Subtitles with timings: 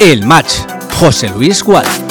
[0.00, 0.66] El match.
[0.98, 2.07] José Luis Gual.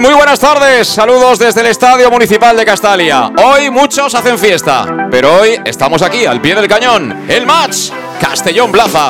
[0.00, 0.88] Muy buenas tardes.
[0.88, 3.30] Saludos desde el Estadio Municipal de Castalia.
[3.44, 7.26] Hoy muchos hacen fiesta, pero hoy estamos aquí al pie del cañón.
[7.28, 9.08] El match Castellón Plaza.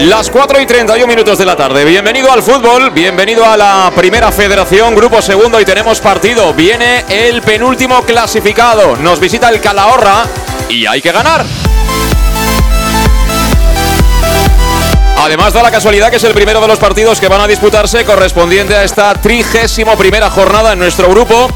[0.00, 1.84] Las 4 y 31 minutos de la tarde.
[1.84, 6.54] Bienvenido al fútbol, bienvenido a la primera federación, grupo segundo y tenemos partido.
[6.54, 8.96] Viene el penúltimo clasificado.
[8.96, 10.24] Nos visita el Calahorra
[10.68, 11.44] y hay que ganar.
[15.16, 18.04] Además da la casualidad que es el primero de los partidos que van a disputarse
[18.04, 21.48] correspondiente a esta trigésimo primera jornada en nuestro grupo.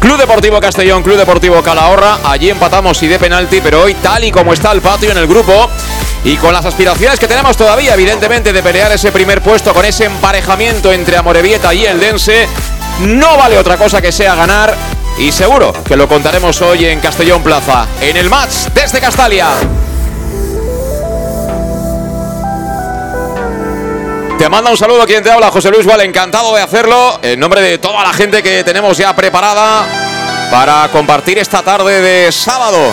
[0.00, 2.18] Club Deportivo Castellón, Club Deportivo Calahorra.
[2.24, 5.28] Allí empatamos y de penalti, pero hoy tal y como está el patio en el
[5.28, 5.70] grupo
[6.24, 10.06] y con las aspiraciones que tenemos todavía, evidentemente, de pelear ese primer puesto con ese
[10.06, 12.48] emparejamiento entre Amorebieta y el Dense,
[13.00, 14.74] no vale otra cosa que sea ganar.
[15.18, 19.48] Y seguro que lo contaremos hoy en Castellón Plaza, en el match desde Castalia.
[24.38, 27.60] Te manda un saludo quien te habla, José Luis Val, encantado de hacerlo, en nombre
[27.60, 29.86] de toda la gente que tenemos ya preparada
[30.50, 32.92] para compartir esta tarde de sábado.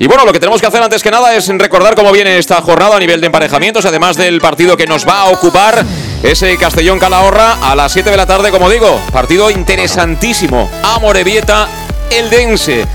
[0.00, 2.62] Y bueno, lo que tenemos que hacer antes que nada es recordar cómo viene esta
[2.62, 5.84] jornada a nivel de emparejamientos, además del partido que nos va a ocupar,
[6.22, 8.98] ese Castellón Calahorra a las 7 de la tarde, como digo.
[9.12, 10.70] Partido interesantísimo.
[10.82, 11.68] Amorebieta,
[12.08, 12.86] Eldense.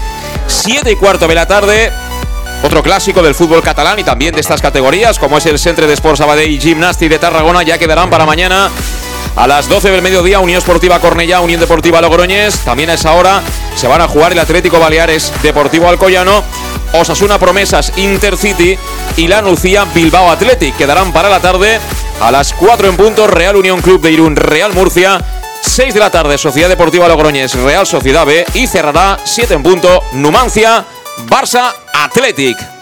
[0.48, 1.92] 7 y cuarto de la tarde.
[2.64, 5.94] Otro clásico del fútbol catalán y también de estas categorías, como es el Centre de
[5.94, 8.72] Sports Sabadell y Gimnasti de Tarragona, ya quedarán para mañana
[9.36, 12.60] a las 12 del mediodía, Unión Esportiva Cornellá, Unión Deportiva Logroñés.
[12.60, 13.42] También a esa hora
[13.76, 16.44] se van a jugar el Atlético Baleares Deportivo Alcoyano,
[16.94, 18.78] Osasuna Promesas Intercity
[19.18, 20.78] y la Nucía Bilbao Athletic.
[20.78, 21.80] Quedarán para la tarde
[22.22, 25.24] a las 4 en punto Real Unión Club de Irún, Real Murcia.
[25.62, 28.46] 6 de la tarde, Sociedad Deportiva Logroñés, Real Sociedad B.
[28.54, 30.86] Y cerrará 7 en punto Numancia,
[31.28, 32.75] Barça Athletic.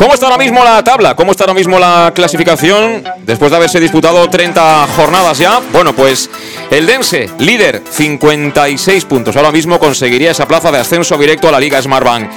[0.00, 1.14] ¿Cómo está ahora mismo la tabla?
[1.14, 3.04] ¿Cómo está ahora mismo la clasificación?
[3.18, 5.60] Después de haberse disputado 30 jornadas ya.
[5.74, 6.30] Bueno, pues
[6.70, 9.36] el Dense, líder, 56 puntos.
[9.36, 12.30] Ahora mismo conseguiría esa plaza de ascenso directo a la Liga Smartbank.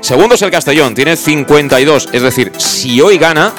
[0.00, 2.10] Segundo es el Castellón, tiene 52.
[2.12, 3.52] Es decir, si hoy gana,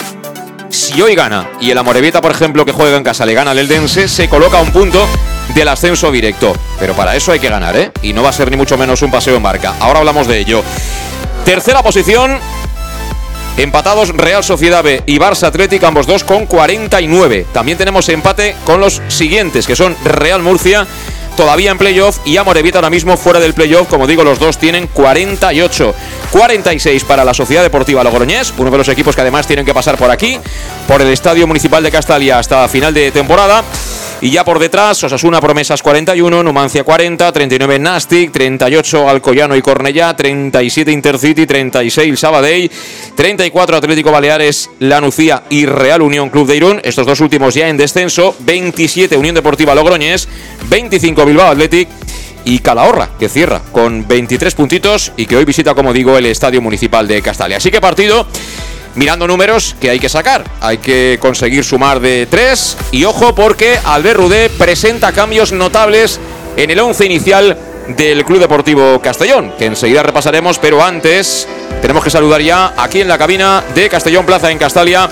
[0.70, 3.60] si hoy gana y el Amorebieta, por ejemplo, que juega en casa, le gana al
[3.60, 5.06] Eldense, se coloca a un punto
[5.54, 6.56] del ascenso directo.
[6.80, 7.92] Pero para eso hay que ganar, ¿eh?
[8.04, 9.74] Y no va a ser ni mucho menos un paseo en barca.
[9.82, 10.64] Ahora hablamos de ello.
[11.44, 12.40] Tercera posición,
[13.58, 17.46] Empatados Real Sociedad B y Barça Atlético, ambos dos con 49.
[17.52, 20.88] También tenemos empate con los siguientes, que son Real Murcia,
[21.36, 23.88] todavía en playoff, y Amorebieta ahora mismo fuera del playoff.
[23.88, 25.94] Como digo, los dos tienen 48.
[26.32, 29.98] 46 para la Sociedad Deportiva Logroñés, uno de los equipos que además tienen que pasar
[29.98, 30.40] por aquí,
[30.88, 33.64] por el Estadio Municipal de Castalia hasta final de temporada.
[34.22, 40.14] Y ya por detrás, Osasuna Promesas 41, Numancia 40, 39 Nastic, 38 Alcoyano y Cornellá,
[40.14, 42.70] 37 Intercity, 36 Sabadell,
[43.16, 47.78] 34 Atlético Baleares, Lanucía y Real Unión Club de Irún, estos dos últimos ya en
[47.78, 50.28] descenso, 27 Unión Deportiva Logroñés,
[50.70, 51.88] 25 Bilbao Athletic
[52.44, 56.62] y Calahorra, que cierra con 23 puntitos y que hoy visita, como digo, el Estadio
[56.62, 57.56] Municipal de Castalia.
[57.56, 58.28] Así que partido
[58.96, 60.44] mirando números que hay que sacar.
[60.62, 66.20] Hay que conseguir sumar de 3 y ojo porque Albert Rudé presenta cambios notables
[66.56, 67.58] en el 11 inicial
[67.88, 71.48] del Club Deportivo Castellón, que enseguida repasaremos, pero antes
[71.82, 75.10] tenemos que saludar ya aquí en la cabina de Castellón Plaza en Castalia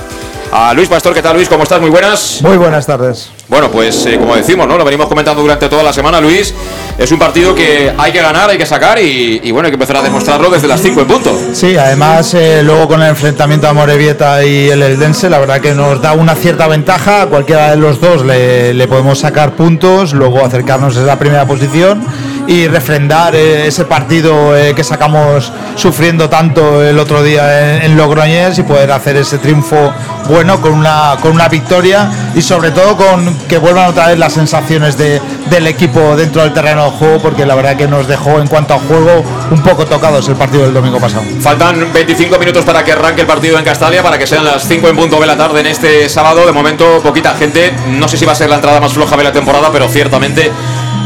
[0.58, 1.14] a Luis Pastor.
[1.14, 1.48] ¿Qué tal, Luis?
[1.48, 1.80] ¿Cómo estás?
[1.80, 2.40] Muy buenas.
[2.42, 3.30] Muy buenas tardes.
[3.48, 4.76] Bueno, pues eh, como decimos, ¿no?
[4.76, 6.52] Lo venimos comentando durante toda la semana, Luis.
[6.98, 9.98] Es un partido que hay que ganar, hay que sacar y, bueno, hay que empezar
[9.98, 11.40] a demostrarlo desde las 5 en punto.
[11.54, 15.76] Sí, además, eh, luego con el enfrentamiento a Morevieta y el Eldense, la verdad que
[15.76, 17.22] nos da una cierta ventaja.
[17.22, 21.46] A cualquiera de los dos le, le podemos sacar puntos, luego acercarnos a la primera
[21.46, 22.04] posición
[22.48, 28.58] y refrendar eh, ese partido eh, que sacamos sufriendo tanto el otro día en, Logroñés
[28.60, 29.92] y poder hacer ese triunfo
[30.30, 34.34] bueno con una, con una victoria y sobre todo con que vuelvan otra vez las
[34.34, 38.40] sensaciones de, del equipo dentro del terreno de juego porque la verdad que nos dejó
[38.40, 41.24] en cuanto a juego un poco tocados el partido del domingo pasado.
[41.42, 44.88] Faltan 25 minutos para que arranque el partido en Castalia, para que sean las 5
[44.90, 46.46] en punto de la tarde en este sábado.
[46.46, 49.24] De momento poquita gente, no sé si va a ser la entrada más floja de
[49.24, 50.52] la temporada, pero ciertamente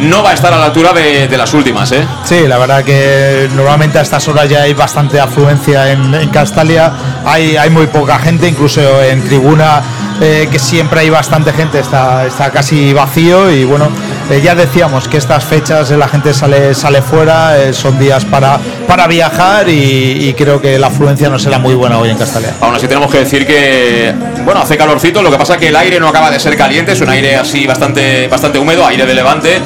[0.02, 1.92] no va a estar a la altura de, las últimas.
[1.92, 2.06] ¿eh?
[2.24, 6.92] Sí, la verdad que normalmente a estas horas ya hay bastante afluencia en, Castalia,
[7.26, 9.82] hay, muy poca gente, incluso en tribuna
[10.22, 13.90] eh, que siempre hay bastante gente, está casi vacío y bueno,
[14.32, 18.60] eh, ya decíamos que estas fechas la gente sale, sale fuera, eh, son días para,
[18.88, 22.56] para viajar y, creo que la afluencia no será muy buena hoy en Castalia.
[22.62, 24.14] Aún así tenemos que decir que,
[24.44, 27.02] bueno, hace calorcito, lo que pasa que el aire no acaba de ser caliente, es
[27.02, 29.62] un aire así bastante, bastante húmedo, aire de levante.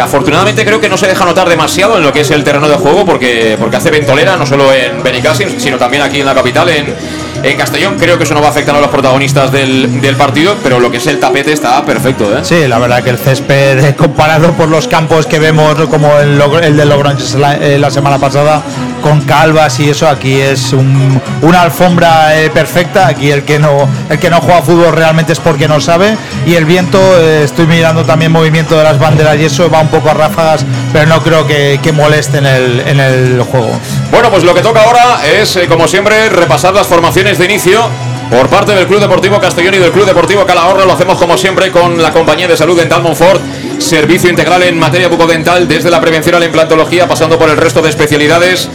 [0.00, 2.76] afortunadamente creo que no se deja notar demasiado en lo que es el terreno de
[2.76, 6.68] juego porque, porque hace ventolera, no solo en Benicassim, sino también aquí en la capital,
[6.68, 6.94] en,
[7.42, 7.96] en Castellón.
[7.98, 10.90] Creo que eso no va a afectar a los protagonistas del, del partido, pero lo
[10.90, 12.36] que es el tapete está perfecto.
[12.36, 12.40] ¿eh?
[12.42, 16.38] Sí, la verdad que el césped, eh, comparado por los campos que vemos, como el,
[16.76, 18.62] de Logroño la, eh, la, semana pasada,
[19.02, 20.74] con calvas y eso, aquí es
[21.42, 23.06] una alfombra perfecta.
[23.06, 26.16] Aquí el que, no, el que no juega fútbol realmente es porque no sabe.
[26.46, 30.10] Y el viento, estoy mirando también movimiento de las banderas y eso va un poco
[30.10, 33.70] a ráfagas, pero no creo que, que moleste en el, en el juego.
[34.10, 37.88] Bueno, pues lo que toca ahora es, como siempre, repasar las formaciones de inicio
[38.30, 40.84] por parte del Club Deportivo Castellón y del Club Deportivo Calahorra.
[40.84, 43.40] Lo hacemos como siempre con la compañía de salud Dental Monfort.
[43.78, 47.80] Servicio integral en materia bucodental, desde la prevención a la implantología, pasando por el resto
[47.82, 48.68] de especialidades.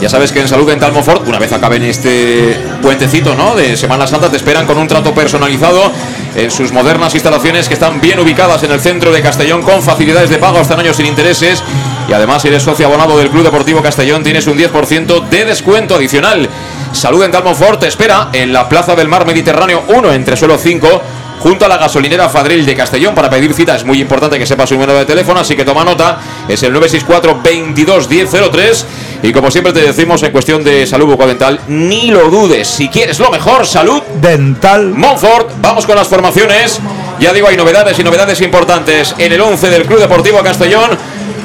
[0.00, 3.54] Ya sabes que en Salud Dental Monfort, una vez acaben este puentecito ¿no?
[3.54, 5.90] de Semana Santa, te esperan con un trato personalizado
[6.34, 10.28] en sus modernas instalaciones que están bien ubicadas en el centro de Castellón con facilidades
[10.28, 11.62] de pago hasta en años sin intereses.
[12.08, 15.96] Y además, si eres socio abonado del Club Deportivo Castellón, tienes un 10% de descuento
[15.96, 16.48] adicional.
[16.92, 21.02] Salud en Monfort te espera en la Plaza del Mar Mediterráneo 1 entre suelo 5
[21.40, 23.14] junto a la gasolinera Fadril de Castellón.
[23.14, 25.84] Para pedir cita es muy importante que sepa su número de teléfono, así que toma
[25.84, 26.18] nota.
[26.48, 28.86] Es el 964 22 1003.
[29.22, 32.68] Y como siempre te decimos en cuestión de salud bucodental, ni lo dudes.
[32.68, 34.90] Si quieres lo mejor, salud dental.
[34.90, 36.80] Monfort, vamos con las formaciones.
[37.18, 40.90] Ya digo, hay novedades y novedades importantes en el 11 del Club Deportivo Castellón,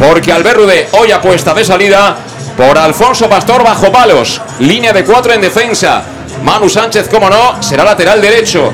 [0.01, 2.18] porque Alberrude hoy apuesta de salida
[2.57, 4.42] por Alfonso Pastor bajo palos.
[4.59, 6.03] Línea de cuatro en defensa.
[6.44, 8.71] Manu Sánchez, como no, será lateral derecho.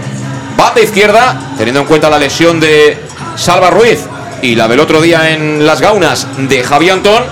[0.56, 2.98] Banda izquierda, teniendo en cuenta la lesión de
[3.36, 4.00] Salva Ruiz
[4.42, 7.24] y la del otro día en las gaunas de Javi Antón,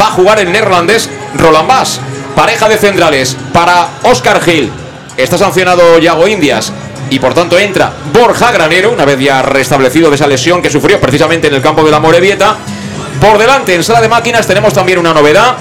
[0.00, 2.00] va a jugar el neerlandés Roland Bass.
[2.34, 4.72] Pareja de centrales para Oscar Gil.
[5.16, 6.72] Está sancionado Yago Indias
[7.10, 11.00] y por tanto entra Borja Granero, una vez ya restablecido de esa lesión que sufrió
[11.00, 12.56] precisamente en el campo de la Morevieta.
[13.20, 15.56] Por delante, en sala de máquinas, tenemos también una novedad.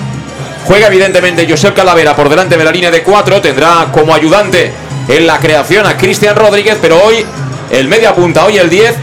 [0.66, 3.42] Juega evidentemente Josep Calavera por delante de la línea de cuatro.
[3.42, 4.72] Tendrá como ayudante
[5.08, 7.26] en la creación a Cristian Rodríguez, pero hoy
[7.72, 8.96] el media punta, hoy el 10,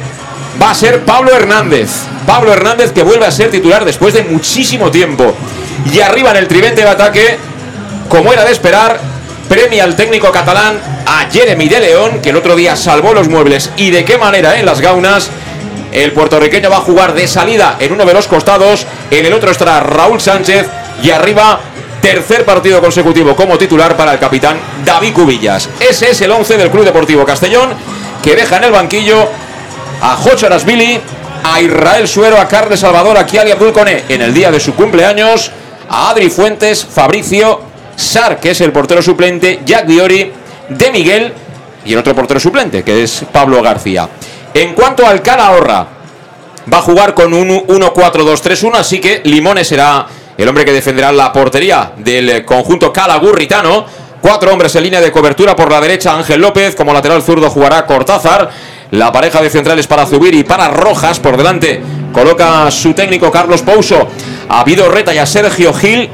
[0.61, 1.91] va a ser Pablo Hernández.
[2.27, 5.35] Pablo Hernández que vuelve a ser titular después de muchísimo tiempo.
[5.93, 7.39] Y arriba en el tridente de ataque,
[8.09, 9.01] como era de esperar,
[9.49, 13.71] premia al técnico catalán a Jeremy de León, que el otro día salvó los muebles
[13.77, 15.31] y de qué manera en las gaunas.
[15.95, 19.53] El puertorriqueño va a jugar de salida en uno de los costados, en el otro
[19.53, 20.67] estará Raúl Sánchez
[21.01, 21.61] y arriba
[22.03, 25.71] tercer partido consecutivo como titular para el capitán David Cubillas.
[25.79, 27.71] Ese es el 11 del Club Deportivo Castellón
[28.25, 29.29] que deja en el banquillo
[30.03, 31.01] a Jocho Arasvili,
[31.45, 33.73] a Israel Suero, a Carles Salvador, a Kiali Abdul
[34.09, 35.53] en el día de su cumpleaños,
[35.89, 37.61] a Adri Fuentes, Fabricio,
[37.95, 40.33] Sar, que es el portero suplente, Jack Diori,
[40.69, 41.33] De Miguel
[41.85, 44.09] y el otro portero suplente, que es Pablo García.
[44.55, 45.85] En cuanto al Calahorra,
[46.73, 50.07] va a jugar con un 1-4-2-3-1, así que Limones será
[50.39, 53.85] el hombre que defenderá la portería del conjunto calagurritano.
[54.21, 57.85] Cuatro hombres en línea de cobertura por la derecha, Ángel López, como lateral zurdo jugará
[57.85, 58.49] Cortázar.
[58.93, 61.83] La pareja de centrales para Zubir y para Rojas por delante.
[62.13, 64.09] Coloca su técnico Carlos Pouso
[64.49, 66.09] a Vido Reta y a Sergio Gil.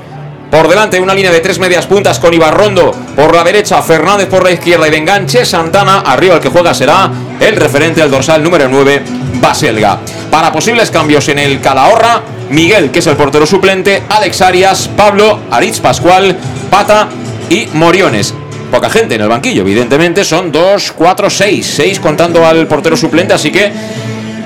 [0.51, 4.43] Por delante una línea de tres medias puntas con Ibarrondo por la derecha, Fernández por
[4.43, 6.01] la izquierda y de enganche Santana.
[6.01, 9.03] Arriba el que juega será el referente al dorsal número 9,
[9.35, 10.01] Baselga.
[10.31, 15.39] Para posibles cambios en el Calahorra, Miguel, que es el portero suplente, Alex Arias, Pablo,
[15.53, 16.37] Aritz Pascual,
[16.69, 17.09] Pata
[17.49, 18.35] y Moriones.
[18.73, 19.63] poca gente en el banquillo.
[19.63, 21.67] Evidentemente son dos, cuatro, seis.
[21.77, 23.73] Seis contando al portero suplente, así que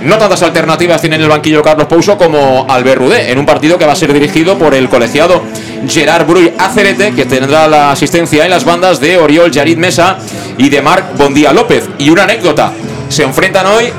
[0.05, 3.79] no tantas alternativas tiene en el banquillo Carlos Pouso como Albert Rudé, en un partido
[3.79, 5.43] que va a ser dirigido por el colegiado
[5.89, 10.19] Gerard Bruy Acerete, que tendrá la asistencia en las bandas de Oriol Yarid Mesa
[10.59, 11.89] y de Marc Bondía López.
[11.99, 12.73] Y una anécdota,
[13.09, 13.93] se enfrentan hoy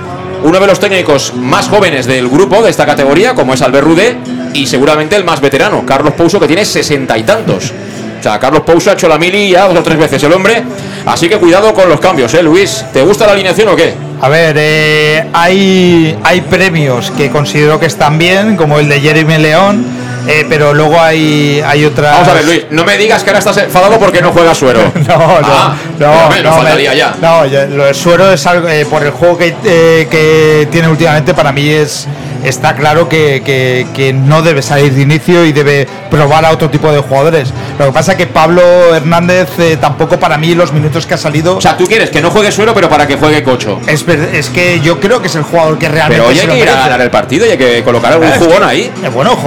[0.44, 4.18] uno de los técnicos más jóvenes del grupo de esta categoría, como es Albert Rudé,
[4.54, 7.74] y seguramente el más veterano, Carlos Pouso, que tiene sesenta y tantos.
[8.20, 10.64] O sea, Carlos Pouso ha hecho la mili ya dos o tres veces el hombre,
[11.06, 12.86] así que cuidado con los cambios, ¿eh, Luis?
[12.94, 14.05] ¿Te gusta la alineación o qué?
[14.22, 19.38] A ver, eh, hay, hay premios que considero que están bien, como el de Jeremy
[19.38, 19.86] León,
[20.28, 22.14] eh, pero luego hay, hay otras.
[22.14, 24.80] Vamos a ver, Luis, no me digas que ahora estás enfadado porque no juega suero.
[24.96, 27.16] no, no, Ah, no, hombre, no no, faltaría me- ya.
[27.22, 31.34] No, lo de suero es algo, eh, por el juego que, eh, que tiene últimamente,
[31.34, 32.08] para mí es
[32.48, 36.70] está claro que, que- que no debe salir de inicio y debe probar a otro
[36.70, 37.54] tipo de jugadores.
[37.80, 38.62] Lo que pasa es que Pablo
[38.96, 42.22] Hernández eh, tampoco para mí los minutos que ha salido O sea, tú quieres que
[42.22, 43.80] no juegue suero, pero para que juegue cocho.
[43.88, 46.58] es, es que yo creo que es el jugador que realmente Pero hoy hay que
[46.58, 46.90] ir a merece.
[46.90, 48.92] ganar el partido y hay que colocar algún Es jugón que, ahí.
[49.04, 49.38] eh, bueno,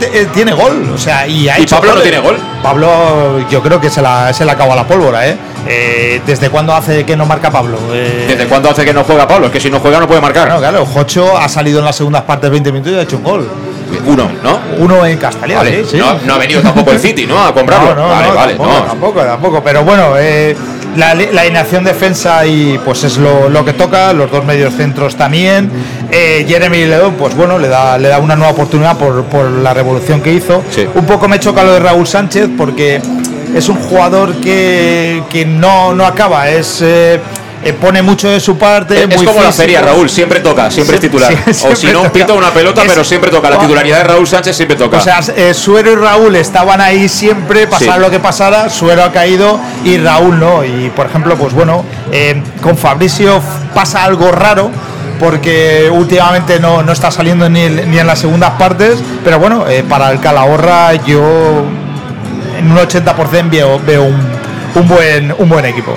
[0.00, 2.36] eh, tiene gol, o sea, y, ha ¿Y hecho Pablo no tiene gol?
[2.62, 5.36] Pablo, yo creo que se la, se le acabó la pólvora, ¿eh?
[5.66, 7.78] Eh, ¿Desde cuándo hace que no marca Pablo?
[7.92, 9.46] Eh, ¿Desde cuándo hace que no juega Pablo?
[9.46, 10.46] Es que si no juega no puede marcar.
[10.46, 13.24] Claro, claro, Jocho ha salido en las segundas partes 20 minutos y ha hecho un
[13.24, 13.48] gol.
[14.06, 14.58] Uno, ¿no?
[14.78, 15.98] Uno en Castellón, Vale, sí.
[15.98, 17.38] no, no ha venido tampoco el City, ¿no?
[17.44, 17.94] A comprarlo.
[17.94, 18.84] No, no, vale, no, vale, tampoco, no.
[18.86, 19.62] tampoco, tampoco.
[19.62, 20.56] Pero bueno, eh,
[20.96, 25.16] la, la alineación defensa y pues es lo, lo que toca, los dos medios centros
[25.16, 25.70] también.
[26.10, 29.72] Eh, Jeremy León, pues bueno, le da, le da una nueva oportunidad por, por la
[29.74, 30.62] revolución que hizo.
[30.70, 30.86] Sí.
[30.94, 33.00] Un poco me choca lo de Raúl Sánchez porque
[33.54, 37.20] es un jugador que, que no, no acaba, es eh,
[37.64, 39.02] eh, pone mucho de su parte.
[39.04, 41.32] Es muy como la feria, Raúl, siempre toca, siempre es titular.
[41.52, 42.12] sí, o si no, toca.
[42.12, 43.50] pita una pelota, Es- pero siempre toca.
[43.50, 44.98] La titularidad de Raúl Sánchez siempre toca.
[44.98, 48.00] O sea, eh, Suero y Raúl estaban ahí siempre, pasara Sí.
[48.00, 50.64] lo que pasara, Suero ha caído y Raúl no.
[50.64, 53.40] Y por ejemplo, pues bueno, eh, con Fabricio
[53.74, 54.70] pasa algo raro
[55.20, 59.68] porque últimamente no, no está saliendo ni, el- ni en las segundas partes, pero bueno,
[59.68, 61.62] eh, para el Calahorra yo
[62.58, 64.20] en un 80% veo, veo un,
[64.74, 65.94] un buen, un buen equipo.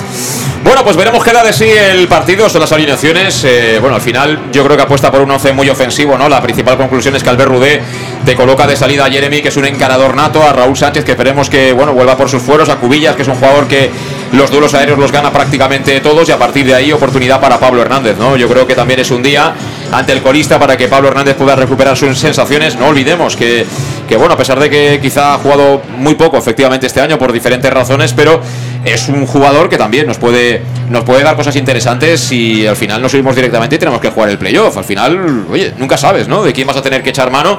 [0.65, 3.43] Bueno, pues veremos qué da de sí el partido, son las alineaciones.
[3.43, 6.27] Eh, bueno, al final yo creo que apuesta por un 11 muy ofensivo, ¿no?
[6.27, 7.81] La principal conclusión es que Albert Rudé
[8.25, 11.11] te coloca de salida a Jeremy, que es un encarador nato, a Raúl Sánchez, que
[11.11, 13.91] esperemos que, bueno, vuelva por sus fueros, a Cubillas, que es un jugador que
[14.31, 17.83] los duelos aéreos los gana prácticamente todos, y a partir de ahí oportunidad para Pablo
[17.83, 18.35] Hernández, ¿no?
[18.35, 19.53] Yo creo que también es un día
[19.91, 22.75] ante el colista para que Pablo Hernández pueda recuperar sus sensaciones.
[22.75, 23.65] No olvidemos que,
[24.07, 27.31] que bueno, a pesar de que quizá ha jugado muy poco efectivamente este año por
[27.31, 28.41] diferentes razones, pero
[28.85, 33.01] es un jugador que también nos puede, nos puede dar cosas interesantes y al final
[33.01, 34.77] nos subimos directamente y tenemos que jugar el playoff.
[34.77, 36.43] Al final, oye, nunca sabes, ¿no?
[36.43, 37.57] De quién vas a tener que echar mano.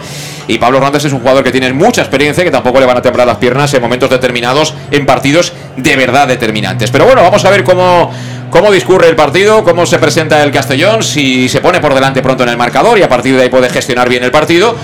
[0.48, 3.02] Y Pablo Hernández es un jugador que tiene mucha experiencia, que tampoco le van a
[3.02, 6.90] temblar las piernas en momentos determinados, en partidos de verdad determinantes.
[6.92, 8.12] Pero bueno, vamos a ver cómo,
[8.50, 12.42] cómo discurre el partido, cómo se presenta el Castellón, si se pone por delante pronto
[12.42, 14.74] en el marcador y a partir de ahí puede gestionar bien el partido.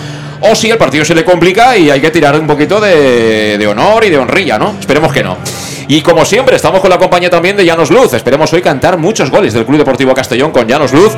[0.41, 3.67] O si el partido se le complica y hay que tirar un poquito de, de
[3.67, 4.75] honor y de honrilla, ¿no?
[4.81, 5.37] Esperemos que no.
[5.87, 8.13] Y como siempre, estamos con la compañía también de Llanos Luz.
[8.15, 11.13] Esperemos hoy cantar muchos goles del Club Deportivo Castellón con Llanos Luz,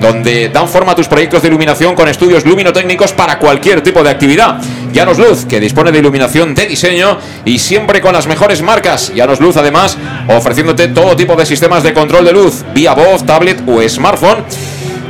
[0.00, 4.10] donde dan forma a tus proyectos de iluminación con estudios luminotécnicos para cualquier tipo de
[4.10, 4.58] actividad.
[4.92, 9.12] Llanos Luz, que dispone de iluminación de diseño y siempre con las mejores marcas.
[9.14, 9.96] Llanos Luz, además,
[10.28, 14.44] ofreciéndote todo tipo de sistemas de control de luz, vía voz, tablet o smartphone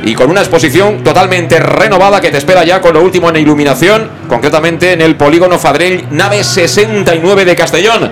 [0.03, 4.09] y con una exposición totalmente renovada que te espera ya con lo último en iluminación,
[4.27, 8.11] concretamente en el polígono Fadrell, nave 69 de Castellón.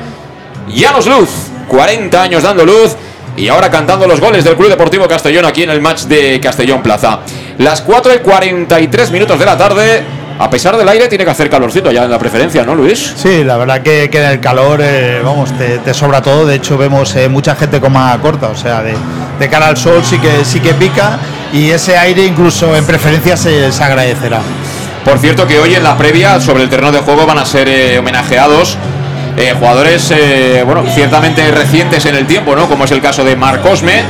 [0.69, 1.29] Llanos Luz,
[1.67, 2.95] 40 años dando luz
[3.39, 6.83] y ahora cantando los goles del Club Deportivo Castellón aquí en el match de Castellón
[6.83, 7.21] Plaza.
[7.57, 10.03] Las 4 y 43 minutos de la tarde,
[10.37, 13.13] a pesar del aire, tiene que hacer calorcito ya en la preferencia, ¿no, Luis?
[13.15, 16.45] Sí, la verdad que, que en el calor, eh, vamos, te, te sobra todo.
[16.45, 18.93] De hecho, vemos eh, mucha gente con manga corta, o sea, de,
[19.39, 21.17] de cara al sol sí que sí que pica
[21.53, 24.41] y ese aire incluso en preferencia se, se agradecerá.
[25.05, 27.69] Por cierto que hoy en la previa sobre el terreno de juego van a ser
[27.69, 28.77] eh, homenajeados
[29.39, 32.67] eh, jugadores, eh, bueno, ciertamente recientes en el tiempo, ¿no?
[32.67, 34.03] Como es el caso de Marc Osme,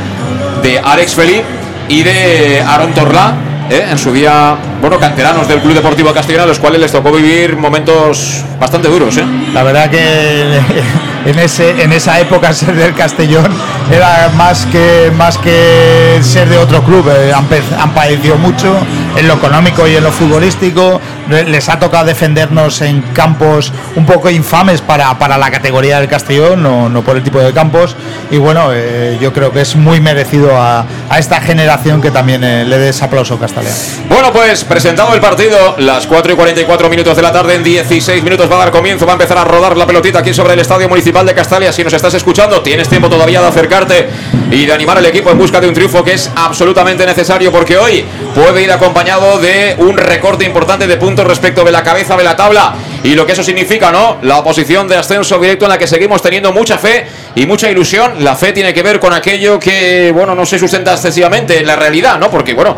[0.64, 1.44] de Alex Felipe
[1.88, 3.36] y de Aaron Torlá,
[3.70, 3.88] ¿eh?
[3.92, 7.56] en su día, bueno, canteranos del Club Deportivo Castellón, a los cuales les tocó vivir
[7.56, 9.24] momentos bastante duros, ¿eh?
[9.54, 10.60] La verdad que
[11.26, 13.52] en, ese, en esa época ser del Castellón
[13.92, 17.08] era más que, más que ser de otro club.
[17.10, 17.48] Eh, han,
[17.80, 18.76] han padecido mucho
[19.16, 21.00] en lo económico y en lo futbolístico.
[21.30, 26.64] Les ha tocado defendernos en campos un poco infames para, para la categoría del Castellón,
[26.64, 27.96] no, no por el tipo de campos.
[28.32, 32.44] Y bueno, eh, yo creo que es muy merecido a, a esta generación que también
[32.44, 33.74] eh, le des aplauso Castellón.
[34.10, 38.24] Bueno, pues presentado el partido, las 4 y 44 minutos de la tarde, en 16
[38.24, 40.60] minutos va a dar comienzo, va a empezar a rodar la pelotita aquí sobre el
[40.60, 41.72] Estadio Municipal de Castalia.
[41.72, 44.10] Si nos estás escuchando, tienes tiempo todavía de acercarte
[44.52, 47.78] y de animar al equipo en busca de un triunfo que es absolutamente necesario porque
[47.78, 48.06] hoy
[48.40, 52.38] puede ir acompañado de un recorte importante de puntos respecto de la cabeza de la
[52.38, 54.18] tabla y lo que eso significa, ¿no?
[54.22, 58.24] La oposición de ascenso directo en la que seguimos teniendo mucha fe y mucha ilusión.
[58.24, 61.76] La fe tiene que ver con aquello que, bueno, no se sustenta excesivamente en la
[61.76, 62.30] realidad, ¿no?
[62.30, 62.76] Porque, bueno,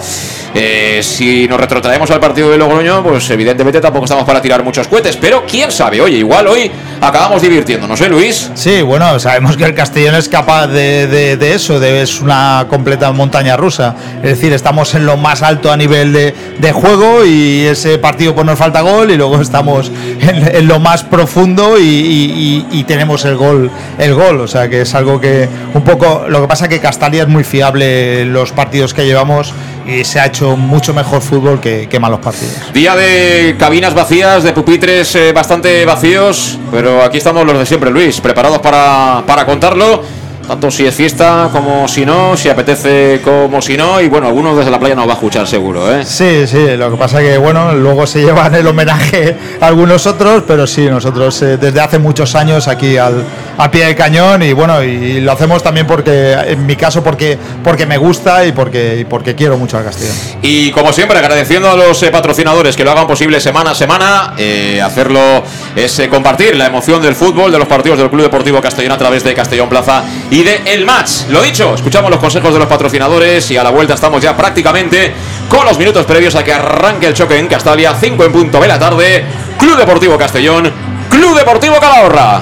[0.53, 4.87] eh, si nos retrotraemos al partido de Logroño, pues evidentemente tampoco estamos para tirar muchos
[4.87, 5.17] cohetes.
[5.17, 8.51] Pero quién sabe, oye, igual hoy acabamos divirtiéndonos, ¿eh, Luis?
[8.53, 12.67] Sí, bueno, sabemos que el Castellón es capaz de, de, de eso, de, es una
[12.69, 13.95] completa montaña rusa.
[14.17, 18.35] Es decir, estamos en lo más alto a nivel de, de juego y ese partido
[18.35, 19.91] pues nos falta gol y luego estamos
[20.53, 24.41] en, lo más profundo y, tenemos el gol, el gol.
[24.41, 26.25] O sea que es algo que un poco.
[26.27, 29.53] Lo que pasa es que Castalia es muy fiable en los partidos que llevamos
[29.87, 32.55] y se ha hecho mucho mejor fútbol que, que malos partidos.
[32.73, 37.89] Día de cabinas vacías, de pupitres eh, bastante vacíos, pero aquí estamos los de siempre,
[37.89, 40.03] Luis, preparados para, para contarlo
[40.47, 44.57] tanto si es fiesta como si no, si apetece como si no, y bueno, algunos
[44.57, 46.03] desde la playa nos va a escuchar seguro, ¿eh?
[46.05, 50.43] Sí, sí, lo que pasa que bueno, luego se llevan el homenaje a algunos otros,
[50.47, 53.23] pero sí, nosotros eh, desde hace muchos años aquí al,
[53.61, 57.37] a pie de cañón y bueno, y lo hacemos también porque, en mi caso, porque,
[57.63, 60.15] porque me gusta y porque, porque quiero mucho al Castellón.
[60.41, 64.33] Y como siempre, agradeciendo a los eh, patrocinadores que lo hagan posible semana a semana,
[64.35, 65.43] eh, hacerlo
[65.75, 68.97] es eh, compartir la emoción del fútbol, de los partidos del Club Deportivo Castellón a
[68.97, 71.27] través de Castellón Plaza y de El Match.
[71.29, 75.13] Lo dicho, escuchamos los consejos de los patrocinadores y a la vuelta estamos ya prácticamente
[75.47, 78.67] con los minutos previos a que arranque el choque en Castalia, 5 en punto de
[78.67, 79.23] la tarde,
[79.59, 80.71] Club Deportivo Castellón,
[81.11, 82.41] Club Deportivo Calahorra.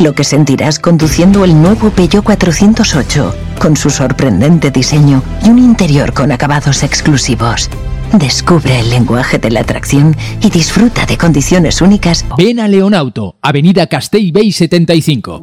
[0.00, 6.12] Lo que sentirás conduciendo el nuevo Peugeot 408, con su sorprendente diseño y un interior
[6.12, 7.68] con acabados exclusivos.
[8.12, 12.24] Descubre el lenguaje de la atracción y disfruta de condiciones únicas.
[12.38, 15.42] Ven a Leonauto, Avenida Castell Bay 75.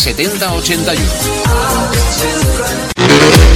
[0.01, 3.00] 70 81.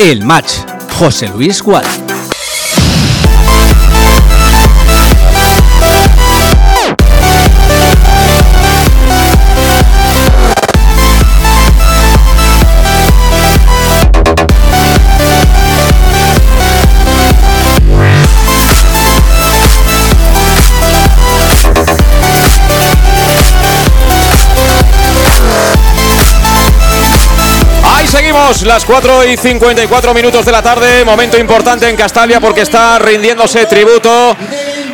[0.00, 0.64] El match,
[0.98, 1.99] José Luis Gual.
[28.50, 33.64] Las 4 y 54 minutos de la tarde, momento importante en Castalia porque está rindiéndose
[33.66, 34.36] tributo,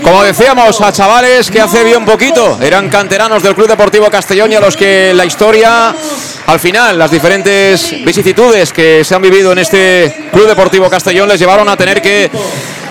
[0.02, 4.56] como decíamos, a chavales que hace bien poquito eran canteranos del Club Deportivo Castellón y
[4.56, 5.96] a los que la historia,
[6.46, 11.40] al final, las diferentes vicisitudes que se han vivido en este Club Deportivo Castellón les
[11.40, 12.30] llevaron a tener que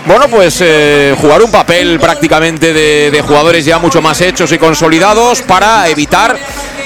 [0.08, 5.44] bueno, pues eh, jugar un papel prácticamente de, jugadores ya mucho más hechos y consolidados
[5.44, 6.36] para evitar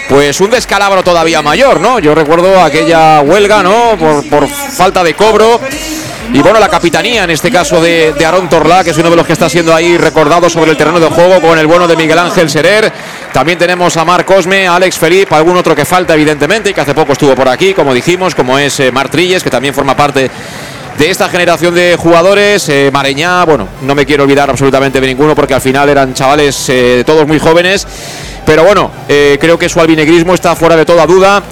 [0.09, 1.99] pues un descalabro todavía mayor, ¿no?
[1.99, 3.95] Yo recuerdo aquella huelga, ¿no?
[3.95, 5.61] Por, falta de cobro.
[6.33, 9.25] Y bueno, la capitanía, en este caso de, Aaron Torlá, que es uno de los
[9.27, 12.17] que está siendo ahí recordado sobre el terreno de juego con el bueno de Miguel
[12.17, 12.91] Ángel Serer.
[13.31, 16.81] También tenemos a Marc Cosme, a Alex Felipe, algún otro que falta, evidentemente, y que
[16.81, 19.95] hace poco estuvo por aquí, como dijimos, como es eh, Mar Trilles, que también forma
[19.95, 20.29] parte
[20.97, 22.67] de esta generación de jugadores.
[22.67, 26.67] Eh, Mareñá, bueno, no me quiero olvidar absolutamente de ninguno porque al final eran chavales
[26.69, 27.85] eh, todos muy jóvenes.
[28.49, 31.43] Pero bueno, eh, creo que su albinegrismo está fuera de toda duda.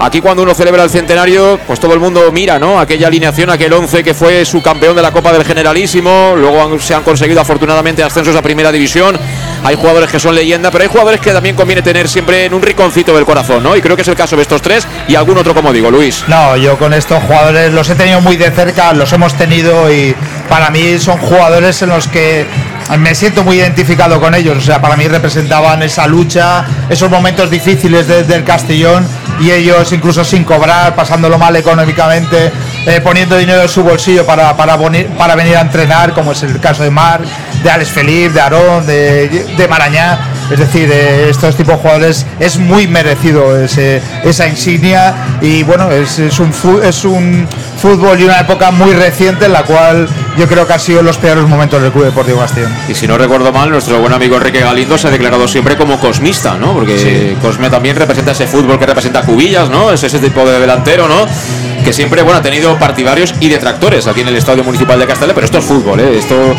[0.00, 2.80] Aquí cuando uno celebra el centenario, pues todo el mundo mira, ¿no?
[2.80, 6.94] Aquella alineación, aquel 11 que fue su campeón de la Copa del Generalísimo, luego se
[6.94, 9.18] han conseguido afortunadamente ascensos a Primera División.
[9.62, 12.62] Hay jugadores que son leyenda, pero hay jugadores que también conviene tener siempre en un
[12.62, 13.76] riconcito del corazón, ¿no?
[13.76, 16.24] Y creo que es el caso de estos tres y algún otro, como digo, Luis.
[16.28, 20.14] No, yo con estos jugadores los he tenido muy de cerca, los hemos tenido y
[20.48, 22.46] para mí son jugadores en los que
[22.96, 24.56] me siento muy identificado con ellos.
[24.56, 29.06] O sea, para mí representaban esa lucha, esos momentos difíciles de, del Castellón
[29.40, 32.50] y ellos incluso sin cobrar, pasándolo mal económicamente,
[32.86, 34.78] eh, poniendo dinero en su bolsillo para, para,
[35.16, 37.24] para, venir a entrenar, como es el caso de Marc,
[37.62, 40.18] de Alex Felipe, de Aarón, de, de Marañá.
[40.50, 46.18] Es decir, eh, estos tipos de jugadores es muy merecido esa insignia y bueno, es,
[46.18, 47.46] es, un, es un
[47.78, 51.16] fútbol y una época muy reciente en la cual yo creo que ha sido los
[51.16, 52.72] peores momentos del Club Deportivo Castellón.
[52.88, 55.98] Y si no recuerdo mal, nuestro buen amigo Enrique Galindo se ha declarado siempre como
[55.98, 56.74] cosmista, ¿no?
[56.74, 57.36] Porque sí.
[57.40, 59.92] Cosme también representa ese fútbol que representa Cubillas, ¿no?
[59.92, 61.26] Es ese tipo de delantero, ¿no?
[61.84, 65.34] Que siempre, bueno, ha tenido partidarios y detractores aquí en el Estadio Municipal de Castellón,
[65.34, 66.18] pero esto es fútbol, ¿eh?
[66.18, 66.54] Esto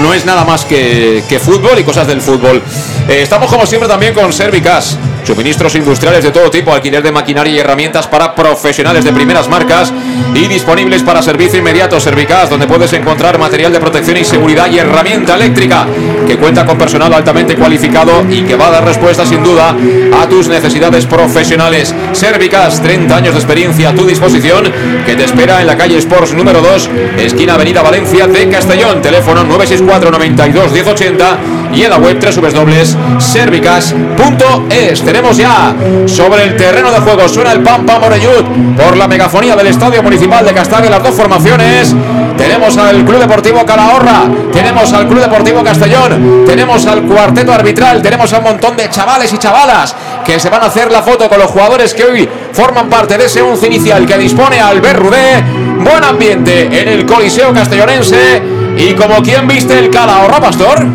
[0.00, 2.62] no es nada más que, que fútbol y cosas del fútbol.
[3.08, 4.96] Eh, estamos como siempre también con Servicas.
[5.24, 9.92] Suministros industriales de todo tipo, alquiler de maquinaria y herramientas para profesionales de primeras marcas
[10.34, 14.78] y disponibles para servicio inmediato Servicas, donde puedes encontrar material de protección y seguridad y
[14.78, 15.86] herramienta eléctrica
[16.26, 19.74] que cuenta con personal altamente cualificado y que va a dar respuesta sin duda
[20.20, 21.94] a tus necesidades profesionales.
[22.12, 24.64] Servicas, 30 años de experiencia a tu disposición,
[25.06, 29.44] que te espera en la calle Sports número 2, esquina Avenida Valencia de Castellón, teléfono
[29.44, 31.38] 964 92 1080
[31.72, 35.02] y en la web www.servicas.es.
[35.10, 35.74] Tenemos ya
[36.06, 38.46] sobre el terreno de juego, suena el Pampa Morellut
[38.76, 41.92] por la megafonía del Estadio Municipal de Castalia, las dos formaciones.
[42.38, 48.32] Tenemos al Club Deportivo Calahorra, tenemos al Club Deportivo Castellón, tenemos al cuarteto arbitral, tenemos
[48.32, 51.40] a un montón de chavales y chavalas que se van a hacer la foto con
[51.40, 55.44] los jugadores que hoy forman parte de ese once inicial que dispone Albert Rudé.
[55.80, 58.40] Buen ambiente en el Coliseo Castellonense.
[58.76, 60.86] Y como quien viste el Calahorra, Pastor.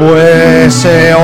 [0.00, 1.14] Pues eh,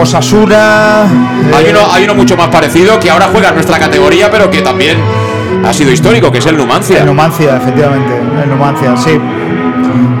[0.00, 1.04] Osasuna.
[1.04, 1.52] Eh.
[1.52, 4.62] Hay, uno, hay uno mucho más parecido que ahora juega en nuestra categoría, pero que
[4.62, 4.98] también
[5.66, 7.00] ha sido histórico, que es el Numancia.
[7.00, 8.14] El Numancia, efectivamente.
[8.44, 9.18] El Numancia, sí.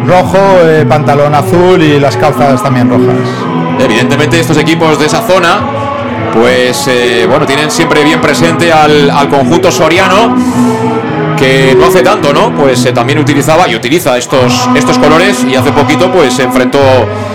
[0.08, 3.14] Rojo, eh, pantalón azul y las calzas también rojas.
[3.78, 5.60] Evidentemente, estos equipos de esa zona,
[6.34, 10.34] pues eh, bueno, tienen siempre bien presente al, al conjunto soriano
[11.40, 12.54] que no hace tanto, ¿no?
[12.54, 16.78] Pues eh, también utilizaba y utiliza estos, estos colores y hace poquito pues se enfrentó,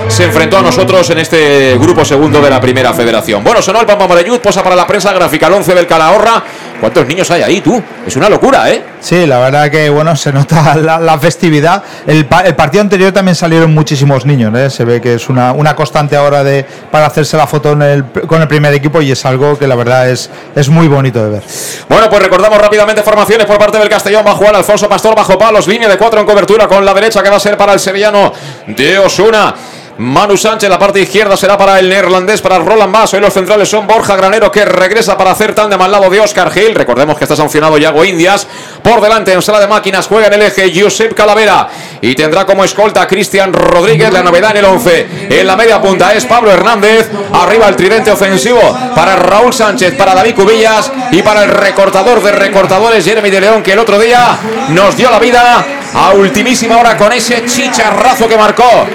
[0.07, 3.43] se enfrentó a nosotros en este grupo segundo de la primera federación.
[3.43, 6.43] Bueno, sonó el Pampa Morellut, posa para la prensa gráfica, el 11 del Calahorra.
[6.79, 7.81] ¿Cuántos niños hay ahí, tú?
[8.05, 8.83] Es una locura, ¿eh?
[8.99, 11.81] Sí, la verdad que, bueno, se nota la, la festividad.
[12.05, 14.69] El, pa el, partido anterior también salieron muchísimos niños, ¿eh?
[14.69, 18.05] Se ve que es una, una constante ahora de, para hacerse la foto en el,
[18.27, 21.29] con el primer equipo y es algo que la verdad es, es muy bonito de
[21.31, 21.43] ver.
[21.88, 24.25] Bueno, pues recordamos rápidamente formaciones por parte del Castellón.
[24.25, 27.23] Va a jugar Alfonso Pastor bajo palos, línea de cuatro en cobertura con la derecha
[27.23, 28.33] que va a ser para el sevillano
[28.67, 29.53] de Osuna.
[29.97, 33.15] Manu Sánchez, la parte izquierda será para el neerlandés, para Roland Basso.
[33.15, 36.51] Y los centrales son Borja Granero, que regresa para hacer tándem al lado de Oscar
[36.51, 36.75] Gil.
[36.75, 38.45] Recordemos que está sancionado Yago Indias.
[38.84, 41.69] Por delante, en sala de máquinas, juega en el eje Josep Calavera.
[42.01, 45.08] Y tendrá como escolta a Cristian Rodríguez, la novedad en el 11.
[45.29, 47.10] En la media punta es Pablo Hernández.
[47.31, 48.60] Arriba el tridente ofensivo
[48.93, 53.63] para Raúl Sánchez, para David Cubillas y para el recortador de recortadores, Jeremy de León,
[53.63, 54.38] que el otro día
[54.69, 58.86] nos dio la vida a ultimísima hora con ese chicharrazo que marcó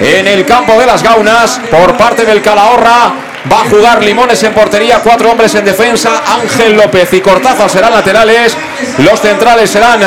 [0.00, 3.12] en el campo de las Gaunas por parte del Calahorra.
[3.50, 6.22] Va a jugar Limones en portería, cuatro hombres en defensa.
[6.26, 8.56] Ángel López y Cortázar serán laterales.
[8.98, 10.00] Los centrales serán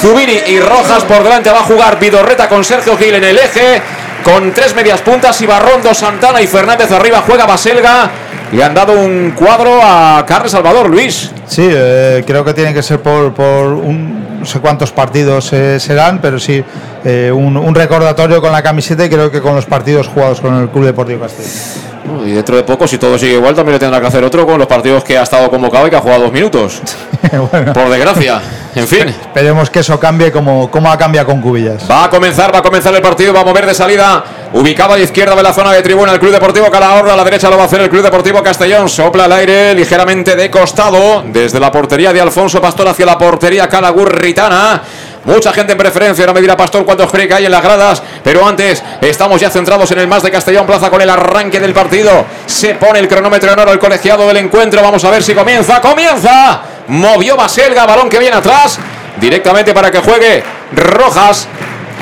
[0.00, 1.02] Zubiri y Rojas.
[1.04, 3.82] Por delante va a jugar Vidorreta con Sergio Gil en el eje.
[4.22, 8.10] Con tres medias puntas, Ibarrondo, Santana y Fernández arriba juega Baselga.
[8.52, 11.30] Le han dado un cuadro a Carles Salvador, Luis.
[11.46, 15.78] Sí, eh, creo que tiene que ser por, por un, no sé cuántos partidos eh,
[15.80, 16.62] serán, pero sí,
[17.04, 20.54] eh, un, un recordatorio con la camiseta y creo que con los partidos jugados con
[20.56, 21.94] el Club Deportivo Castellón.
[22.26, 24.58] Y dentro de poco, si todo sigue igual, también le tendrá que hacer otro con
[24.58, 26.82] los partidos que ha estado convocado y que ha jugado dos minutos.
[27.74, 28.40] Por desgracia.
[28.74, 29.08] En fin.
[29.08, 31.90] Esperemos que eso cambie como, como ha cambiado con Cubillas.
[31.90, 34.22] Va a comenzar, va a comenzar el partido, va a mover de salida.
[34.54, 37.24] Ubicado a la izquierda de la zona de tribuna el Club Deportivo Calahorra, a la
[37.24, 38.88] derecha lo va a hacer el Club Deportivo Castellón.
[38.88, 43.68] Sopla el aire ligeramente de costado, desde la portería de Alfonso Pastor hacia la portería
[43.68, 44.80] Calagurritana.
[45.24, 48.00] Mucha gente en preferencia, no me dirá Pastor cuántos cree que hay en las gradas,
[48.22, 51.72] pero antes estamos ya centrados en el más de Castellón Plaza con el arranque del
[51.72, 52.24] partido.
[52.46, 55.80] Se pone el cronómetro en oro el colegiado del encuentro, vamos a ver si comienza,
[55.80, 56.62] comienza.
[56.86, 58.78] Movió Baselga, balón que viene atrás,
[59.20, 60.44] directamente para que juegue
[60.76, 61.48] Rojas.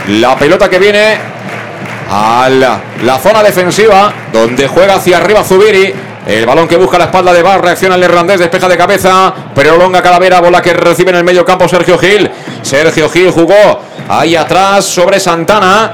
[0.08, 1.31] La pelota que viene
[2.14, 5.94] a la, zona defensiva, donde juega hacia arriba Zubiri.
[6.26, 10.02] El balón que busca la espalda de Bar, reacciona el irlandés, despeja de cabeza, prolonga
[10.02, 12.30] Calavera, bola que recibe en el medio campo Sergio Gil.
[12.60, 15.90] Sergio Gil jugó ahí atrás sobre Santana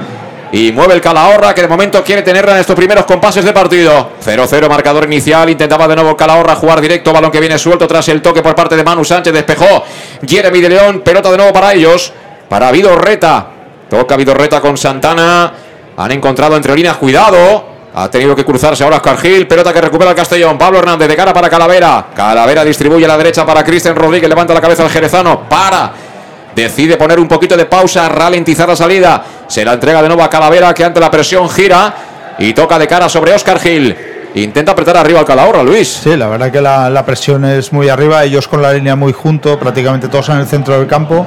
[0.51, 4.11] y mueve el Calahorra que de momento quiere tenerla en estos primeros compases de partido.
[4.23, 8.21] 0-0 marcador inicial, intentaba de nuevo Calahorra jugar directo, balón que viene suelto tras el
[8.21, 9.83] toque por parte de Manu Sánchez, despejó
[10.27, 12.13] Jeremy de León, pelota de nuevo para ellos,
[12.49, 13.47] para Vidorreta.
[13.89, 15.51] Toca Vidorreta con Santana,
[15.99, 17.65] han encontrado entre líneas, cuidado.
[17.93, 19.45] Ha tenido que cruzarse ahora Oscar Gil.
[19.47, 20.57] Pelota que recupera el Castellón.
[20.57, 22.05] Pablo Hernández de cara para Calavera.
[22.15, 24.29] Calavera distribuye a la derecha para Cristian Rodríguez.
[24.29, 25.41] Levanta la cabeza al Jerezano.
[25.49, 25.91] Para.
[26.55, 28.07] Decide poner un poquito de pausa.
[28.07, 29.25] Ralentizar la salida.
[29.45, 31.93] Se la entrega de nuevo a Calavera que ante la presión gira.
[32.37, 33.97] Y toca de cara sobre Oscar Gil.
[34.35, 35.87] Intenta apretar arriba al Calahorra, Luis.
[36.03, 38.23] Sí, la verdad que la, la presión es muy arriba.
[38.23, 39.57] Ellos con la línea muy junto.
[39.59, 41.25] Prácticamente todos en el centro del campo.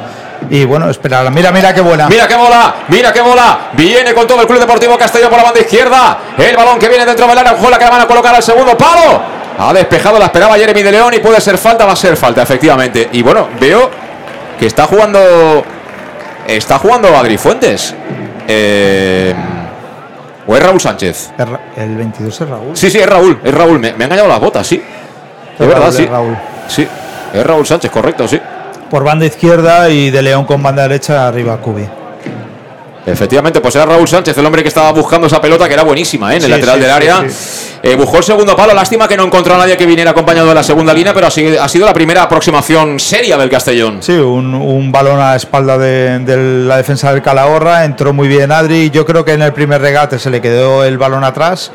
[0.51, 1.31] Y bueno, esperar.
[1.31, 2.09] Mira, mira qué buena.
[2.09, 3.71] Mira qué bola, mira qué bola.
[3.73, 6.19] Viene con todo el Club Deportivo Castellón por la banda izquierda.
[6.37, 7.55] El balón que viene dentro del área.
[7.59, 9.21] Juega que la van a colocar al segundo palo.
[9.59, 12.43] Ha despejado, la esperaba Jeremy de León y puede ser falta, va a ser falta,
[12.43, 13.09] efectivamente.
[13.13, 13.91] Y bueno, veo
[14.59, 15.65] que está jugando.
[16.47, 17.95] Está jugando Adri Fuentes.
[18.49, 19.35] Eh,
[20.47, 21.33] ¿O es Raúl Sánchez?
[21.77, 22.77] El 22 es Raúl.
[22.77, 23.79] Sí, sí, es Raúl, es Raúl.
[23.79, 24.83] Me, me ha engañado las botas, sí.
[25.59, 26.03] De verdad, Raúl, sí.
[26.03, 26.37] es Raúl.
[26.69, 26.89] Sí,
[27.33, 28.41] es Raúl Sánchez, correcto, sí.
[28.91, 31.89] Por banda izquierda y de León con banda derecha arriba Cubi.
[33.05, 36.33] Efectivamente, pues era Raúl Sánchez, el hombre que estaba buscando esa pelota que era buenísima
[36.33, 36.37] ¿eh?
[36.37, 37.25] en el Sí, lateral sí, del área.
[37.29, 37.69] sí.
[37.83, 40.55] Eh, buscó el segundo palo, lástima que no encontró a nadie que viniera acompañado de
[40.55, 44.01] la segunda línea, pero ha sido, ha sido la primera aproximación seria del Castellón.
[44.05, 48.29] Sí, un, un balón a la espalda de, de la defensa del Calahorra, entró muy
[48.29, 51.73] bien Adri, yo creo que en el primer regate se le quedó el balón atrás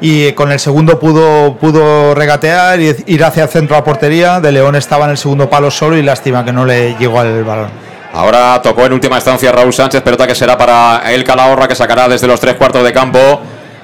[0.00, 4.50] y con el segundo pudo, pudo regatear y ir hacia el centro a portería, de
[4.50, 7.68] León estaba en el segundo palo solo y lástima que no le llegó al balón.
[8.12, 12.08] Ahora tocó en última instancia Raúl Sánchez, pelota que será para el Calahorra que sacará
[12.08, 13.40] desde los tres cuartos de campo.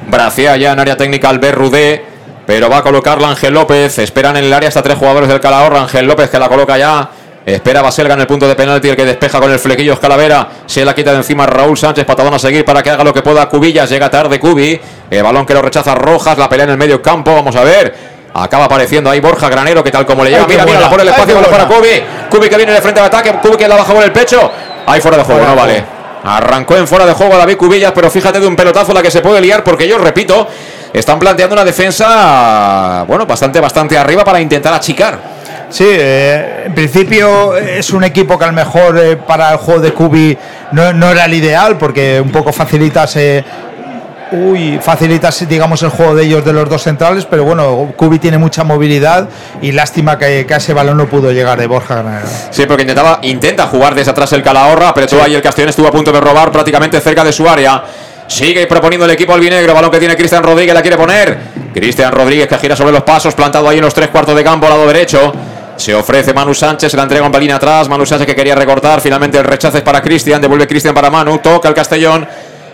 [0.09, 2.05] Bracea ya en área técnica Albert Rudé,
[2.45, 3.99] pero va a colocarla Ángel López.
[3.99, 5.83] Esperan en el área hasta tres jugadores del Calahorra.
[5.83, 7.09] Ángel López que la coloca ya.
[7.47, 10.49] Espera Baselga en el punto de penalti, el que despeja con el flequillo es Calavera.
[10.67, 13.23] Se la quita de encima Raúl Sánchez, patadón a seguir para que haga lo que
[13.23, 13.89] pueda Cubillas.
[13.89, 14.81] Llega tarde Cubi.
[15.09, 17.33] El balón que lo rechaza Rojas, la pelea en el medio campo.
[17.33, 18.16] Vamos a ver.
[18.35, 20.43] Acaba apareciendo ahí Borja Granero, que tal como le lleva.
[20.43, 20.91] Ay, Mira, buena.
[20.91, 21.69] pone el espacio para buena.
[21.69, 22.03] Cubi.
[22.31, 23.33] Cubi que viene de frente al ataque.
[23.43, 24.51] Cubi que la baja por el pecho.
[24.87, 25.85] Ahí fuera de juego, Fuera no vale.
[26.25, 29.21] Arrancó en fuera de juego David Cubillas, pero fíjate de un pelotazo la que se
[29.21, 30.49] puede liar, porque yo repito,
[30.93, 35.19] están planteando una defensa, bueno, bastante, bastante arriba para intentar achicar.
[35.69, 39.81] Sí, eh, en principio es un equipo que a lo mejor eh, para el juego
[39.81, 40.37] de Cubi
[40.73, 43.45] no, no era el ideal porque un poco facilitas, eh,
[44.33, 48.39] uy, facilitas digamos el juego de ellos de los dos centrales, pero bueno, Cubi tiene
[48.39, 49.29] mucha movilidad
[49.63, 52.05] y lástima que, que a ese balón no pudo llegar de Borja.
[52.51, 55.89] Sí, porque intentaba, intenta jugar desde atrás el Calahorra, pero todo ahí el Castellón estuvo
[55.89, 57.83] a punto de robar prácticamente cerca de su área.
[58.27, 61.39] Sigue proponiendo el equipo albinegro, balón que tiene Cristian Rodríguez, la quiere poner.
[61.73, 64.69] Cristian Rodríguez que gira sobre los pasos, plantado ahí en los tres cuartos de campo,
[64.69, 65.33] lado derecho.
[65.77, 67.89] Se ofrece Manu Sánchez, se la entrega un pelín atrás.
[67.89, 69.01] Manu Sánchez que quería recortar.
[69.01, 70.41] Finalmente el rechazo es para Cristian.
[70.41, 71.39] Devuelve Cristian para Manu.
[71.39, 72.27] Toca el Castellón.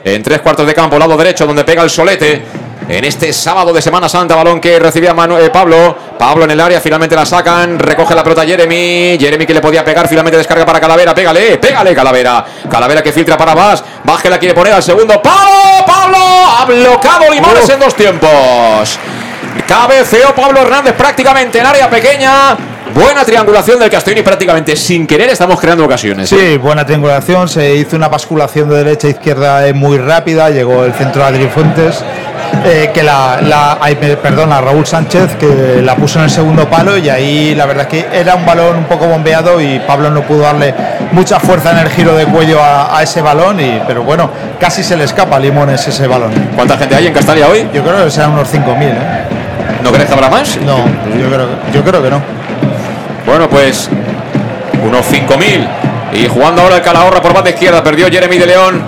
[0.04, 2.42] En tres cuartos de campo, lado derecho, donde pega el solete.
[2.88, 5.96] En este sábado de Semana Santa, balón que recibía Manu- eh, Pablo.
[6.18, 7.78] Pablo en el área, finalmente la sacan.
[7.78, 9.16] Recoge la pelota Jeremy.
[9.18, 11.14] Jeremy que le podía pegar, finalmente descarga para Calavera.
[11.14, 12.44] Pégale, pégale, Calavera.
[12.68, 13.84] Calavera que filtra para Vaz.
[14.02, 15.22] Vaz que la quiere poner al segundo.
[15.22, 15.86] ¡Pablo!
[15.86, 16.18] ¡Pablo!
[16.58, 18.98] Ha bloqueado Limones en dos tiempos.
[19.68, 22.56] Cabeceó Pablo Hernández prácticamente en área pequeña.
[22.94, 26.30] Buena triangulación del Castellón y prácticamente sin querer estamos creando ocasiones.
[26.32, 26.36] ¿eh?
[26.36, 30.84] Sí, buena triangulación, se hizo una basculación de derecha a izquierda eh, muy rápida, llegó
[30.84, 32.04] el centro de Adri Fuentes,
[32.64, 36.98] eh, que la, la ay, perdona, Raúl Sánchez, que la puso en el segundo palo
[36.98, 40.22] y ahí la verdad es que era un balón un poco bombeado y Pablo no
[40.22, 40.74] pudo darle
[41.12, 44.82] mucha fuerza en el giro de cuello a, a ese balón, y, pero bueno, casi
[44.82, 46.32] se le escapa a Limones ese balón.
[46.54, 47.68] ¿Cuánta gente hay en Castalia hoy?
[47.72, 48.82] Yo creo que serán unos 5.000.
[48.82, 48.92] ¿eh?
[49.82, 50.58] ¿No crees que habrá más?
[50.58, 50.76] No,
[51.18, 52.41] yo creo, yo creo que no.
[53.32, 53.88] Bueno, pues
[54.86, 55.66] unos 5.000.
[56.12, 58.82] Y jugando ahora el Calahorra por banda izquierda, perdió Jeremy de León.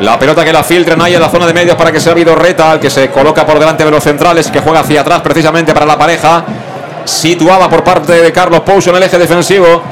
[0.00, 2.72] La pelota que la filtran ahí en la zona de medios para que sea Vidorreta,
[2.72, 5.84] el que se coloca por delante de los centrales, que juega hacia atrás precisamente para
[5.84, 6.42] la pareja.
[7.04, 9.82] Situada por parte de Carlos Pouso en el eje defensivo.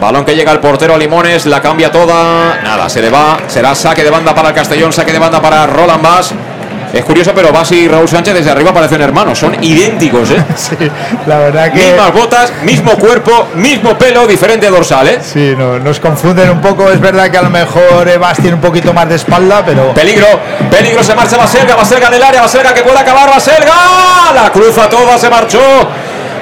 [0.00, 2.60] Balón que llega al portero Limones, la cambia toda.
[2.62, 3.40] Nada, se le va.
[3.48, 6.32] Será saque de banda para el Castellón, saque de banda para Roland Bass.
[6.92, 10.44] Es curioso, pero Bas y Raúl Sánchez desde arriba parecen hermanos, son idénticos, ¿eh?
[10.56, 10.76] Sí,
[11.26, 11.78] la verdad que.
[11.78, 15.18] Mismas botas, mismo cuerpo, mismo pelo, diferente dorsal, ¿eh?
[15.22, 16.90] Sí, no, nos confunden un poco.
[16.90, 19.94] Es verdad que a lo mejor Bas tiene un poquito más de espalda, pero.
[19.94, 20.26] Peligro,
[20.70, 23.74] peligro, se marcha Baselga, Baselga en el área, Baselga que puede acabar, Baselga.
[24.34, 25.60] La cruza toda, se marchó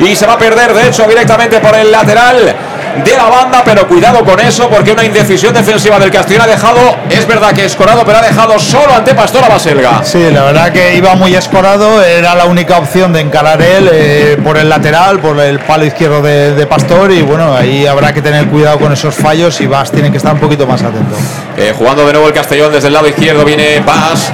[0.00, 2.56] y se va a perder, de hecho, directamente por el lateral
[3.04, 6.96] de la banda, pero cuidado con eso porque una indecisión defensiva del Castellón ha dejado,
[7.08, 10.04] es verdad que escorado, pero ha dejado solo ante Pastor a Baselga.
[10.04, 14.38] Sí, la verdad que iba muy escorado, era la única opción de encarar él eh,
[14.42, 18.22] por el lateral, por el palo izquierdo de, de, Pastor y bueno, ahí habrá que
[18.22, 21.16] tener cuidado con esos fallos y Vas tiene que estar un poquito más atento.
[21.56, 24.30] Eh, jugando de nuevo el Castellón desde el lado izquierdo viene Vas.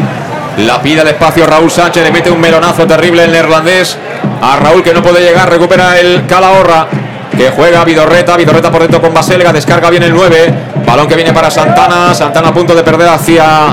[0.58, 3.98] La pida al espacio Raúl Sánchez, le mete un melonazo terrible el neerlandés.
[4.40, 6.88] A Raúl que no puede llegar, recupera el Calahorra
[7.36, 10.54] que juega Vidorreta, Vidorreta por dentro con Baselga, descarga bien el 9,
[10.86, 13.68] balón que viene para Santana, Santana a punto de perder hacia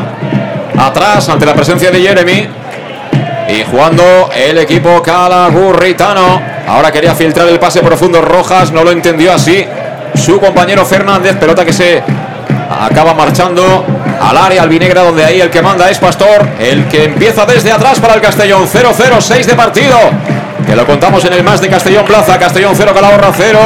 [0.78, 2.48] atrás ante la presencia de Jeremy.
[3.50, 6.42] Y jugando el equipo calagurritano.
[6.68, 9.66] Ahora quería filtrar el pase profundo Rojas, no lo entendió así.
[10.16, 12.02] Su compañero Fernández, pelota que se
[12.70, 13.86] acaba marchando
[14.22, 18.00] al área albinegra donde ahí el que manda es Pastor, el que empieza desde atrás
[18.00, 19.98] para el Castellón 0-0, 6 de partido.
[20.76, 23.60] Lo contamos en el más de Castellón Plaza, Castellón 0, Calahorra 0.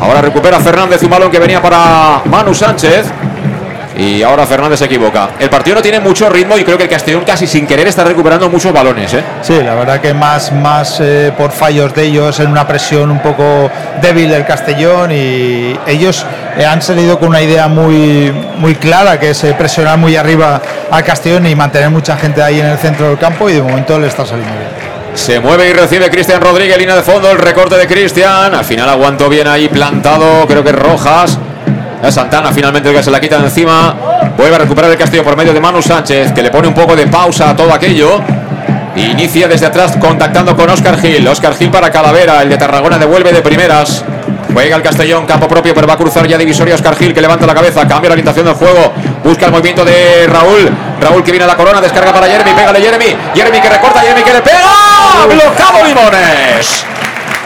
[0.00, 3.06] Ahora recupera Fernández un balón que venía para Manu Sánchez.
[3.96, 5.30] Y ahora Fernández se equivoca.
[5.38, 8.02] El partido no tiene mucho ritmo y creo que el Castellón casi sin querer está
[8.02, 9.12] recuperando muchos balones.
[9.14, 9.22] ¿eh?
[9.42, 13.20] Sí, la verdad que más, más eh, por fallos de ellos, en una presión un
[13.20, 13.70] poco
[14.00, 16.24] débil del Castellón y ellos
[16.56, 20.60] eh, han salido con una idea muy, muy clara que es eh, presionar muy arriba
[20.90, 23.98] al Castellón y mantener mucha gente ahí en el centro del campo y de momento
[23.98, 24.79] le está saliendo bien.
[25.14, 28.54] Se mueve y recibe Cristian Rodríguez, línea de fondo, el recorte de Cristian.
[28.54, 31.38] Al final aguantó bien ahí plantado, creo que Rojas.
[32.02, 33.94] Es Santana finalmente el que se la quita de encima.
[34.36, 36.96] Vuelve a recuperar el castillo por medio de Manu Sánchez, que le pone un poco
[36.96, 38.20] de pausa a todo aquello.
[38.96, 41.26] Inicia desde atrás contactando con Oscar Gil.
[41.28, 44.04] Oscar Gil para Calavera, el de Tarragona devuelve de primeras.
[44.52, 47.46] Juega el Castellón, campo propio, pero va a cruzar ya divisoria Oscar Gil, que levanta
[47.46, 48.92] la cabeza, cambia la orientación del juego,
[49.24, 50.70] busca el movimiento de Raúl.
[51.00, 53.16] Raúl que viene a la corona, descarga para Jeremy, pégale Jeremy.
[53.34, 55.26] Jeremy que recorta, Jeremy que le pega.
[55.26, 56.84] ¡Blocado Limones!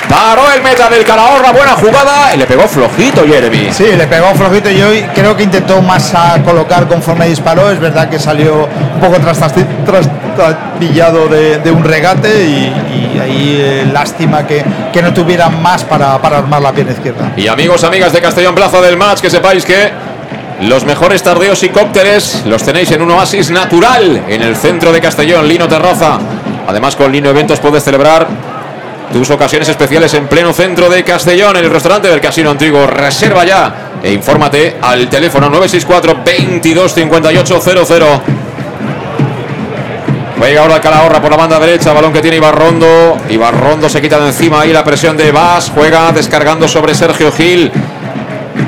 [0.09, 3.73] Paró el meta del Calahorra, buena jugada y le pegó flojito Jeremy.
[3.73, 7.71] Sí, le pegó flojito y hoy creo que intentó más a colocar conforme disparó.
[7.71, 9.17] Es verdad que salió un poco
[9.87, 12.73] trastabillado de, de, un regate y,
[13.15, 17.33] y ahí eh, lástima que, que, no tuvieran más para, para armar la pierna izquierda.
[17.37, 19.91] Y amigos, amigas de Castellón Plaza del Match, que sepáis que
[20.61, 25.01] los mejores tardeos y cócteles los tenéis en un oasis natural en el centro de
[25.01, 26.19] Castellón, Lino Terraza.
[26.67, 28.27] Además, con Lino Eventos puedes celebrar
[29.15, 32.85] tus ocasiones especiales en pleno centro de Castellón, en el restaurante del Casino Antiguo.
[32.85, 38.23] Reserva ya e infórmate al teléfono 964 22 58 00.
[40.37, 43.17] Juega ahora Calahorra por la banda derecha, balón que tiene Ibarrondo.
[43.31, 45.71] Ibarrondo se quita de encima ahí la presión de Vas.
[45.73, 47.71] Juega descargando sobre Sergio Gil,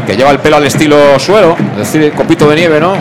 [0.07, 2.95] que lleva el pelo al estilo suelo, es decir, copito de nieve, ¿no?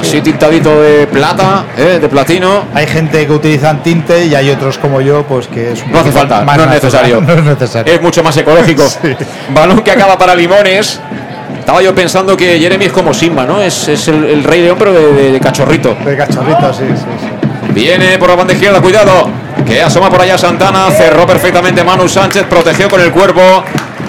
[0.00, 1.98] Así tintadito de plata, ¿eh?
[2.00, 2.64] de platino.
[2.74, 6.12] Hay gente que utilizan tinte y hay otros como yo, pues que es no hace
[6.12, 7.20] falta, no es, necesario.
[7.26, 7.92] no es necesario.
[7.92, 8.82] Es mucho más ecológico.
[8.88, 9.14] sí.
[9.54, 11.00] Balón que acaba para Limones.
[11.58, 13.60] Estaba yo pensando que Jeremy es como Simba, ¿no?
[13.60, 15.96] Es, es el, el, rey león, pero de, de, de, cachorrito.
[16.04, 17.72] De cachorrito, sí, sí, sí.
[17.72, 19.28] Viene por la banda izquierda, cuidado.
[19.66, 23.64] Que asoma por allá Santana, cerró perfectamente Manu Sánchez, protegió con el cuerpo.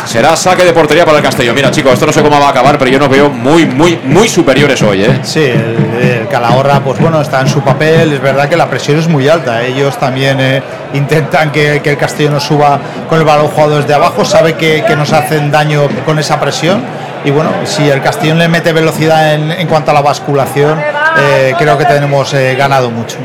[0.07, 1.53] Será saque de portería para el Castellón.
[1.53, 3.99] Mira, chicos, esto no sé cómo va a acabar, pero yo nos veo muy, muy,
[4.05, 5.19] muy superiores hoy, ¿eh?
[5.23, 8.13] Sí, el, Calahorra, pues bueno, está en su papel.
[8.13, 9.61] Es verdad que la presión es muy alta.
[9.63, 12.79] Ellos también eh, intentan que, el Castellón no suba
[13.09, 14.23] con el balón jugado desde abajo.
[14.23, 16.81] Sabe que, nos hacen daño con esa presión.
[17.25, 20.79] Y bueno, si el Castellón le mete velocidad en, en cuanto a la basculación,
[21.19, 23.17] eh, creo que tenemos eh, ganado mucho.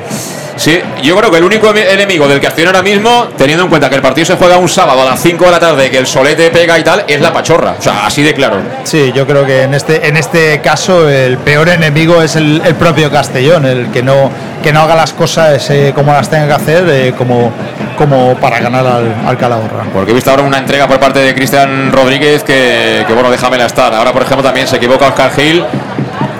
[0.56, 3.96] Sí, yo creo que el único enemigo del Castellón ahora mismo, teniendo en cuenta que
[3.96, 6.50] el partido se juega un sábado a las 5 de la tarde, que el solete
[6.50, 7.76] pega y tal, es la pachorra.
[7.78, 8.58] O sea, así de claro.
[8.84, 12.74] Sí, yo creo que en este, en este caso el peor enemigo es el, el
[12.74, 14.30] propio Castellón, el que no,
[14.62, 17.52] que no haga las cosas eh, como las tenga que hacer, eh, como,
[17.96, 19.84] como para ganar al, al, Calahorra.
[19.92, 23.66] Porque he visto ahora una entrega por parte de Cristian Rodríguez que, que, bueno, déjamela
[23.66, 23.92] estar.
[23.94, 25.64] Ahora, por ejemplo, también se equivoca Oscar Gil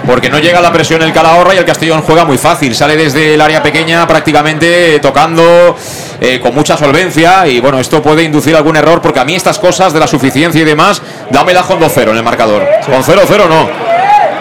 [0.07, 2.74] porque no llega la presión el Calahorra y el Castellón juega muy fácil.
[2.74, 5.76] Sale desde el área pequeña prácticamente tocando
[6.20, 9.59] eh, con mucha solvencia y bueno, esto puede inducir algún error porque a mí estas
[9.59, 12.66] cosas de la suficiencia y demás, dámela con 2-0 en el marcador.
[12.86, 13.92] Con 0-0 no.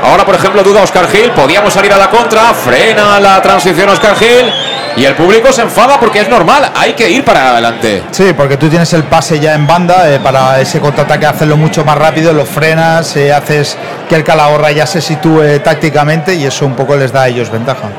[0.04, 4.16] Ahora, por ejemplo, duda Oscar Gil, podíamos salir a la contra, frena la transición Oscar
[4.16, 4.52] Gil
[4.98, 8.04] y el público se enfada porque es normal, hay que ir para adelante.
[8.12, 11.86] Sí, porque tú tienes el pase ya en banda eh, para ese contraataque hacerlo mucho
[11.86, 13.78] más rápido, lo frenas, eh, haces
[14.10, 17.50] que el Calahorra ya se sitúe tácticamente y eso un poco les da a ellos
[17.50, 17.90] ventaja.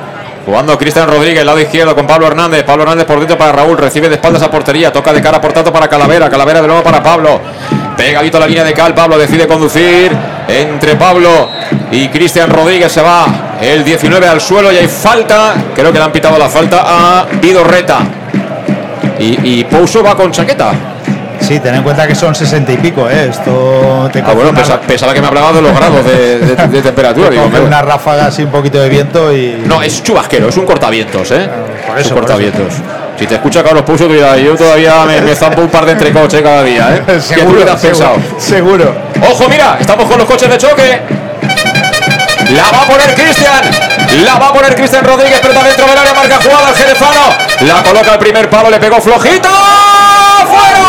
[0.44, 2.64] Jugando Cristian Rodríguez, lado izquierdo con Pablo Hernández.
[2.64, 3.78] Pablo Hernández por dentro para Raúl.
[3.78, 4.92] Recibe de espaldas a portería.
[4.92, 6.28] Toca de cara por tanto para Calavera.
[6.28, 7.40] Calavera de nuevo para Pablo.
[7.96, 8.92] Pegadito a la línea de Cal.
[8.92, 10.10] Pablo decide conducir.
[10.48, 11.48] Entre Pablo
[11.92, 15.54] y Cristian Rodríguez se va el 19 al suelo y hay falta.
[15.74, 17.98] Creo que le han pitado la falta a Vidorreta.
[19.18, 20.72] Y, y Pouso va con chaqueta.
[21.40, 23.26] Sí, ten en cuenta que son 60 y pico, ¿eh?
[23.30, 26.82] Esto te Ah, bueno, pesa- pensaba que me hablaba de los grados de, de- de
[26.82, 27.28] temperatura.
[27.28, 29.60] te Digo, una ráfaga así, un poquito de viento y.
[29.66, 31.48] No, es chubasquero, es un cortavientos, ¿eh?
[31.86, 32.74] por es eso, por cortavientos.
[33.18, 36.62] Si te escucha Carlos dirás, yo todavía me, me zampo un par de entrecoches cada
[36.62, 37.02] día, ¿eh?
[37.06, 38.16] ¿Qué tú seguro, hubieras pensado?
[38.38, 38.94] seguro.
[39.30, 41.00] Ojo, mira, estamos con los coches de choque.
[42.54, 43.62] La va a poner Cristian.
[44.24, 47.30] La va a poner Cristian Rodríguez, pero dentro del área, marca jugada el jerezano.
[47.60, 49.48] La coloca el primer palo, le pegó flojito.
[50.46, 50.82] ¡Fuera!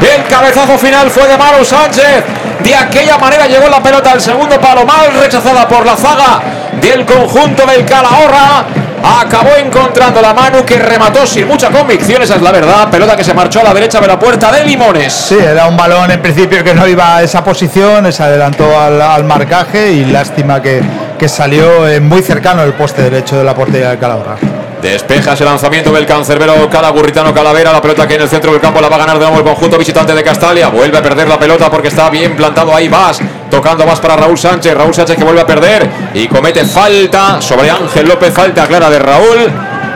[0.00, 2.24] El cabezazo final fue de Manu Sánchez.
[2.60, 6.40] De aquella manera llegó la pelota al segundo palo, mal rechazada por la zaga
[6.80, 8.64] del conjunto del Calahorra.
[9.02, 12.88] Acabó encontrando la mano que remató sin mucha convicción, esa es la verdad.
[12.90, 15.12] Pelota que se marchó a la derecha de la puerta de Limones.
[15.12, 19.24] Sí, era un balón en principio que no iba a esa posición, se adelantó al,
[19.24, 20.82] marcaje y lástima que,
[21.18, 24.49] que salió eh, muy cercano el poste derecho de la portería del Calahorra.
[24.82, 27.70] Despeja ese lanzamiento del cancerbero Calagurritano Calavera.
[27.70, 29.44] La pelota que en el centro del campo la va a ganar de nuevo el
[29.44, 30.68] conjunto visitante de Castalia.
[30.68, 33.20] Vuelve a perder la pelota porque está bien plantado ahí Vas.
[33.50, 34.74] Tocando más para Raúl Sánchez.
[34.74, 38.32] Raúl Sánchez que vuelve a perder y comete falta sobre Ángel López.
[38.32, 39.52] Falta clara de Raúl.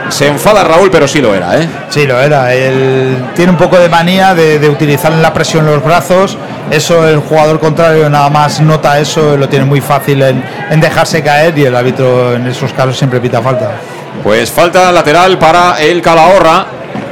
[0.09, 1.67] Se enfada Raúl, pero sí lo era, ¿eh?
[1.89, 2.53] Sí, lo era.
[2.53, 6.37] Él tiene un poco de manía de, utilizar la presión en los brazos.
[6.69, 11.57] Eso el jugador contrario nada más nota eso, lo tiene muy fácil en dejarse caer
[11.57, 13.71] y el árbitro en esos casos siempre pita falta.
[14.25, 16.65] Pues falta lateral para el Calahorra.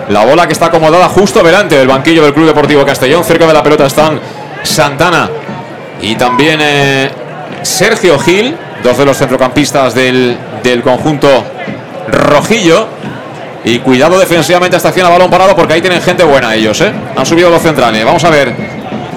[0.10, 3.24] La bola que está acomodada justo delante del banquillo del Club Deportivo Castellón.
[3.24, 4.20] Cerca de la pelota están
[4.64, 5.30] Santana
[6.02, 7.12] y también eh,
[7.62, 11.30] Sergio Gil, dos de los centrocampistas del, del conjunto
[12.08, 12.88] rojillo.
[13.64, 16.92] Y cuidado defensivamente hasta acción a balón parado porque ahí tienen gente buena ellos, ¿eh?
[17.16, 18.04] Han subido los centrales.
[18.04, 18.56] Vamos a ver.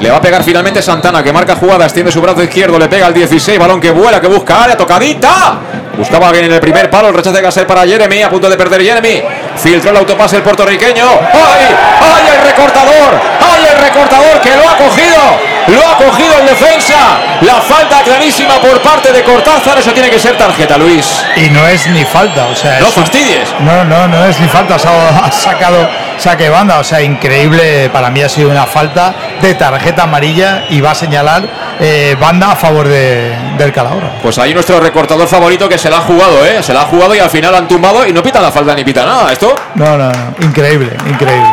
[0.00, 3.06] Le va a pegar finalmente Santana, que marca jugada, extiende su brazo izquierdo, le pega
[3.06, 5.58] al 16, balón que vuela, que busca área, tocadita.
[5.96, 8.82] Buscaba en el primer palo, el rechace de ser para Jeremy, a punto de perder
[8.82, 9.22] Jeremy.
[9.56, 11.04] Filtró el autopase el puertorriqueño.
[11.04, 11.74] ¡Ay!
[12.00, 13.20] ¡Ay, el recortador!
[13.40, 15.55] ¡Ay, el recortador que lo ha cogido!
[15.68, 17.18] Lo ha cogido el defensa.
[17.42, 19.78] La falta clarísima por parte de Cortázar.
[19.78, 21.24] Eso tiene que ser tarjeta, Luis.
[21.36, 23.48] Y no es ni falta, o sea, No un- fastidies.
[23.60, 25.88] No, no, no es ni falta, ha ha sacado
[26.18, 30.80] saque banda, o sea, increíble, para mí ha sido una falta de tarjeta amarilla y
[30.80, 31.42] va a señalar
[31.78, 34.12] eh, banda a favor de- del Calahorra.
[34.22, 36.62] Pues ahí nuestro recortador favorito que se la ha jugado, ¿eh?
[36.62, 38.82] Se la ha jugado y al final han tumbado y no pita la falta ni
[38.84, 39.30] pita nada.
[39.32, 41.50] Esto No, no, no, increíble, increíble.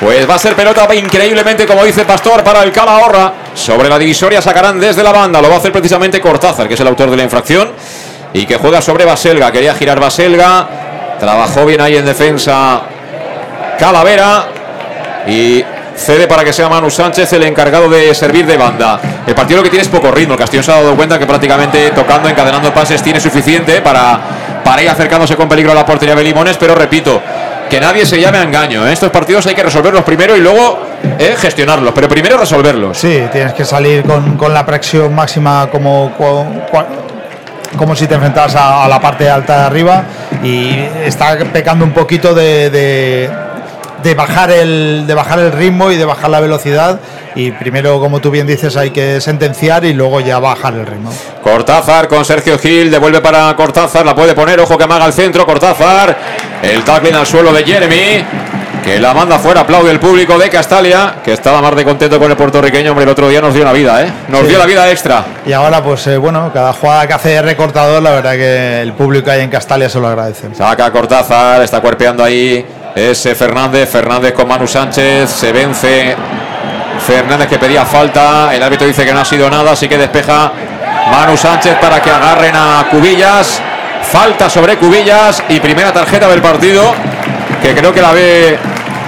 [0.00, 3.34] Pues va a ser pelota increíblemente, como dice Pastor, para el Calahorra.
[3.52, 5.42] Sobre la divisoria sacarán desde la banda.
[5.42, 7.70] Lo va a hacer precisamente Cortázar, que es el autor de la infracción.
[8.32, 9.52] Y que juega sobre Baselga.
[9.52, 10.66] Quería girar Baselga.
[11.20, 12.80] Trabajó bien ahí en defensa
[13.78, 14.46] Calavera.
[15.26, 15.62] Y
[15.94, 18.98] cede para que sea Manu Sánchez el encargado de servir de banda.
[19.26, 20.32] El partido lo que tiene es poco ritmo.
[20.32, 24.18] El Castellón se ha dado cuenta que prácticamente tocando, encadenando pases tiene suficiente para,
[24.64, 26.56] para ir acercándose con peligro a la portería de Limones.
[26.56, 27.20] Pero repito,
[27.70, 28.86] que nadie se llame a engaño.
[28.86, 28.92] ¿eh?
[28.92, 30.80] Estos partidos hay que resolverlos primero y luego
[31.18, 31.92] eh, gestionarlos.
[31.94, 32.98] Pero primero resolverlos.
[32.98, 36.12] Sí, tienes que salir con, con la presión máxima como,
[37.76, 40.02] como si te enfrentabas a, la parte alta de arriba
[40.42, 40.70] y
[41.04, 43.30] está pecando un poquito de-
[44.02, 46.98] de bajar el, de bajar el ritmo y de bajar la velocidad
[47.34, 51.12] y primero, como tú bien dices, hay que sentenciar y luego ya bajar el ritmo.
[51.42, 55.46] Cortázar con Sergio Gil, devuelve para Cortázar, la puede poner, ojo que amaga al centro,
[55.46, 56.16] Cortázar,
[56.62, 58.24] el tackling al suelo de Jeremy,
[58.84, 62.30] que la manda fuera, aplaude el público de Castalia, que estaba más de contento con
[62.30, 64.10] el puertorriqueño, hombre, el otro día nos dio la vida, ¿eh?
[64.28, 64.46] Nos Sí.
[64.48, 65.24] dio la vida extra.
[65.46, 69.30] Y ahora, pues eh, bueno, cada jugada que hace recortador, la verdad que el público
[69.30, 70.54] ahí en Castalia se lo agradece.
[70.54, 72.64] Saca Cortázar, está cuerpeando ahí
[72.94, 76.16] ese Fernández, Fernández con Manu Sánchez, se vence
[77.00, 80.52] Fernández que pedía falta, el árbitro dice que no ha sido nada, así que despeja
[81.10, 83.60] Manu Sánchez para que agarren a Cubillas,
[84.02, 86.94] falta sobre Cubillas y primera tarjeta del partido,
[87.62, 88.58] que creo que la ve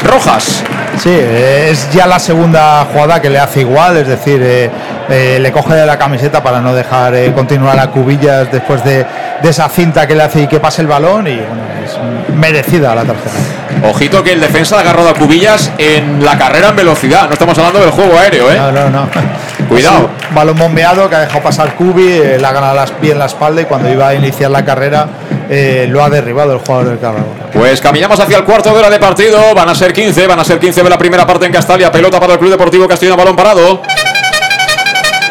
[0.04, 0.64] Rojas.
[0.98, 4.70] Sí, es ya la segunda jugada que le hace igual, es decir, eh,
[5.08, 9.04] eh, le coge de la camiseta para no dejar eh, continuar a Cubillas después de,
[9.42, 11.98] esa cinta que le hace y que pase el balón y es
[12.36, 13.61] merecida la tarjeta.
[13.84, 17.26] Ojito que el defensa ha agarrado a Cubillas en la carrera en velocidad.
[17.26, 18.56] No estamos hablando del juego aéreo, ¿eh?
[18.56, 19.08] No, no, no.
[19.68, 20.10] Cuidado.
[20.18, 23.18] Sí, balón bombeado que ha dejado pasar Cubi, eh, le ha ganado las pies en
[23.18, 25.06] la espalda y cuando iba a iniciar la carrera
[25.48, 27.50] eh, lo ha derribado el jugador del Calahorra.
[27.52, 29.54] Pues caminamos hacia el cuarto de hora de partido.
[29.54, 31.90] Van a ser 15, van a ser 15 de la primera parte en Castalia.
[31.90, 33.82] Pelota para el Club Deportivo Castellón, balón parado.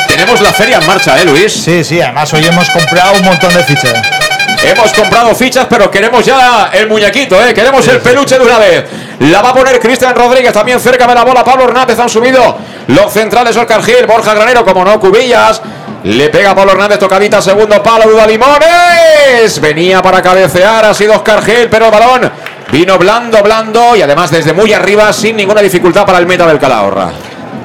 [0.07, 1.51] Tenemos la feria en marcha, ¿eh, Luis?
[1.53, 4.20] Sí, sí, además hoy hemos comprado un montón de fichas.
[4.63, 7.53] Hemos comprado fichas, pero queremos ya el muñequito, ¿eh?
[7.53, 8.85] Queremos el peluche de una vez.
[9.19, 11.43] La va a poner Cristian Rodríguez, también cerca de la bola.
[11.43, 12.57] Pablo Hernández han subido
[12.87, 15.61] los centrales, Oscar Gil, Borja Granero, como no, Cubillas.
[16.03, 19.59] Le pega Pablo Hernández, tocadita, segundo palo, Duda Limones.
[19.59, 22.31] Venía para cabecear, ha sido Oscar Gil, pero el balón
[22.71, 26.59] vino blando, blando y además desde muy arriba, sin ninguna dificultad para el meta del
[26.59, 27.11] Calahorra.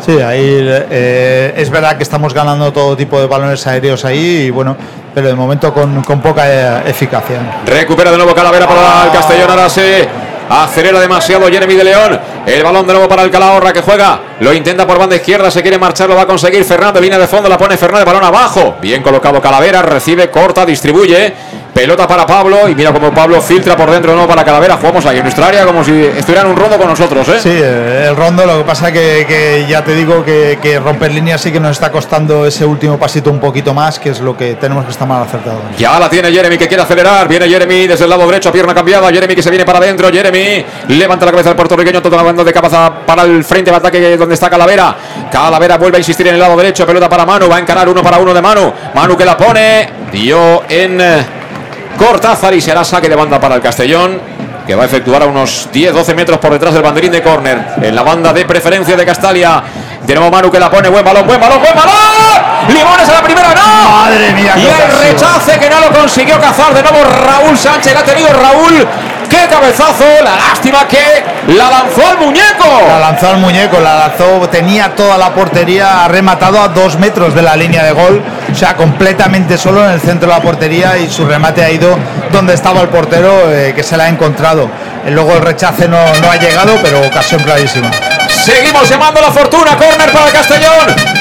[0.04, 0.58] Sí, ahí
[0.90, 4.76] eh, es verdad que estamos ganando todo tipo de balones aéreos ahí y bueno,
[5.16, 7.62] pero de momento con, con poca eh, eficacia.
[7.64, 10.06] Recupera de nuevo Calavera para el Castellón, ahora se
[10.46, 12.20] acelera demasiado Jeremy de León.
[12.44, 15.62] El balón de nuevo para el Calahorra que juega, lo intenta por banda izquierda, se
[15.62, 18.76] quiere marchar, lo va a conseguir Fernández, viene de fondo, la pone Fernández, balón abajo.
[18.78, 21.32] Bien colocado Calavera, recibe, corta, distribuye.
[21.76, 24.78] Pelota para Pablo y mira cómo Pablo filtra por dentro no para Calavera.
[24.78, 27.28] Jugamos ahí en nuestra área como si estuviera en un rondo con nosotros.
[27.28, 27.38] ¿eh?
[27.38, 31.38] Sí, el rondo, lo que pasa que, que ya te digo que, que, romper líneas
[31.38, 34.54] sí que nos está costando ese último pasito un poquito más, que es lo que
[34.54, 35.60] tenemos que estar mal acertado.
[35.76, 37.28] Ya la tiene Jeremy que quiere acelerar.
[37.28, 39.10] Viene Jeremy desde el lado derecho, pierna cambiada.
[39.10, 40.08] Jeremy que se viene para adentro.
[40.10, 43.76] Jeremy levanta la cabeza del puertorriqueño, toda la banda de cabeza para el frente de
[43.76, 44.96] ataque donde está Calavera.
[45.30, 46.86] Calavera vuelve a insistir en el lado derecho.
[46.86, 47.50] Pelota para Manu.
[47.50, 48.72] Va a encarar uno para uno de Manu.
[48.94, 49.90] Manu que la pone.
[50.10, 51.45] Dio en.
[51.96, 54.20] Cortázar y será saque de banda para el Castellón
[54.66, 57.94] que va a efectuar a unos 10-12 metros por detrás del banderín de córner en
[57.94, 59.62] la banda de preferencia de Castalia.
[60.02, 61.94] De nuevo Manu que la pone, buen balón, buen balón, buen balón.
[62.68, 63.90] Limones a la primera, no.
[63.90, 64.54] Madre mía.
[64.56, 67.94] Y el rechace que no lo consiguió cazar de nuevo Raúl Sánchez.
[67.94, 68.86] La ha tenido Raúl.
[69.28, 70.04] ¡Qué cabezazo!
[70.22, 71.02] La lástima que
[71.48, 72.64] la lanzó al muñeco.
[72.88, 77.34] La lanzó al muñeco, la lanzó, tenía toda la portería, ha rematado a dos metros
[77.34, 80.96] de la línea de gol, o sea, completamente solo en el centro de la portería
[80.98, 81.96] y su remate ha ido
[82.32, 84.68] donde estaba el portero eh, que se la ha encontrado.
[85.04, 87.90] Eh, luego el rechace no, no ha llegado, pero ocasión clarísima.
[88.28, 91.15] Seguimos llamando la fortuna, córner para el Castellón.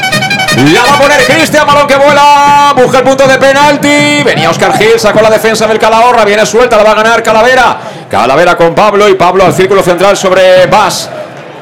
[0.56, 4.24] La va a poner Cristian, balón que vuela, busca el punto de penalti.
[4.24, 7.78] Venía Oscar Gil, sacó la defensa del Calahorra, viene suelta, la va a ganar Calavera.
[8.10, 11.10] Calavera con Pablo y Pablo al círculo central sobre Vas.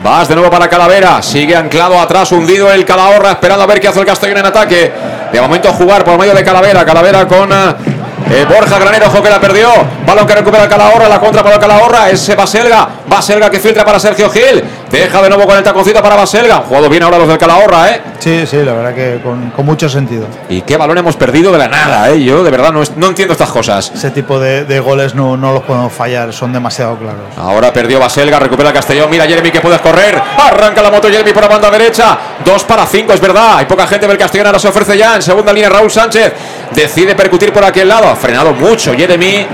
[0.03, 3.87] Vas de nuevo para Calavera, sigue anclado atrás, hundido el Calahorra, esperando a ver qué
[3.87, 4.91] hace el Castellón en ataque.
[5.31, 9.39] De momento jugar por medio de Calavera, Calavera con eh, Borja Granero, ojo que la
[9.39, 9.69] perdió.
[10.05, 12.09] Balón que recupera Calahorra, la contra para Calahorra.
[12.11, 12.87] Es Baselga.
[13.07, 14.63] Baselga que filtra para Sergio Gil.
[14.89, 16.57] Deja de nuevo con el taconcito para Baselga.
[16.67, 18.01] Jugado bien ahora los del Calahorra, ¿eh?
[18.19, 20.25] Sí, sí, la verdad que con, con mucho sentido.
[20.49, 22.23] Y qué balón hemos perdido de la nada, ¿eh?
[22.23, 23.91] Yo de verdad no, no entiendo estas cosas.
[23.93, 27.21] Ese tipo de, de goles no, no, los podemos fallar, son demasiado claros.
[27.37, 29.09] Ahora perdió Baselga, recupera Castellón.
[29.09, 30.21] Mira Jeremy que puedes correr.
[30.37, 32.17] Arranca la moto Jeremy por la banda derecha.
[32.45, 33.57] Dos para cinco, es verdad.
[33.57, 35.15] Hay poca gente del Castellón, ahora se ofrece ya.
[35.15, 36.33] En segunda línea Raúl Sánchez.
[36.73, 38.07] Decide percutir por aquel lado.
[38.09, 39.47] Ha frenado mucho Jeremy.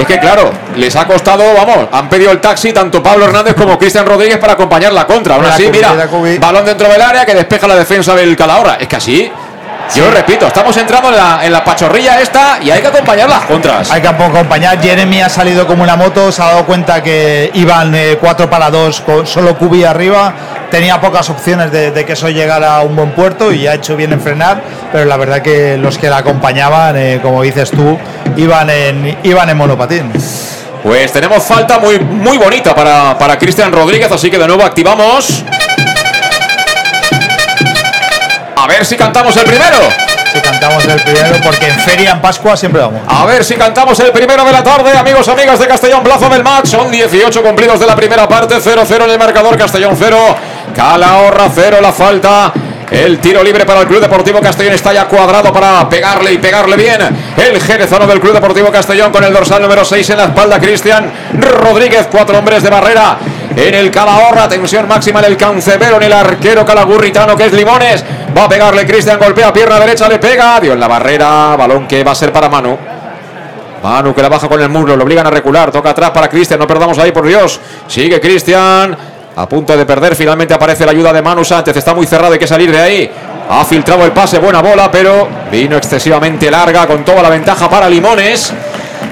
[0.00, 3.78] Es que claro, les ha costado, vamos, han pedido el taxi tanto Pablo Hernández como
[3.78, 5.36] Cristian Rodríguez para acompañar la contra.
[5.36, 5.94] Aún así, mira,
[6.40, 8.76] balón dentro del área que despeja la defensa del Calahorra.
[8.80, 9.32] Es que así,
[9.88, 10.00] Sí.
[10.00, 13.44] Yo repito, estamos entrando en la, en la, pachorrilla esta y hay que acompañar las
[13.44, 13.90] contras.
[13.90, 14.80] Hay que acompañar.
[14.80, 18.70] Jeremy ha salido como una moto, se ha dado cuenta que iban 4 eh, para
[18.70, 20.34] 2 con solo Cubi arriba.
[20.70, 23.96] Tenía pocas opciones de, de, que eso llegara a un buen puerto y ha hecho
[23.96, 24.60] bien en frenar,
[24.90, 27.96] pero la verdad que los que la acompañaban, eh, como dices tú,
[28.36, 30.12] iban en, iban en monopatín.
[30.82, 35.44] Pues tenemos falta muy, muy bonita para, para Cristian Rodríguez, así que de nuevo activamos.
[38.64, 39.76] A ver si cantamos el primero.
[40.32, 43.02] Si cantamos el primero, porque en feria, en Pascua, siempre vamos.
[43.06, 46.42] A ver si cantamos el primero de la tarde, amigos, amigas de Castellón, plazo del
[46.42, 46.68] match.
[46.68, 50.16] Son 18 cumplidos de la primera parte, 0-0 en el marcador, Castellón 0,
[50.74, 52.54] Calahorra 0, la falta.
[52.90, 56.76] El tiro libre para el Club Deportivo Castellón está ya cuadrado para pegarle y pegarle
[56.76, 57.00] bien.
[57.36, 61.12] El jerezano del Club Deportivo Castellón con el dorsal número 6 en la espalda, Cristian
[61.38, 63.18] Rodríguez, cuatro hombres de barrera.
[63.56, 68.04] En el Calahorra, tensión máxima en el en el arquero calagurritano que es Limones.
[68.36, 72.02] Va a pegarle Cristian, golpea pierna derecha, le pega, dio en la barrera, balón que
[72.02, 72.76] va a ser para Manu.
[73.82, 76.58] Manu que la baja con el muslo, lo obligan a recular, toca atrás para Cristian,
[76.58, 77.60] no perdamos ahí por Dios.
[77.86, 78.96] Sigue Cristian,
[79.36, 82.38] a punto de perder, finalmente aparece la ayuda de Manu Sánchez, está muy cerrado, hay
[82.38, 83.10] que salir de ahí.
[83.48, 87.88] Ha filtrado el pase, buena bola, pero vino excesivamente larga con toda la ventaja para
[87.88, 88.52] Limones.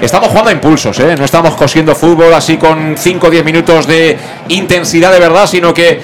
[0.01, 1.15] Estamos jugando a impulsos, ¿eh?
[1.17, 4.17] no estamos cosiendo fútbol así con 5 o 10 minutos de
[4.49, 6.01] intensidad de verdad, sino que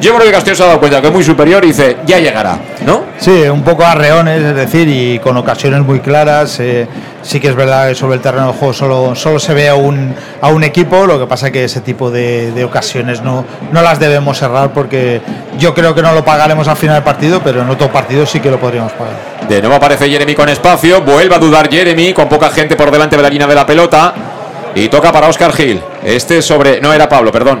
[0.00, 2.18] yo creo que Castillo se ha dado cuenta que es muy superior y dice, ya
[2.18, 3.04] llegará, ¿no?
[3.18, 6.58] Sí, un poco arreones, es decir, y con ocasiones muy claras.
[6.60, 6.88] Eh,
[7.22, 9.76] sí que es verdad que sobre el terreno del juego solo, solo se ve a
[9.76, 13.82] un, a un equipo, lo que pasa que ese tipo de, de, ocasiones no, no
[13.82, 15.20] las debemos cerrar porque
[15.58, 18.40] yo creo que no lo pagaremos al final del partido, pero en otro partido sí
[18.40, 19.31] que lo podríamos pagar.
[19.52, 23.18] De nuevo aparece Jeremy con espacio, vuelve a dudar Jeremy con poca gente por delante
[23.18, 24.14] de la línea de la pelota
[24.74, 25.78] y toca para Oscar Gil.
[26.02, 27.60] Este sobre, no era Pablo, perdón.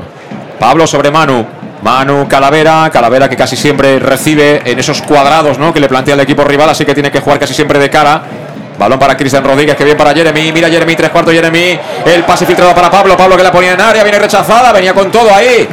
[0.58, 1.44] Pablo sobre Manu.
[1.82, 5.70] Manu Calavera, Calavera que casi siempre recibe en esos cuadrados ¿no?
[5.74, 8.22] que le plantea el equipo rival, así que tiene que jugar casi siempre de cara.
[8.78, 10.50] Balón para Cristian Rodríguez, que bien para Jeremy.
[10.50, 11.78] Mira Jeremy, tres cuartos Jeremy.
[12.06, 13.18] El pase filtrado para Pablo.
[13.18, 15.68] Pablo que la ponía en área, viene rechazada, venía con todo ahí.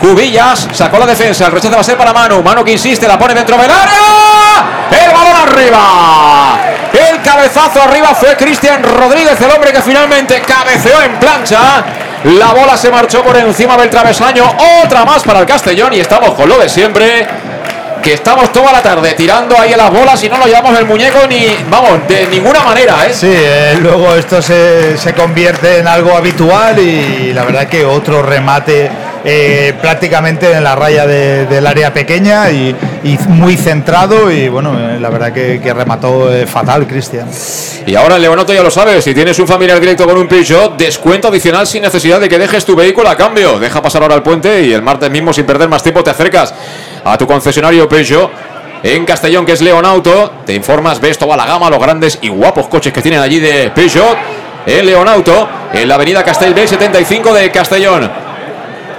[0.00, 1.46] Cubillas, sacó la defensa.
[1.46, 2.42] El rechazo va a ser para Manu.
[2.42, 4.88] Manu que insiste, la pone dentro del área.
[4.90, 6.58] El balón arriba.
[6.92, 11.84] El cabezazo arriba fue Cristian Rodríguez, el hombre que finalmente cabeceó en plancha.
[12.24, 14.44] La bola se marchó por encima del travesaño.
[14.82, 17.26] Otra más para el Castellón y estamos con lo de siempre.
[18.02, 20.86] Que estamos toda la tarde tirando ahí a las bolas y no lo llevamos el
[20.86, 23.12] muñeco ni, vamos, de ninguna manera, ¿eh?
[23.12, 28.22] Sí, eh, luego esto se, se, convierte en algo habitual y la verdad que otro
[28.22, 28.90] remate
[29.24, 32.74] eh, prácticamente en la raya de, del área pequeña y,
[33.28, 37.28] muy centrado y bueno, eh, la verdad que, remató eh, fatal Cristian.
[37.86, 40.76] Y ahora el Leonoto ya lo sabes, si tienes un familiar directo con un Peugeot,
[40.76, 43.58] descuento adicional sin necesidad de que dejes tu vehículo a cambio.
[43.58, 46.54] Deja pasar ahora el puente y el martes mismo sin perder más tiempo te acercas
[47.04, 48.30] a tu concesionario Peugeot
[48.82, 50.32] en Castellón, que es Leonauto.
[50.46, 53.70] Te informas, ves toda la gama, los grandes y guapos coches que tienen allí de
[53.70, 54.16] Peugeot
[54.66, 58.29] en Leonauto, en la avenida Castellbel 75 de Castellón.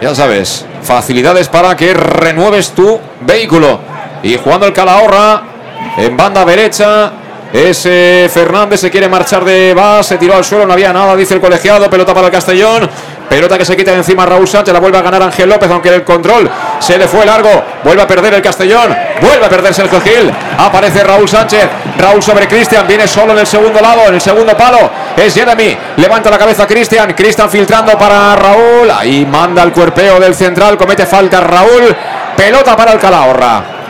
[0.02, 3.80] Ya sabes, facilidades para que renueves tu vehículo.
[4.24, 5.44] Y jugando el Calahorra
[5.96, 7.12] en banda derecha.
[7.54, 11.36] Ese Fernández se quiere marchar de base, se tiró al suelo, no había nada, dice
[11.36, 11.88] el colegiado.
[11.88, 12.90] Pelota para el Castellón.
[13.32, 15.88] Pelota que se quita de encima Raúl Sánchez, la vuelve a ganar Ángel López, aunque
[15.88, 17.50] el control se le fue largo.
[17.82, 20.30] Vuelve a perder el Castellón, vuelve a perder Sergio Gil.
[20.58, 21.66] Aparece Raúl Sánchez,
[21.98, 24.80] Raúl sobre Cristian, viene solo en el segundo lado, en el segundo palo.
[25.16, 28.92] Es Jeremy, levanta la cabeza Cristian, Cristian filtrando para Raúl.
[28.92, 31.96] Ahí manda el cuerpeo del central, comete falta Raúl.
[32.36, 33.81] Pelota para el Calahorra.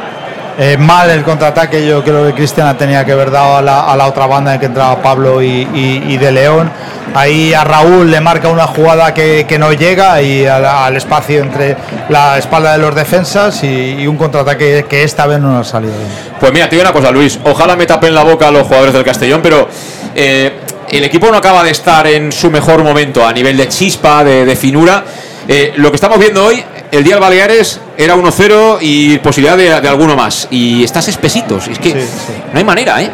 [0.58, 4.28] Eh, mal el contraataque, yo creo que Cristian tenía que haber dado a la, otra
[4.28, 6.70] banda en que entraba Pablo y, De León.
[7.14, 11.76] Ahí a Raúl le marca una jugada que, no llega y al, espacio entre
[12.10, 15.94] la espalda de los defensas y, un contraataque que esta vez no ha salido.
[16.40, 17.40] Pues mira, te digo una cosa, Luis.
[17.44, 19.68] Ojalá me tapen la boca los jugadores del Castellón, pero
[20.16, 24.24] eh, el equipo no acaba de estar en su mejor momento a nivel de chispa,
[24.24, 25.04] de finura.
[25.48, 29.82] Eh, lo que estamos viendo hoy, el día del Baleares era 1-0 y posibilidad de,
[29.82, 30.48] de, alguno más.
[30.52, 31.68] Y estás espesitos.
[31.68, 32.34] Es que sí, sí.
[32.52, 33.10] no hay manera, ¿eh?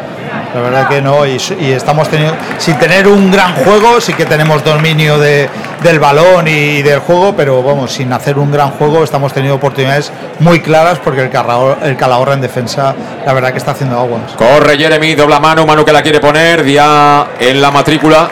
[0.54, 4.24] La verdad que no, y, y, estamos teniendo, sin tener un gran juego, sí que
[4.24, 5.48] tenemos dominio de,
[5.82, 10.10] del balón y del juego, pero vamos, sin hacer un gran juego, estamos teniendo oportunidades
[10.40, 14.32] muy claras porque el, Calahorra, el Calahorra en defensa, la verdad que está haciendo aguas.
[14.36, 18.28] Corre Jeremy, dobla mano, mano que la quiere poner, ya en la matrícula,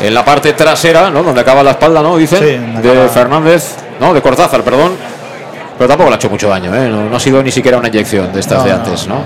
[0.00, 1.22] en la parte trasera, ¿no?
[1.22, 2.16] Donde acaba la espalda, ¿no?
[2.16, 3.08] Dicen, sí, de acaba...
[3.08, 4.92] Fernández, no, de Cortázar, perdón.
[5.76, 6.88] Pero tampoco le ha hecho mucho daño, ¿eh?
[6.88, 9.22] No, no ha sido ni siquiera una inyección de estas no, de antes, ¿no?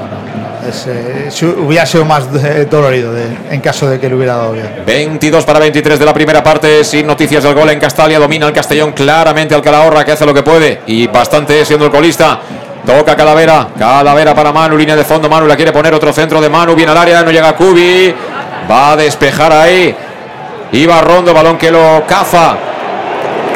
[0.69, 4.53] Es, eh, hubiera sido más eh, dolorido de, en caso de que le hubiera dado
[4.53, 4.83] bien.
[4.87, 8.53] 22 para 23 de la primera parte, sin noticias del gol en Castalia, domina el
[8.53, 12.39] Castellón claramente al Calahorra que hace lo que puede y bastante siendo el colista.
[12.87, 16.49] Toca Calavera, Calavera para Manu, línea de fondo, Manu la quiere poner otro centro de
[16.49, 18.15] Manu, viene al área, no llega Cubi,
[18.71, 19.95] va a despejar ahí.
[20.73, 22.57] Iba Rondo, balón que lo caza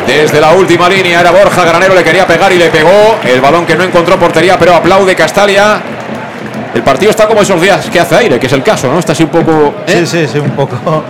[0.06, 3.16] desde la última línea era Borja Granero, le quería pegar y le pegó.
[3.24, 5.80] El balón que no encontró portería, pero aplaude Castalia.
[6.74, 8.98] El partido está como esos días que hace aire, que es el caso, ¿no?
[8.98, 9.74] Está así un poco.
[9.86, 10.04] ¿eh?
[10.04, 10.76] Sí, sí, sí, un poco.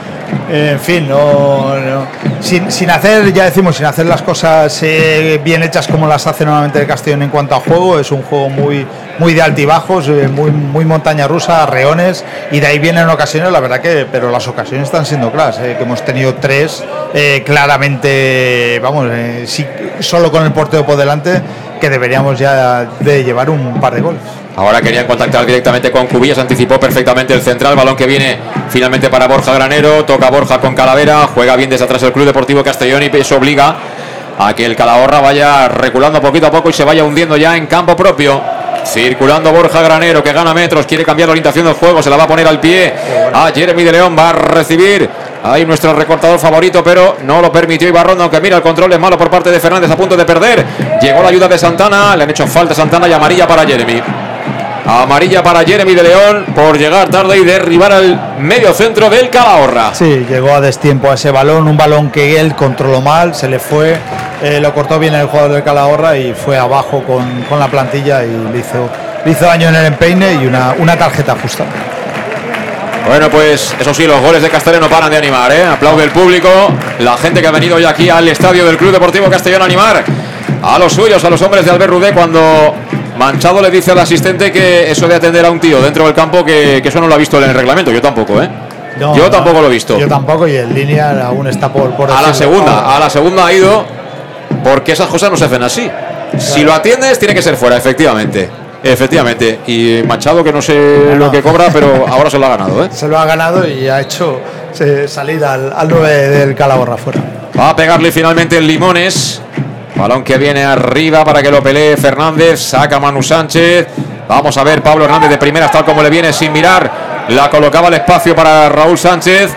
[0.50, 2.06] En fin, no, no.
[2.40, 6.44] Sin, sin, hacer, ya decimos, sin hacer las cosas eh, bien hechas como las hace
[6.44, 7.98] normalmente el Castellón en cuanto a juego.
[8.00, 8.84] Es un juego muy,
[9.18, 13.60] muy de altibajos, eh, muy, muy montaña rusa, reones, y de ahí vienen ocasiones, la
[13.60, 18.78] verdad que, pero las ocasiones están siendo claras, eh, que hemos tenido tres eh, claramente,
[18.82, 19.08] vamos,
[20.00, 21.40] solo con el porteo por delante,
[21.80, 24.20] que deberíamos ya de llevar un par de goles.
[24.56, 28.38] Ahora querían contactar directamente con Cubillas, anticipó perfectamente el central, balón que viene
[28.70, 32.64] finalmente para Borja Granero, toca Borja con Calavera, juega bien desde atrás el Club Deportivo
[32.64, 33.76] Castellón y eso obliga
[34.38, 37.66] a que el Calahorra vaya reculando poquito a poco y se vaya hundiendo ya en
[37.66, 38.40] campo propio.
[38.86, 42.24] Circulando Borja Granero que gana metros, quiere cambiar la orientación del juego, se la va
[42.24, 42.94] a poner al pie
[43.32, 45.08] a Jeremy de León, va a recibir
[45.42, 49.18] ahí nuestro recortador favorito, pero no lo permitió Ibarrondo, aunque mira el control es malo
[49.18, 50.64] por parte de Fernández a punto de perder.
[51.00, 54.02] Llegó la ayuda de Santana, le han hecho falta a Santana y amarilla para Jeremy.
[54.86, 59.92] Amarilla para Jeremy de León por llegar tarde y derribar al medio centro del Calahorra.
[59.92, 63.58] Sí, llegó a destiempo a ese balón, un balón que él controló mal, se le
[63.58, 63.96] fue,
[64.42, 68.24] eh, lo cortó bien el jugador del Calahorra y fue abajo con, con, la plantilla
[68.24, 68.88] y le hizo
[69.24, 71.64] le hizo daño en el empeine y una, una tarjeta justa.
[73.08, 75.64] Bueno, pues eso sí, los goles de Castellón no paran de animar, ¿eh?
[75.64, 76.48] Aplaude el público,
[77.00, 80.04] la gente que ha venido hoy aquí al estadio del Club Deportivo Castellón a animar
[80.62, 82.74] a los suyos, a los hombres de Albert Rudé, cuando
[83.18, 86.44] Manchado le dice al asistente que eso de atender a un tío dentro del campo,
[86.44, 87.90] que, que eso no lo ha visto en el reglamento.
[87.90, 88.48] Yo tampoco, ¿eh?
[88.98, 89.98] No, yo tampoco lo he visto.
[89.98, 93.46] Yo tampoco y en línea aún está por, por A la segunda, a la segunda
[93.46, 93.84] ha ido
[94.64, 95.90] porque esas cosas no se hacen así.
[96.38, 98.48] Si lo atiendes, tiene que ser fuera, efectivamente.
[98.82, 99.60] Efectivamente.
[99.66, 102.88] Y Manchado, que no sé lo que cobra, pero ahora se lo ha ganado, ¿eh?
[102.92, 104.40] Se lo ha ganado y ha hecho
[104.80, 107.20] eh, salir al, al 9 del Calahorra fuera.
[107.58, 109.40] Va a pegarle finalmente el Limones.
[109.96, 112.60] Balón que viene arriba para que lo pelee Fernández.
[112.60, 113.88] Saca Manu Sánchez.
[114.28, 117.26] Vamos a ver Pablo Hernández de primera, tal como le viene sin mirar.
[117.28, 119.56] La colocaba al espacio para Raúl Sánchez.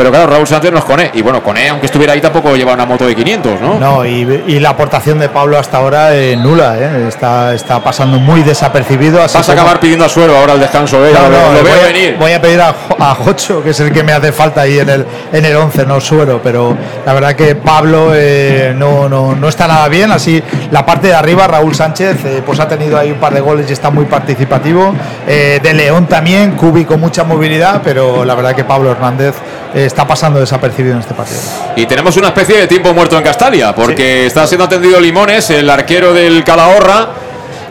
[0.00, 1.10] Pero claro, Raúl Sánchez no es Coné.
[1.12, 3.78] Y bueno, Coné, aunque estuviera ahí, tampoco lleva una moto de 500, ¿no?
[3.78, 7.04] No, y, y la aportación de Pablo hasta ahora es nula, ¿eh?
[7.06, 9.22] está, está pasando muy desapercibido.
[9.22, 11.10] Así Vas a como- acabar pidiendo a suelo ahora el descanso, ¿eh?
[11.12, 12.16] No, lo voy, a, venir.
[12.18, 14.88] voy a pedir a, a Jocho, que es el que me hace falta ahí en
[14.88, 16.74] el en el 11, no suero, pero
[17.04, 21.14] la verdad que Pablo eh, no, no, no está nada bien, así la parte de
[21.14, 24.06] arriba, Raúl Sánchez, eh, pues ha tenido ahí un par de goles y está muy
[24.06, 24.94] participativo,
[25.28, 29.34] Eh, de León también, Cubi con mucha movilidad, pero la verdad que Pablo Hernández
[29.74, 31.40] eh, está pasando desapercibido en este partido.
[31.76, 35.68] Y tenemos una especie de tiempo muerto en Castalia, porque está siendo atendido Limones, el
[35.68, 37.08] arquero del Calahorra.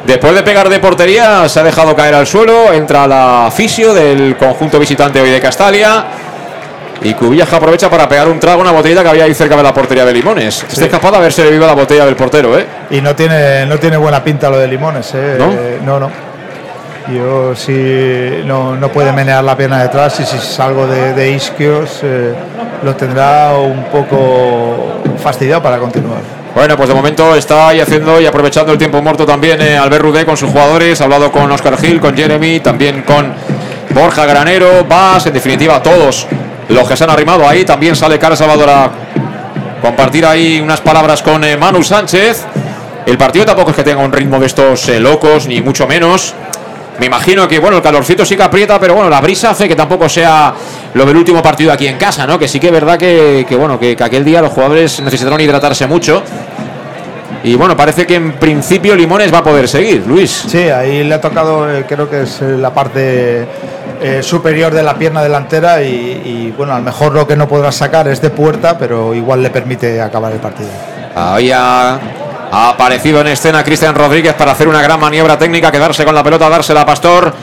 [0.05, 2.73] Después de pegar de portería, se ha dejado caer al suelo.
[2.73, 6.05] Entra la fisio del conjunto visitante hoy de Castalia.
[7.01, 9.63] Y Cubillaja aprovecha para pegar un trago a una botellita que había ahí cerca de
[9.63, 10.65] la portería de Limones.
[10.69, 12.65] Está capaz de haberse bebido la botella del portero, ¿eh?
[12.89, 15.35] Y no tiene, no tiene buena pinta lo de Limones, ¿eh?
[15.37, 15.51] ¿No?
[15.51, 16.28] Eh, no, no.
[17.13, 22.01] Yo sí no, no puede menear la pierna detrás y si salgo de, de isquios
[22.03, 22.33] eh,
[22.83, 26.19] lo tendrá un poco fastidiado para continuar.
[26.53, 30.03] Bueno, pues de momento está ahí haciendo y aprovechando el tiempo muerto también eh, Albert
[30.03, 30.99] Rudé con sus jugadores.
[30.99, 33.33] Ha hablado con Oscar Gil, con Jeremy, también con
[33.91, 36.27] Borja Granero, Vas, en definitiva todos
[36.67, 37.65] los que se han arrimado ahí.
[37.65, 38.91] También sale Carlos Salvador a
[39.81, 42.45] compartir ahí unas palabras con eh, Manu Sánchez.
[43.05, 46.33] El partido tampoco es que tenga un ritmo de estos eh, locos, ni mucho menos.
[46.99, 49.75] Me imagino que bueno, el calorcito sí que aprieta, pero bueno, la brisa hace que
[49.75, 50.53] tampoco sea
[50.93, 52.37] lo del último partido aquí en casa, ¿no?
[52.37, 55.39] Que sí que es verdad que, que, bueno, que, que aquel día los jugadores necesitaron
[55.39, 56.21] hidratarse mucho.
[57.43, 60.45] Y bueno, parece que en principio Limones va a poder seguir, Luis.
[60.47, 63.47] Sí, ahí le ha tocado, eh, creo que es eh, la parte
[64.01, 67.47] eh, superior de la pierna delantera y, y, bueno, a lo mejor lo que no
[67.47, 70.69] podrá sacar es de puerta, pero igual le permite acabar el partido.
[71.15, 71.49] Ahí
[72.51, 76.23] ha, aparecido en escena Cristian Rodríguez para hacer una gran maniobra técnica, quedarse con la
[76.23, 77.33] pelota, dársela a Pastor.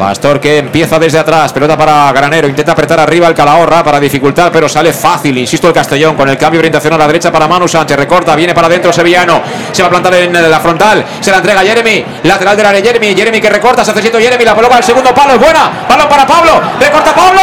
[0.00, 4.50] Pastor que empieza desde atrás, pelota para Granero, intenta apretar arriba el Calahorra para dificultar,
[4.50, 7.46] pero sale fácil, insisto el Castellón, con el cambio de orientación a la derecha para
[7.46, 9.42] Manu Sánchez, recorta, viene para adentro Sevillano,
[9.72, 13.14] se va a plantar en la frontal, se la entrega Jeremy, lateral del área Jeremy,
[13.14, 16.08] Jeremy que recorta, se hace siento Jeremy, la pelota al segundo palo, es buena, balón
[16.08, 17.42] para Pablo, recorta Pablo.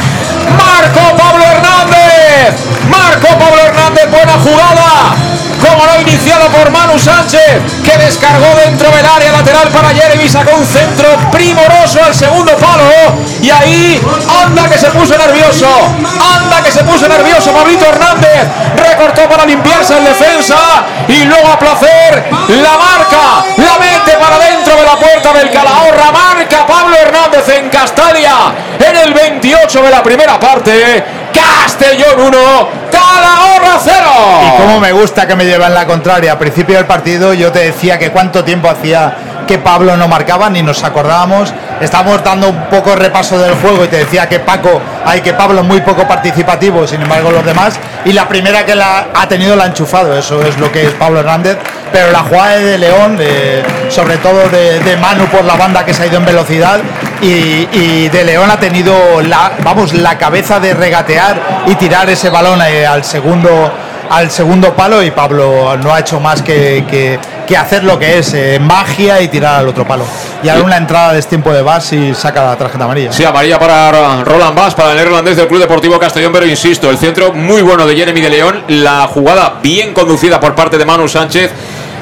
[6.01, 11.05] Iniciado por Manu Sánchez, que descargó dentro del área lateral para Jeremy, sacó un centro
[11.31, 12.89] primoroso al segundo palo.
[13.39, 14.01] Y ahí,
[14.43, 15.67] anda que se puso nervioso.
[15.67, 18.47] Anda que se puso nervioso Pablito Hernández.
[18.75, 20.55] Recortó para limpiarse en defensa.
[21.07, 26.11] Y luego a placer, la marca, la mete para dentro de la puerta del Calahorra.
[26.11, 31.03] Marca Pablo Hernández en Castalia en el 28 de la primera parte.
[31.33, 32.37] Castellón 1,
[33.21, 34.05] Calahorra 0.
[34.47, 36.31] Y cómo me gusta que me llevan la contraria.
[36.31, 39.15] Al principio del partido yo te decía que cuánto tiempo hacía
[39.47, 41.53] que Pablo no marcaba, ni nos acordábamos.
[41.81, 45.63] Estábamos dando un poco repaso del juego y te decía que Paco, hay que Pablo
[45.63, 47.79] muy poco participativo, sin embargo los demás.
[48.05, 50.93] Y la primera que la ha tenido la ha enchufado, eso es lo que es
[50.93, 51.57] Pablo Hernández.
[51.91, 55.93] Pero la jugada de León, de- sobre todo de, de Manu por la banda que
[55.93, 56.79] se ha ido en velocidad,
[57.21, 62.29] y, y de León ha tenido la, vamos, la cabeza de regatear y tirar ese
[62.29, 63.71] balón eh, al segundo
[64.09, 67.17] al segundo palo y Pablo no ha hecho más que, que-
[67.47, 70.03] que hacer lo que es eh, magia y tirar al otro palo.
[70.43, 73.13] Y ahora una entrada de tiempo de Bas y saca la tarjeta amarilla.
[73.13, 73.89] Sí, amarilla para
[74.23, 77.85] Roland Bass, para el neerlandés del Club Deportivo Castellón, pero insisto, el centro muy bueno
[77.87, 81.49] de Jeremy de León, la jugada bien conducida por parte de Manu Sánchez,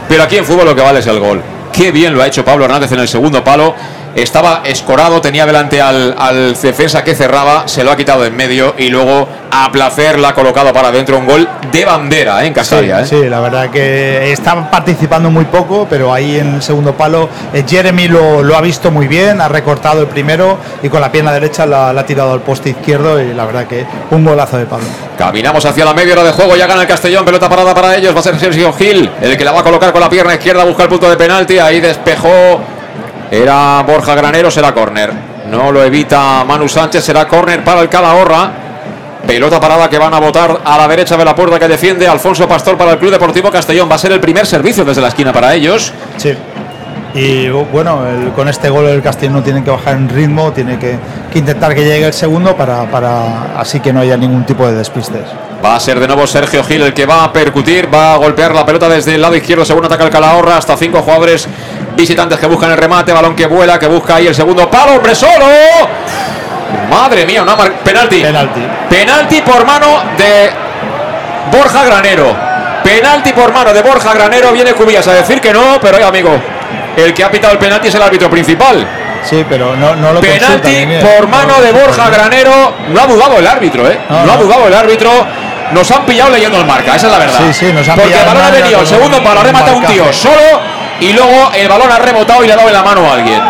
[0.10, 1.42] pero aquí en fútbol lo que vale es el gol.
[1.72, 3.76] Qué bien lo ha hecho Pablo Hernández en el segundo palo.
[4.16, 8.76] Estaba escorado, tenía delante al, al defensa que cerraba, se lo ha quitado en medio
[8.78, 12.48] y luego a placer la ha colocado para adentro un gol de bandera ¿eh?
[12.48, 13.06] en Castalia.
[13.06, 13.20] Sí, ¿eh?
[13.24, 17.64] sí, la verdad que está participando muy poco, pero ahí en el segundo palo eh,
[17.68, 21.32] Jeremy lo, lo ha visto muy bien, ha recortado el primero y con la pierna
[21.32, 24.66] derecha la, la ha tirado al poste izquierdo y la verdad que un golazo de
[24.66, 24.86] Pablo.
[25.18, 28.16] Caminamos hacia la media hora de juego, ya gana el Castellón, pelota parada para ellos,
[28.16, 30.64] va a ser Sergio Gil, el que la va a colocar con la pierna izquierda,
[30.64, 32.62] busca el punto de penalti, ahí despejó,
[33.32, 35.12] era Borja Granero, será córner,
[35.50, 38.52] no lo evita Manu Sánchez, será córner para el Calahorra,
[39.26, 42.48] pelota parada que van a votar a la derecha de la puerta que defiende Alfonso
[42.48, 45.32] Pastor para el Club Deportivo Castellón, va a ser el primer servicio desde la esquina
[45.32, 45.94] para ellos.
[46.18, 46.36] Sí.
[47.14, 48.02] Y bueno,
[48.36, 50.98] con este gol el Castellón no tiene que bajar en ritmo, tiene que,
[51.32, 54.76] que intentar que llegue el segundo para, para así que no haya ningún tipo de
[54.76, 55.24] despistes.
[55.64, 58.54] Va a ser de nuevo Sergio Gil el que va a percutir, va a golpear
[58.56, 61.48] la pelota desde el lado izquierdo, según ataca el Calahorra, hasta cinco jugadores
[61.98, 65.14] visitantes que buscan el remate, balón que vuela, que busca ahí el segundo palo, hombre
[65.14, 65.46] solo.
[66.90, 68.22] Madre mía, una mar- penalti.
[68.22, 68.62] Penalti.
[68.90, 70.50] Penalti por mano de
[71.52, 72.36] Borja Granero.
[72.84, 74.54] Penalti por mano de Borja Granero.
[74.54, 76.32] Viene Cubillas a decir que no, pero oye, amigo,
[76.96, 78.88] el que ha pitado el penalti es el árbitro principal.
[79.24, 82.10] Sí, pero no, no lo Penalti por No mano de Borja.
[82.10, 82.74] Granero.
[82.94, 84.00] No ha dudado el árbitro, ¿eh?
[84.10, 85.10] No, No, ha dudado el árbitro.
[85.72, 87.40] Nos han pillado leyendo el marca, esa es la verdad.
[87.46, 89.48] Sí, sí, nos han Porque el balón ha venido, el segundo un- palo, ha un
[89.48, 90.62] rematado un tío solo
[91.00, 93.42] y luego el balón ha rebotado y le ha dado en la mano a alguien.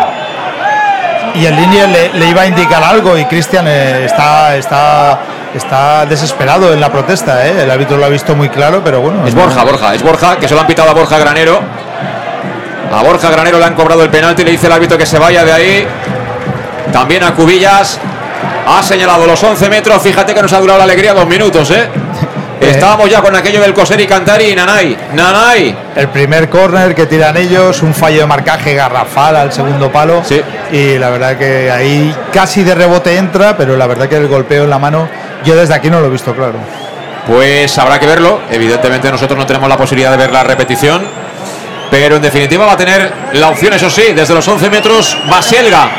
[1.34, 5.18] Y el línea le, le iba a indicar algo y Cristian eh, está, está,
[5.54, 7.46] está desesperado en la protesta.
[7.46, 7.62] ¿eh?
[7.62, 9.26] El árbitro lo ha visto muy claro, pero bueno.
[9.26, 11.60] Es Borja, Borja, es Borja, que se lo han pitado a Borja Granero.
[12.92, 15.44] A Borja Granero le han cobrado el penalti, le dice el árbitro que se vaya
[15.44, 15.86] de ahí.
[16.92, 18.00] También a Cubillas.
[18.72, 20.00] Ha señalado los 11 metros.
[20.00, 21.88] Fíjate que nos ha durado la alegría dos minutos, ¿eh?
[22.60, 24.96] Estábamos ya con aquello del coser y cantar y Nanay.
[25.14, 25.76] Nanay.
[25.96, 30.22] El primer córner que tiran ellos, un fallo de marcaje garrafal al segundo palo.
[30.24, 30.40] Sí.
[30.70, 34.64] Y la verdad que ahí casi de rebote entra, pero la verdad que el golpeo
[34.64, 35.08] en la mano,
[35.44, 36.58] yo desde aquí no lo he visto claro.
[37.26, 38.40] Pues habrá que verlo.
[38.50, 41.02] Evidentemente nosotros no tenemos la posibilidad de ver la repetición.
[41.90, 45.90] Pero en definitiva va a tener la opción, eso sí, desde los 11 metros, Baselga,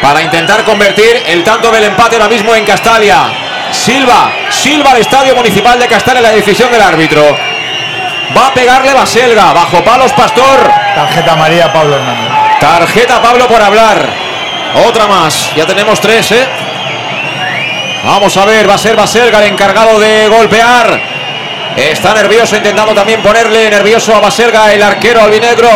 [0.00, 3.30] para intentar convertir el tanto del empate ahora mismo en Castalia.
[3.72, 7.22] Silva, Silva al Estadio Municipal de Castalia, la decisión del árbitro.
[8.36, 10.70] Va a pegarle Baselga, bajo palos Pastor.
[10.94, 12.30] Tarjeta María Pablo Hernández.
[12.60, 14.06] Tarjeta Pablo por hablar.
[14.86, 16.46] Otra más, ya tenemos tres, ¿eh?
[18.04, 21.17] Vamos a ver, va a ser Baselga el encargado de golpear.
[21.76, 25.68] Está nervioso, intentando también ponerle nervioso a Baselga, el arquero albinegro,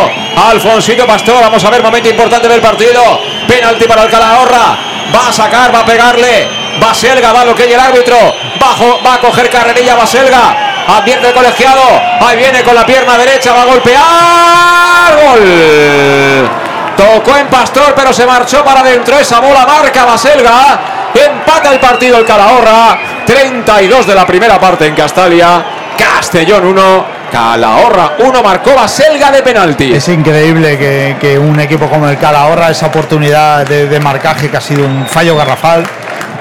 [0.49, 1.41] Alfonsito Pastor.
[1.41, 3.01] Vamos a ver, momento importante del partido.
[3.47, 4.77] Penalti para el Calahorra.
[5.15, 6.47] Va a sacar, va a pegarle.
[6.79, 8.17] Baselga va a lo que el árbitro.
[8.59, 10.85] Bajo, va a coger carrerilla Baselga.
[10.87, 11.81] Advierte el colegiado.
[12.21, 15.15] Ahí viene con la pierna derecha, va a golpear.
[15.23, 16.49] Gol.
[16.97, 19.17] Tocó en Pastor, pero se marchó para adentro.
[19.17, 20.79] Esa bola marca Baselga.
[21.13, 22.99] Empata el partido el Calahorra.
[23.25, 25.63] 32 de la primera parte en Castalia.
[25.97, 27.05] Castellón 1.
[27.31, 28.43] Calahorra 1.
[28.43, 29.93] Marcó Baselga de penalti.
[29.93, 34.57] Es increíble que, que un equipo como el Calahorra, esa oportunidad de, de marcaje que
[34.57, 35.83] ha sido un fallo garrafal.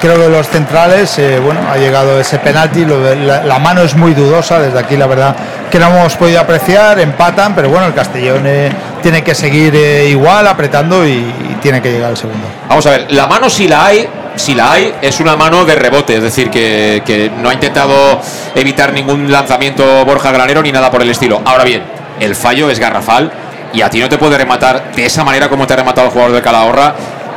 [0.00, 3.94] Creo que los centrales, eh, bueno, ha llegado ese penalti, lo la, la mano es
[3.94, 5.36] muy dudosa, desde aquí la verdad
[5.70, 10.08] que no hemos podido apreciar, empatan, pero bueno, el Castellón eh, tiene que seguir eh,
[10.08, 12.46] igual, apretando y, y tiene que llegar el segundo.
[12.68, 15.74] Vamos a ver, la mano si la hay, si la hay, es una mano de
[15.74, 18.20] rebote, es decir, que, que no ha intentado
[18.54, 21.40] evitar ningún lanzamiento Borja Granero ni nada por el estilo.
[21.44, 21.82] Ahora bien,
[22.20, 23.30] el fallo es garrafal
[23.72, 26.12] y a ti no te puede rematar de esa manera como te ha rematado el
[26.12, 26.94] jugador de Calahorra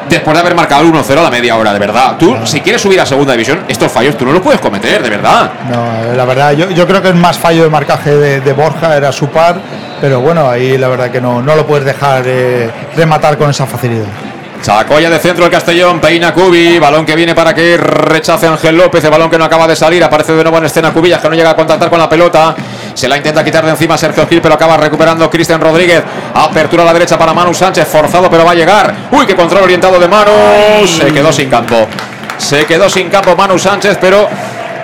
[0.09, 2.15] después de haber marcado el 1-0 a la media hora, de verdad.
[2.17, 5.09] Tú, si quieres subir a segunda división, estos fallos tú no los puedes cometer, de
[5.09, 5.51] verdad.
[5.69, 8.95] No, la verdad, yo, yo creo que es más fallo de marcaje de, de Borja,
[8.95, 9.55] era su par,
[10.01, 13.65] pero bueno, ahí la verdad que no, no lo puedes dejar eh, rematar con esa
[13.65, 14.05] facilidad.
[14.61, 19.03] Sacoya de centro el Castellón, peina Cubi, balón que viene para que rechace Ángel López,
[19.03, 21.35] el balón que no acaba de salir, aparece de nuevo en escena Cubillas que no
[21.35, 22.55] llega a contactar con la pelota,
[22.93, 26.03] se la intenta quitar de encima Sergio Gil, pero acaba recuperando Cristian Rodríguez,
[26.33, 29.63] apertura a la derecha para Manu Sánchez, forzado pero va a llegar, uy, qué control
[29.63, 30.31] orientado de Manu,
[30.87, 31.87] se quedó sin campo,
[32.37, 34.27] se quedó sin campo Manu Sánchez, pero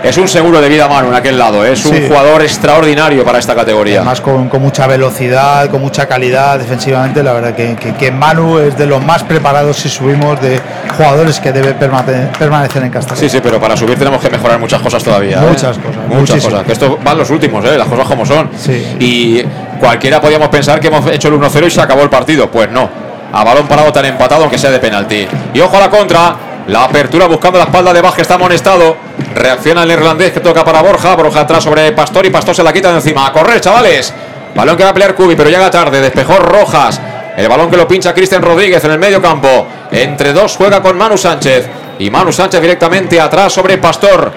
[0.04, 1.74] es un seguro de vida Manu en aquel lado, ¿eh?
[1.74, 3.98] es un jugador extraordinario para esta categoría.
[3.98, 8.58] Además con, con mucha velocidad, con mucha calidad defensivamente, la verdad que, que- que Manu
[8.60, 10.60] es de los más preparados si subimos de
[10.98, 13.20] jugadores que debe permane- permanecer en Castellón.
[13.20, 15.38] Sí, sí, pero para subir tenemos que mejorar muchas cosas todavía.
[15.42, 15.46] ¿eh?
[15.48, 16.44] Muchas cosas, Muchas muchísimas.
[16.46, 16.66] cosas.
[16.66, 17.78] Que esto van los últimos, ¿eh?
[17.78, 18.50] las cosas como son.
[18.58, 18.96] Sí.
[19.00, 19.44] Y
[19.80, 22.50] cualquiera podíamos pensar que hemos hecho el 1-0 y se acabó el partido.
[22.50, 22.90] Pues no.
[23.34, 25.28] A balón parado tan empatado, aunque sea de penalti.
[25.54, 26.36] Y ojo a la contra.
[26.68, 28.96] La apertura buscando la espalda de Baj, que está amonestado.
[29.34, 31.16] Reacciona el neerlandés que toca para Borja.
[31.16, 33.28] Borja atrás sobre Pastor y Pastor se la quita de encima.
[33.28, 34.14] A correr, chavales.
[34.56, 36.02] Balón que va a pelear Cubi, pero llega tarde.
[36.02, 37.00] Despejó Rojas.
[37.38, 39.68] El balón que lo pincha Cristian Rodríguez en el medio campo.
[39.92, 41.68] Entre dos juega con Manu Sánchez.
[42.00, 44.32] Y Manu Sánchez directamente atrás sobre Pastor.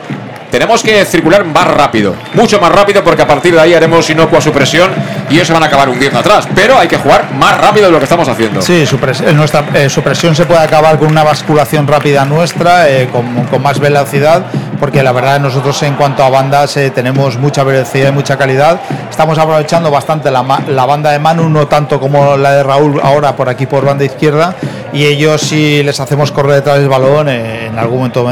[0.55, 4.40] Tenemos que circular más rápido, mucho más rápido, porque a partir de ahí haremos inocua
[4.40, 4.88] su presión
[5.28, 6.46] y eso van a acabar hundiendo atrás.
[6.55, 8.62] Pero hay que jugar más rápido de lo que estamos haciendo.
[8.62, 12.24] Sí, su, pres- eh, nuestra, eh, su presión se puede acabar con una basculación rápida
[12.24, 14.44] nuestra, eh, con, más velocidad,
[14.78, 18.80] porque la verdad nosotros en cuanto a bandas eh, tenemos mucha velocidad y mucha calidad.
[19.11, 23.34] Estamos aprovechando bastante la, la banda de Manu, no tanto como la de Raúl ahora
[23.34, 24.55] por aquí por banda izquierda,
[24.92, 28.30] y ellos si les hacemos correr detrás del balón, en algún momento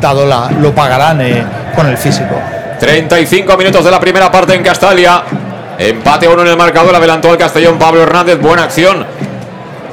[0.00, 1.44] dado la, lo pagarán eh,
[1.74, 2.34] con el físico.
[2.78, 5.22] 35 minutos de la primera parte en Castalia.
[5.78, 6.94] Empate uno en el marcador.
[6.94, 8.38] Adelantó el Castellón Pablo Hernández.
[8.40, 9.04] Buena acción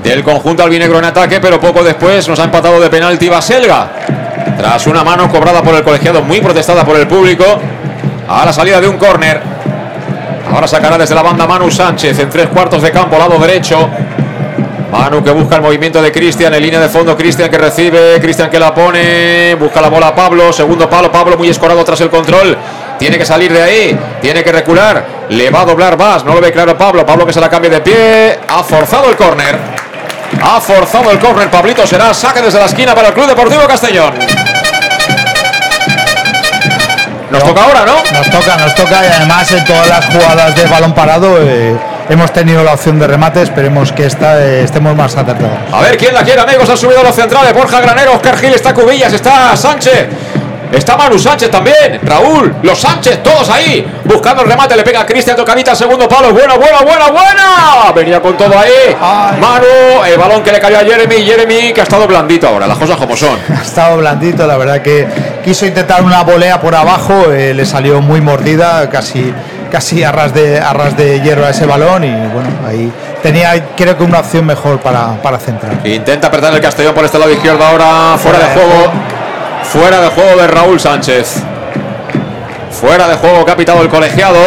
[0.03, 3.89] del conjunto albinegro en ataque, pero poco después nos ha empatado de penalti Baselga.
[4.57, 7.45] Tras una mano cobrada por el colegiado, muy protestada por el público,
[8.27, 9.41] a la salida de un córner.
[10.53, 13.89] Ahora sacará desde la banda Manu Sánchez en tres cuartos de campo, lado derecho.
[14.93, 17.17] Manu que busca el movimiento de Cristian en línea de fondo.
[17.17, 20.53] Cristian que recibe, Cristian que la pone, busca la bola a Pablo.
[20.53, 22.55] Segundo palo, Pablo muy escorado tras el control.
[22.99, 25.03] Tiene que salir de ahí, tiene que recular.
[25.29, 27.03] Le va a doblar más, no lo ve claro Pablo.
[27.03, 28.39] Pablo que se la cambia de pie.
[28.47, 29.57] Ha forzado el córner.
[30.39, 31.49] Ha forzado el córner.
[31.49, 34.13] Pablito será saque desde la esquina para el Club Deportivo Castellón.
[37.31, 37.95] Nos toca ahora, ¿no?
[37.95, 41.75] Nos toca, nos toca y además en todas las jugadas de balón parado eh,
[42.09, 43.41] hemos tenido la opción de remate.
[43.41, 45.57] Esperemos que esta eh, estemos más acertados.
[45.71, 46.69] A ver quién la quiere, amigos.
[46.69, 47.53] Han subido los centrales.
[47.53, 50.07] Borja Granero, Oscar Gil, está Cubillas, está Sánchez.
[50.71, 51.99] Está Manu Sánchez también.
[52.01, 53.85] Raúl, los Sánchez, todos ahí.
[54.05, 54.75] Buscando el remate.
[54.75, 56.33] Le pega a Cristian Tocadita, segundo palo.
[56.33, 57.91] Buena, buena, buena, buena.
[57.93, 58.95] Venía con todo ahí.
[59.39, 61.23] Manu, el balón que le cayó a Jeremy.
[61.23, 62.65] Jeremy que ha estado blandito ahora.
[62.65, 63.37] Las cosas como son.
[63.55, 65.07] Ha estado blandito, la verdad que
[65.43, 69.31] quiso intentar una volea por abajo, eh, le salió muy mordida, casi
[69.73, 72.91] casi a ras de a de hierro a ese balón y bueno, ahí
[73.23, 75.79] tenía creo que una opción mejor para, para centrar.
[75.83, 78.15] Intenta apretar el Castellón por este lado izquierdo ahora.
[78.19, 78.91] Fuera de juego.
[79.63, 81.41] Fuera de juego de Raúl Sánchez.
[82.69, 84.37] Fuera de juego que ha pitado el colegiado.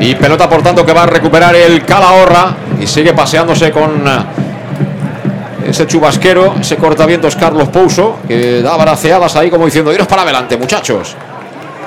[0.00, 2.56] Y pelota por tanto que va a recuperar el Calahorra.
[2.80, 9.50] Y sigue paseándose con eh, ese chubasquero, ese cortavientos Carlos Pouso, que da braceadas ahí
[9.50, 11.14] como diciendo, iros para adelante, muchachos.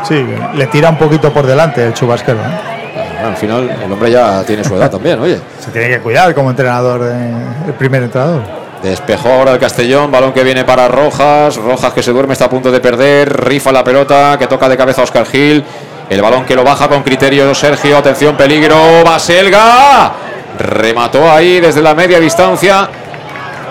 [0.03, 0.25] Sí,
[0.55, 2.39] le tira un poquito por delante el chubasquero.
[2.39, 2.81] ¿eh?
[3.25, 5.39] Al final el hombre ya tiene su edad también, oye.
[5.59, 7.33] Se tiene que cuidar como entrenador, eh,
[7.67, 8.41] el primer entrenador.
[8.81, 12.49] Despejó ahora el Castellón, balón que viene para Rojas, Rojas que se duerme, está a
[12.49, 15.63] punto de perder, rifa la pelota, que toca de cabeza a Oscar Gil,
[16.09, 20.13] el balón que lo baja con criterio Sergio, atención, peligro, Baselga,
[20.57, 22.89] remató ahí desde la media distancia,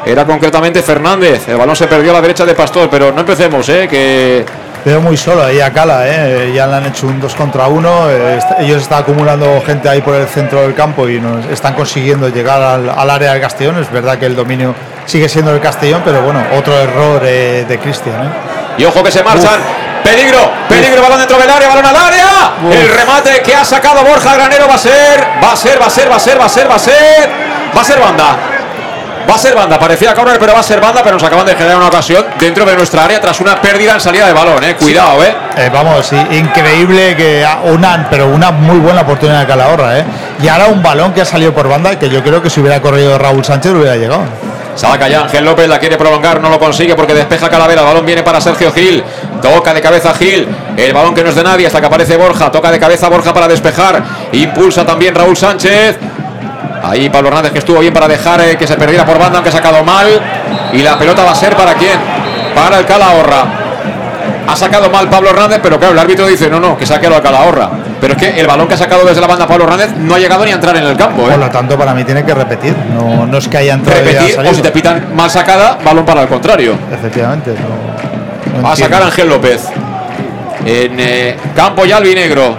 [0.07, 3.69] era concretamente Fernández, el balón se perdió a la derecha de Pastor, pero no empecemos,
[3.69, 4.45] eh, que
[4.85, 6.53] Veo muy solo ahí a Cala, ¿eh?
[6.55, 8.11] ya le han hecho un 2 contra 1.
[8.61, 12.63] ellos están acumulando gente ahí por el centro del campo y nos están consiguiendo llegar
[12.63, 13.79] al, al área del Castellón.
[13.79, 14.75] Es verdad que el dominio
[15.05, 18.23] sigue siendo el Castellón, pero bueno, otro error eh, de Cristian.
[18.25, 18.29] ¿eh?
[18.79, 19.61] Y ojo que se marchan.
[20.03, 22.53] Peligro, peligro, balón dentro del área, balón al área.
[22.73, 25.91] El remate que ha sacado Borja Granero va a ser, va a ser, va a
[25.91, 27.31] ser, va a ser, va a ser, va a ser,
[27.77, 28.37] va a ser banda.
[29.31, 31.55] Va a ser banda, parecía correr, pero va a ser banda, pero nos acaban de
[31.55, 34.75] generar una ocasión dentro de nuestra área tras una pérdida en salida de balón, eh.
[34.75, 35.33] Cuidado, eh.
[35.57, 40.05] Eh, vamos, increíble que una, pero una muy buena oportunidad de Calahorra, ¿eh?
[40.43, 42.83] Y ahora un balón que ha salido por banda que yo creo que si hubiera
[42.83, 44.25] corrido Raúl Sánchez hubiera llegado.
[44.75, 47.83] Saca ya Ángel López, la quiere prolongar, no lo consigue porque despeja Calavera.
[47.83, 49.05] El balón viene para Sergio Gil.
[49.41, 50.49] Toca de cabeza Gil.
[50.77, 52.51] El balón que no es de nadie hasta que aparece Borja.
[52.51, 54.03] Toca de cabeza Borja para despejar.
[54.33, 55.99] Impulsa también Raúl Sánchez.
[56.83, 59.51] Ahí Pablo Hernández que estuvo bien para dejar eh, que se perdiera por banda, aunque
[59.51, 60.07] ha sacado mal.
[60.73, 61.99] Y la pelota va a ser para quién?
[62.55, 63.45] Para el Calahorra.
[64.49, 67.23] Ha sacado mal Pablo Hernández, pero claro, el árbitro dice, no, no, que saque al
[67.23, 67.71] Calahorra.
[68.01, 70.19] Pero es que el balón que ha sacado desde la banda Pablo Hernández no ha
[70.19, 71.23] llegado ni a entrar en el campo.
[71.29, 71.31] ¿eh?
[71.33, 72.75] Por lo tanto, para mí tiene que repetir.
[72.95, 76.23] No, no es que haya entrado Repetir, o si te pitan mal sacada, balón para
[76.23, 76.75] el contrario.
[76.93, 77.53] Efectivamente.
[77.53, 79.67] no- no Va a sacar Ángel López.
[80.67, 82.57] En eh, campo ya albinegro.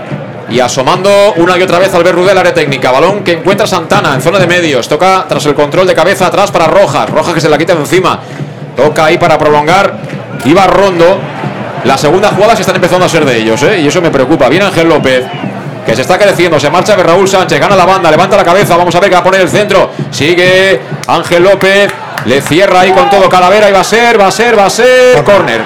[0.52, 2.92] Y asomando una y otra vez al Rudel área técnica.
[2.92, 4.88] Balón que encuentra Santana en zona de medios.
[4.88, 7.10] Toca tras el control de cabeza atrás para Rojas.
[7.10, 8.20] Rojas que se la quita de encima.
[8.76, 9.94] Toca ahí para prolongar.
[10.44, 11.20] Iba Rondo.
[11.86, 13.64] Las segundas jugadas están empezando a ser de ellos.
[13.64, 13.80] ¿eh?
[13.80, 14.50] Y eso me preocupa.
[14.50, 15.24] Viene Ángel López.
[15.86, 18.78] Que se está creciendo, se marcha de Raúl Sánchez, gana la banda, levanta la cabeza,
[18.78, 21.92] vamos a ver que va a poner el centro, sigue Ángel López,
[22.26, 24.70] le cierra ahí con todo Calavera y va a ser, va a ser, va a
[24.70, 25.60] ser córner.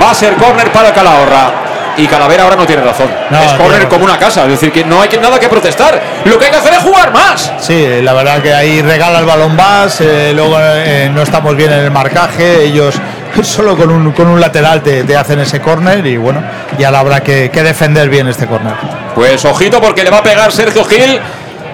[0.00, 1.71] Va a ser córner para Calahorra.
[1.96, 3.08] Y Calavera ahora no tiene razón.
[3.30, 4.44] No, es tiene como una casa.
[4.44, 6.00] Es decir, que no hay nada que protestar.
[6.24, 7.52] Lo que hay que hacer es jugar más.
[7.60, 11.72] Sí, la verdad que ahí regala el balón más, eh, luego eh, no estamos bien
[11.72, 12.94] en el marcaje, ellos
[13.42, 16.42] solo con un, con un lateral te, te hacen ese córner y bueno,
[16.78, 18.74] ya la habrá que, que defender bien este córner.
[19.14, 21.20] Pues ojito porque le va a pegar Sergio Gil,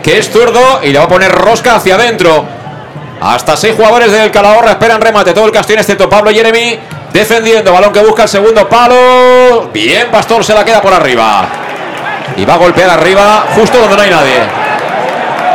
[0.02, 2.44] que es zurdo, y le va a poner rosca hacia adentro.
[3.20, 5.32] Hasta seis jugadores del Calahorra esperan remate.
[5.32, 6.78] Todo el Castellón excepto Pablo Jeremy.
[7.12, 7.72] Defendiendo.
[7.72, 9.70] Balón que busca el segundo palo.
[9.72, 11.46] Bien, Pastor se la queda por arriba.
[12.36, 14.68] Y va a golpear arriba justo donde no hay nadie.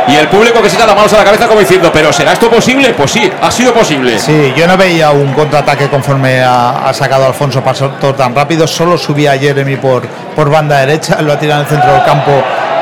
[0.06, 2.32] Y el público que se echa las manos a la cabeza como diciendo, ¿pero será
[2.32, 2.90] esto posible?
[2.90, 4.18] Pues sí, ha sido posible.
[4.18, 8.66] Sí, yo no veía un contraataque conforme ha, ha sacado Alfonso Pastor tan rápido.
[8.66, 10.06] Solo subía a Jeremy por,
[10.36, 11.22] por banda derecha.
[11.22, 12.32] Lo ha tirado en el centro del campo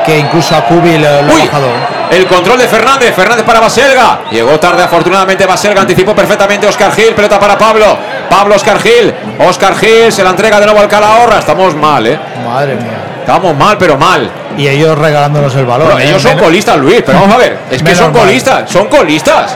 [0.05, 1.67] que incluso a Cubi lo, lo ha bajado.
[2.11, 4.19] el control de Fernández, Fernández para Baselga.
[4.29, 7.97] Llegó tarde, afortunadamente Baselga anticipó perfectamente Oscar Gil, pelota para Pablo.
[8.33, 9.13] Pablo Oscar Gil,
[9.47, 11.37] Oscar Gil se la entrega de nuevo al Calahorra.
[11.37, 12.17] Estamos mal, ¿eh?
[12.43, 13.19] Madre mía.
[13.19, 14.27] Estamos mal, pero mal.
[14.57, 15.85] Y ellos regalándonos el balón.
[15.85, 16.07] Bueno, ¿eh?
[16.09, 18.21] ellos son colistas, Luis, pero vamos a ver, es que Menos son mal.
[18.23, 19.55] colistas, son colistas.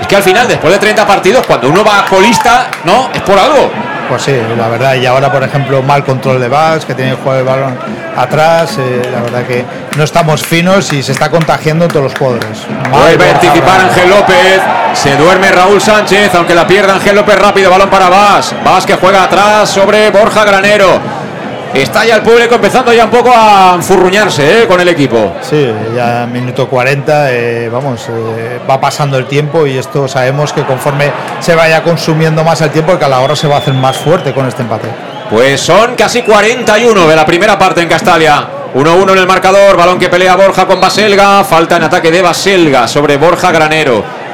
[0.00, 3.10] Es que al final, después de 30 partidos, cuando uno va colista, ¿no?
[3.12, 3.70] Es por algo.
[4.08, 4.94] Pues sí, la verdad.
[4.94, 7.76] Y ahora, por ejemplo, mal control de Bax, que tiene que jugar el balón
[8.16, 8.78] atrás.
[8.78, 9.64] eh, la verdad que
[9.96, 12.58] no estamos finos y se está contagiando en todos los jugadores.
[12.90, 13.80] Vuelve a anticipar.
[13.80, 14.60] Ángel López.
[14.94, 17.70] Se duerme Raúl Sánchez, aunque la pierda Ángel López rápido.
[17.70, 18.54] Balón para Vas.
[18.64, 21.25] Vas que juega atrás sobre Borja Granero.
[21.74, 24.66] Está ya el público empezando ya un poco a enfurruñarse ¿eh?
[24.66, 25.34] con el equipo.
[25.42, 30.64] Sí, ya minuto 40, eh, vamos, eh, va pasando el tiempo y esto sabemos que
[30.64, 34.32] conforme se vaya consumiendo más el tiempo, el Calahorra se va a hacer más fuerte
[34.32, 34.88] con este empate.
[35.28, 38.48] Pues son casi 41 de la primera parte en Castalia.
[38.74, 42.86] 1-1 en el marcador, balón que pelea Borja con Baselga, falta en ataque de Baselga
[42.86, 44.25] sobre Borja Granero.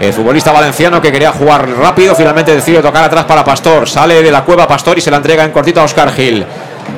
[0.00, 3.88] El futbolista valenciano que quería jugar rápido finalmente decide tocar atrás para Pastor.
[3.88, 6.44] Sale de la cueva Pastor y se la entrega en cortito a Oscar Gil.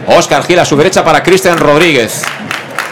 [0.09, 2.25] Oscar Gil a su derecha para Cristian Rodríguez.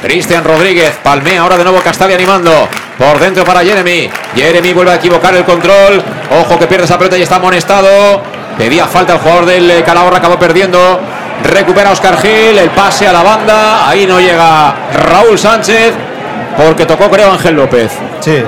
[0.03, 2.69] Cristian Rodríguez palmea ahora de nuevo Castalia animando.
[2.97, 4.09] Por dentro para Jeremy.
[4.37, 6.01] Jeremy vuelve a equivocar el control.
[6.41, 8.23] Ojo que pierde esa pelota y está amonestado.
[8.57, 11.01] Pedía falta el jugador del eh, Calahorra, acabó perdiendo.
[11.43, 13.89] Recupera Oscar Gil, el pase a la banda.
[13.89, 16.06] Ahí no llega Raúl Sánchez.
[16.57, 17.93] Porque tocó, creo, Ángel López.
[18.21, 18.45] Sí, eh,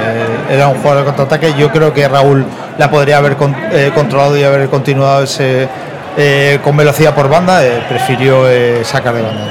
[0.51, 1.55] era un jugador de contraataque.
[1.59, 2.45] Yo creo que Raúl
[2.79, 5.69] la podría haber con- eh, controlado y haber continuado ese,
[6.17, 7.61] eh, con velocidad por banda.
[7.89, 8.45] prefirió
[8.85, 9.45] sacar de banda.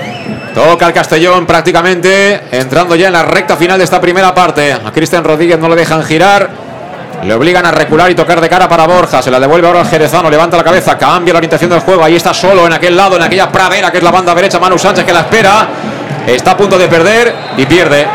[0.56, 4.74] Toca el Castellón prácticamente entrando ya en la recta final de esta primera parte.
[4.74, 6.50] A Cristian Rodríguez no le dejan girar.
[7.24, 9.22] Le obligan a recular y tocar de cara para Borja.
[9.22, 10.30] Se la devuelve ahora al Jerezano.
[10.32, 10.98] Levanta la cabeza.
[10.98, 12.04] Cambia la orientación del juego.
[12.04, 14.60] Ahí está solo en aquel lado, en aquella pradera que es la banda derecha.
[14.60, 15.68] Manu Sánchez que la espera.
[16.26, 18.06] Está a punto de perder y pierde.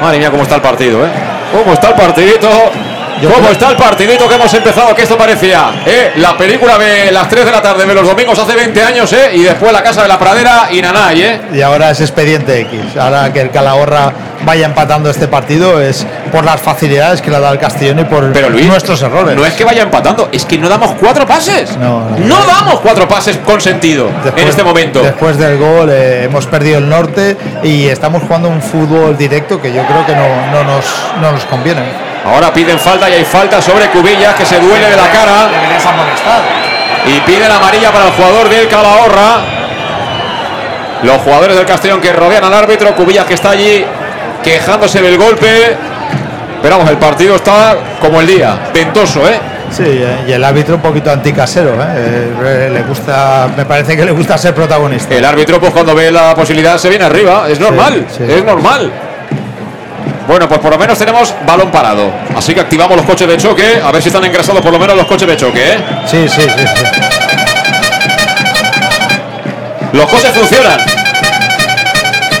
[0.00, 1.10] Madre mía, cómo está el partido, ¿eh?
[1.52, 2.48] ¿Cómo está el partidito?
[3.26, 4.94] ¿Cómo está el partidito que hemos empezado?
[4.94, 6.12] Que esto parecía ¿eh?
[6.16, 9.30] la película de las 3 de la tarde de los domingos hace 20 años, ¿eh?
[9.34, 11.40] Y después la casa de la pradera y Nanay, ¿eh?
[11.52, 12.96] Y ahora es expediente X.
[12.96, 14.12] Ahora que el Calahorra
[14.44, 18.04] vaya empatando este partido es por las facilidades que le ha dado el Castellón y
[18.04, 19.36] por Pero Luis, nuestros errores.
[19.36, 21.76] No es que vaya empatando, es que no damos cuatro pases.
[21.76, 22.18] No, no.
[22.18, 25.02] No damos cuatro pases con sentido en este momento.
[25.02, 29.72] Después del gol eh, hemos perdido el norte y estamos jugando un fútbol directo que
[29.72, 30.84] yo creo que no, no nos,
[31.20, 32.07] no nos conviene.
[32.24, 35.48] Ahora piden falta y hay falta sobre Cubillas que se duele de la cara.
[37.06, 39.36] Y piden amarilla para el jugador del Calahorra.
[41.02, 42.94] Los jugadores del Castellón que rodean al árbitro.
[42.94, 43.84] Cubillas que está allí
[44.42, 45.76] quejándose del golpe.
[46.60, 49.38] Pero vamos, el partido está como el día, ventoso, ¿eh?
[49.70, 52.32] Sí, y el árbitro un poquito anticasero, ¿eh?
[52.42, 55.14] Eh, le gusta, me parece que le gusta ser protagonista.
[55.14, 57.48] El árbitro, pues cuando ve la posibilidad, se viene arriba.
[57.48, 58.24] Es normal, sí.
[58.28, 58.90] es normal.
[60.28, 62.12] Bueno, pues por lo menos tenemos balón parado.
[62.36, 63.80] Así que activamos los coches de choque.
[63.82, 65.78] A ver si están engrasados por lo menos los coches de choque, ¿eh?
[66.04, 66.48] Sí, sí, sí.
[66.76, 66.84] sí.
[69.94, 70.80] Los coches funcionan.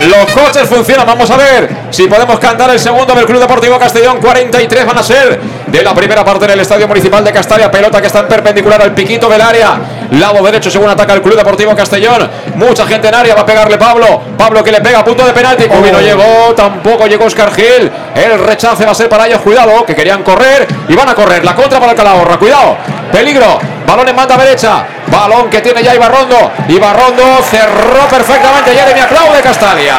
[0.06, 1.06] Los coches funcionan.
[1.06, 4.18] Vamos a ver si podemos cantar el segundo del Club Deportivo Castellón.
[4.18, 7.70] 43 van a ser de la primera parte en el Estadio Municipal de Castalia.
[7.70, 9.80] Pelota que está en perpendicular al piquito del área.
[10.12, 12.28] Lado derecho según ataca el Club Deportivo Castellón.
[12.54, 13.34] Mucha gente en área.
[13.34, 14.22] Va a pegarle Pablo.
[14.36, 15.64] Pablo que le pega a punto de penalti.
[15.64, 16.54] Cubi no llegó.
[16.54, 17.90] Tampoco llegó Oscar Gil.
[18.14, 19.40] El rechace va a ser para ellos.
[19.40, 21.44] Cuidado que querían correr y van a correr.
[21.44, 22.36] La contra para el Calahorra.
[22.38, 22.76] Cuidado.
[23.12, 23.58] Peligro.
[23.86, 24.84] Balón en banda derecha.
[25.06, 26.52] Balón que tiene ya Ibarrondo.
[26.68, 28.72] Ibarrondo cerró perfectamente.
[28.74, 29.96] Jeremy aplaude Castalia.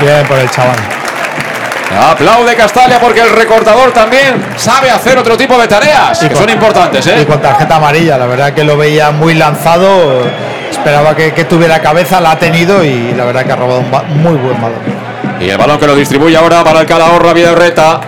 [0.00, 0.99] Bien por el chaval.
[1.98, 7.06] Aplaude Castalia porque el recortador también sabe hacer otro tipo de tareas que son importantes,
[7.06, 7.26] Y ¿eh?
[7.26, 10.22] con tarjeta amarilla, la verdad que lo veía muy lanzado.
[10.70, 14.22] Esperaba que, que tuviera cabeza, la ha tenido y la verdad que ha robado un
[14.22, 14.78] muy buen balón.
[15.40, 18.00] Y el balón que lo distribuye ahora para el Calahorra Vidorreta.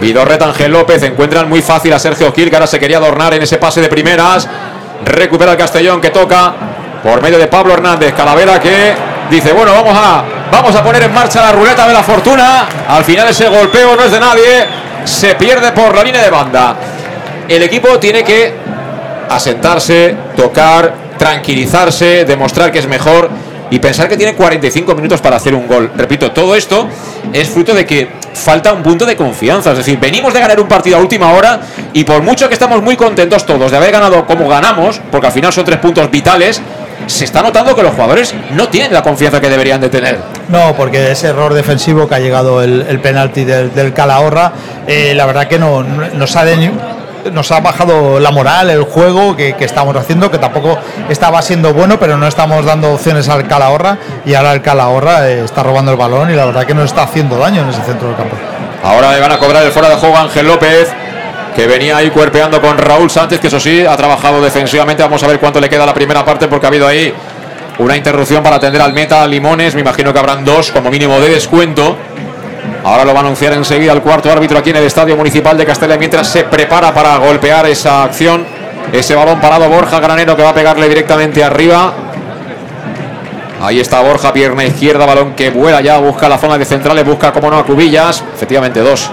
[0.00, 3.42] Vidorreta Ángel López encuentran muy fácil a Sergio Gil, que ahora se quería adornar en
[3.42, 4.48] ese pase de primeras.
[5.04, 6.52] Recupera el Castellón que toca
[7.02, 8.14] por medio de Pablo Hernández.
[8.14, 8.94] Calavera que
[9.30, 12.66] dice, bueno, vamos a, vamos a poner en marcha la ruleta de la fortuna.
[12.88, 14.66] Al final ese golpeo no es de nadie.
[15.04, 16.76] Se pierde por la línea de banda.
[17.48, 18.52] El equipo tiene que
[19.28, 23.30] asentarse, tocar, tranquilizarse, demostrar que es mejor
[23.70, 25.90] y pensar que tiene 45 minutos para hacer un gol.
[25.96, 26.88] Repito, todo esto
[27.32, 29.72] es fruto de que falta un punto de confianza.
[29.72, 31.60] Es decir, venimos de ganar un partido a última hora
[31.92, 35.32] y por mucho que estamos muy contentos todos de haber ganado como ganamos, porque al
[35.32, 36.60] final son tres puntos vitales,
[37.06, 40.18] se está notando que los jugadores no tienen la confianza que deberían de tener.
[40.48, 44.52] No, porque ese error defensivo que ha llegado el, el penalti del, del Calahorra,
[44.86, 46.70] eh, la verdad que no, no- nos ha de-
[47.32, 50.78] nos ha bajado la moral, el juego que, que estamos haciendo, que tampoco
[51.08, 55.44] estaba siendo bueno, pero no estamos dando opciones al Calahorra y ahora el Calahorra eh,
[55.44, 58.06] está robando el balón y la verdad que nos está haciendo daño en ese centro
[58.08, 58.36] del campo.
[58.84, 60.88] Ahora le van a cobrar el fuera de juego a Ángel López,
[61.56, 65.02] que venía ahí cuerpeando con Raúl Sánchez, que eso sí, ha trabajado defensivamente.
[65.02, 67.12] Vamos a ver cuánto le queda a la primera parte, porque ha habido ahí
[67.78, 69.74] una interrupción para atender al meta Limones.
[69.74, 71.96] Me imagino que habrán dos como mínimo de descuento.
[72.84, 75.64] Ahora lo va a anunciar enseguida el cuarto árbitro aquí en el Estadio Municipal de
[75.64, 78.46] Castella mientras se prepara para golpear esa acción.
[78.92, 81.94] Ese balón parado Borja Granero que va a pegarle directamente arriba.
[83.62, 87.32] Ahí está Borja, pierna izquierda, balón que vuela ya, busca la zona de centrales, busca
[87.32, 88.22] como no a Cubillas.
[88.34, 89.10] Efectivamente, dos.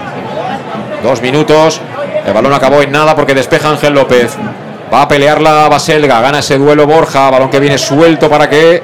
[1.02, 1.80] Dos minutos.
[2.26, 4.36] El balón acabó en nada porque despeja Ángel López.
[4.92, 8.82] Va a pelear la Baselga, gana ese duelo Borja, balón que viene suelto para que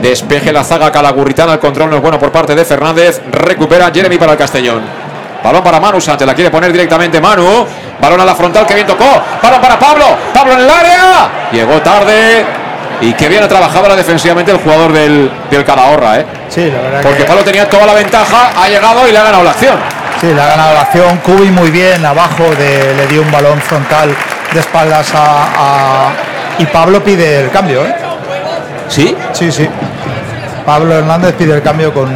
[0.00, 1.54] despeje la zaga Calagurritana.
[1.54, 3.20] El control no es bueno por parte de Fernández.
[3.30, 4.82] Recupera Jeremy para el Castellón.
[5.42, 7.66] Balón para Manu Sánchez, la quiere poner directamente Manu.
[8.00, 9.04] Balón a la frontal que bien tocó.
[9.42, 10.04] Balón para Pablo.
[10.32, 11.30] Pablo en el área.
[11.52, 12.44] Llegó tarde.
[13.00, 16.26] Y qué bien ha trabajado ahora defensivamente el jugador del, del Calahorra, ¿eh?
[16.48, 19.22] Sí, la verdad Porque que Pablo tenía toda la ventaja, ha llegado y le ha
[19.22, 19.78] ganado la acción.
[20.20, 21.18] Sí, le ha ganado la acción.
[21.18, 24.14] Cubi muy bien abajo, de- le dio un balón frontal
[24.52, 26.12] de espaldas a, a-
[26.58, 27.94] y Pablo pide el cambio, ¿eh?
[28.88, 29.14] ¿Sí?
[29.32, 29.68] Sí, sí.
[30.66, 32.08] Pablo Hernández pide el cambio con,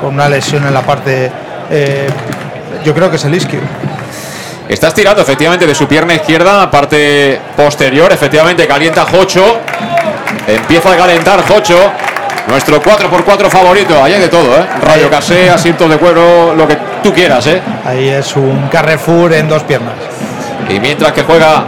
[0.00, 1.30] con una lesión en la parte.
[1.70, 2.08] eh,
[2.84, 3.60] yo creo que es el isquio.
[4.68, 9.58] Está estirando efectivamente de su pierna izquierda, parte posterior, efectivamente calienta Jocho.
[10.46, 11.92] Empieza a calentar Jocho.
[12.50, 14.66] Nuestro 4x4 favorito, ahí hay de todo, ¿eh?
[14.82, 17.62] Rayo casé, asientos de cuero, lo que tú quieras, ¿eh?
[17.86, 19.94] Ahí es un Carrefour en dos piernas.
[20.68, 21.62] Y mientras que juega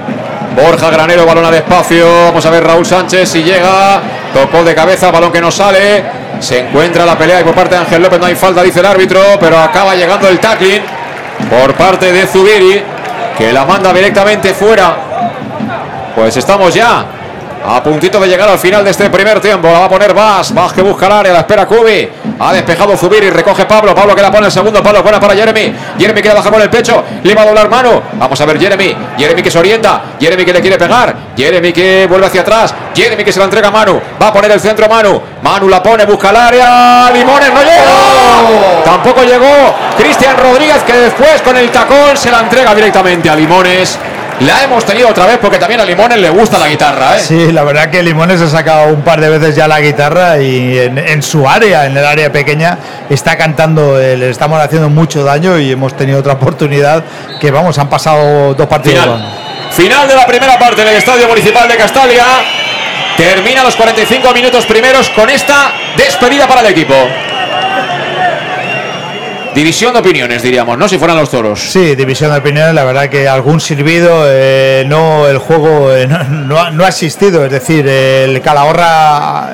[0.56, 2.04] Borja Granero, balón a despacio.
[2.24, 4.00] Vamos a ver Raúl Sánchez si llega.
[4.34, 6.02] Tocó de cabeza, balón que no sale.
[6.40, 8.86] Se encuentra la pelea y por parte de Ángel López no hay falta, dice el
[8.86, 10.82] árbitro, pero acaba llegando el tackling
[11.48, 12.82] por parte de Zubiri,
[13.38, 14.96] que la manda directamente fuera.
[16.16, 17.06] Pues estamos ya
[17.64, 19.68] a puntito de llegar al final de este primer tiempo.
[19.68, 20.52] La va a poner Vas.
[20.52, 21.32] Vas que busca el área.
[21.32, 22.09] La espera Cubi.
[22.39, 23.30] Ha despejado Zubiri.
[23.30, 23.94] Recoge Pablo.
[23.94, 24.82] Pablo que la pone el segundo.
[24.82, 25.74] Pablo buena para Jeremy.
[25.98, 27.05] Jeremy que la baja con el pecho.
[27.22, 28.02] Le va a doblar mano.
[28.14, 28.97] Vamos a ver Jeremy.
[29.18, 30.02] Jeremy que se orienta.
[30.20, 31.14] Jeremy que le quiere pegar.
[31.36, 32.74] Jeremy que vuelve hacia atrás.
[32.94, 34.01] Jeremy que se la entrega a Manu.
[34.20, 35.20] Va a poner el centro Manu.
[35.43, 36.05] Manu la pone.
[36.05, 37.10] Busca el área.
[37.12, 38.82] Limones no llega.
[38.84, 43.98] Tampoco llegó Cristian Rodríguez que después con el tacón se la entrega directamente a Limones.
[44.47, 47.20] La hemos tenido otra vez porque también a Limones le gusta la guitarra, ¿eh?
[47.20, 50.78] Sí, la verdad que Limones ha sacado un par de veces ya la guitarra y
[50.78, 52.77] en, en su área, en el área pequeña,
[53.09, 57.05] está cantando, eh, le estamos haciendo mucho daño y hemos tenido otra oportunidad
[57.40, 59.05] que vamos, han pasado dos partidos.
[59.05, 59.43] Final.
[59.70, 62.24] Final de la primera parte del Estadio Municipal de Castalia.
[63.16, 66.94] Termina los 45 minutos primeros con esta despedida para el equipo.
[69.55, 70.89] División de opiniones, diríamos, ¿no?
[70.89, 71.61] Si fueran los toros.
[71.61, 76.24] Sí, división de opiniones, la verdad que algún servido, eh, no, el juego eh, no,
[76.24, 79.51] no ha, no ha existido, es decir, el Calahorra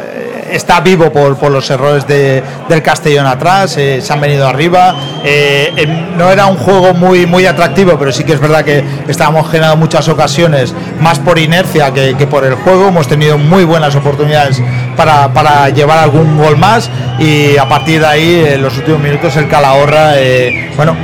[0.51, 4.95] está vivo por, por los errores de- del Castellón atrás, eh, se han venido arriba,
[5.25, 8.83] eh, em, no era un juego muy, muy atractivo, pero sí que es verdad que
[9.09, 13.65] estábamos generando muchas ocasiones, más por inercia que, que por el juego, hemos tenido muy
[13.65, 14.63] buenas oportunidades
[14.97, 19.37] para, para llevar algún gol más y a partir de ahí, en los últimos minutos,
[19.37, 20.97] el Calahorra, eh, bueno,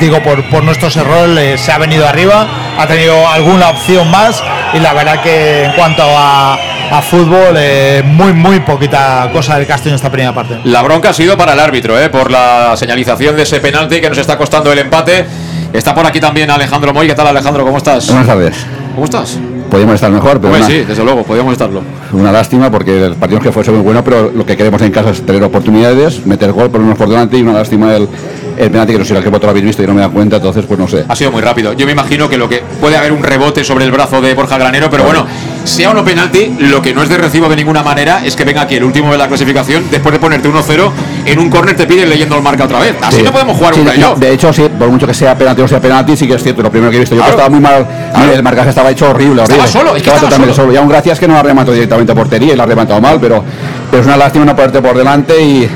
[0.00, 2.46] digo, por, por nuestros errores se ha venido arriba,
[2.78, 4.42] ha tenido alguna opción más
[4.72, 6.56] y la verdad que en cuanto a,
[6.90, 10.58] a fútbol, eh, muy, muy poquita cosa del Castillo en esta primera parte.
[10.64, 12.08] La bronca ha sido para el árbitro, ¿eh?
[12.08, 15.26] por la señalización de ese penalti que nos está costando el empate.
[15.72, 17.06] Está por aquí también Alejandro Moy.
[17.06, 17.64] ¿Qué tal, Alejandro?
[17.64, 18.06] ¿Cómo estás?
[18.06, 18.66] Buenas tardes.
[18.94, 19.38] ¿Cómo estás?
[19.70, 21.82] Podríamos estar mejor, pero Hombre, una, sí, desde luego, podíamos estarlo.
[22.12, 25.10] una lástima porque el partido que fue muy bueno, pero lo que queremos en casa
[25.10, 28.08] es tener oportunidades, meter gol, ponernos por delante y una lástima el,
[28.56, 30.00] el penalti que no sé si el que vosotros lo habéis visto y no me
[30.00, 31.04] da cuenta, entonces pues no sé.
[31.06, 31.74] Ha sido muy rápido.
[31.74, 34.56] Yo me imagino que lo que puede haber un rebote sobre el brazo de Borja
[34.56, 35.26] Granero, pero bueno,
[35.68, 38.44] sea o no penalti, lo que no es de recibo de ninguna manera es que
[38.44, 40.90] venga aquí el último de la clasificación, después de ponerte 1-0,
[41.26, 42.94] en un córner te piden leyendo el marca otra vez.
[43.02, 43.22] Así Sí.
[43.22, 44.18] no podemos jugar Sí, un playoff.
[44.18, 46.62] De hecho, sí, por mucho que sea penalti o sea penalti, sí que es cierto.
[46.62, 47.36] Lo primero que he visto, yo Claro.
[47.36, 47.86] que estaba muy mal,
[48.34, 49.80] el marcaje estaba hecho horrible, Estaba horrible.
[49.80, 50.66] solo, es que estaba totalmente solo.
[50.68, 50.74] solo.
[50.74, 53.18] Y aún gracias que no la remató directamente a portería y la ha rematado mal,
[53.20, 53.44] pero,
[53.90, 55.68] pero es una lástima no ponerte por delante y,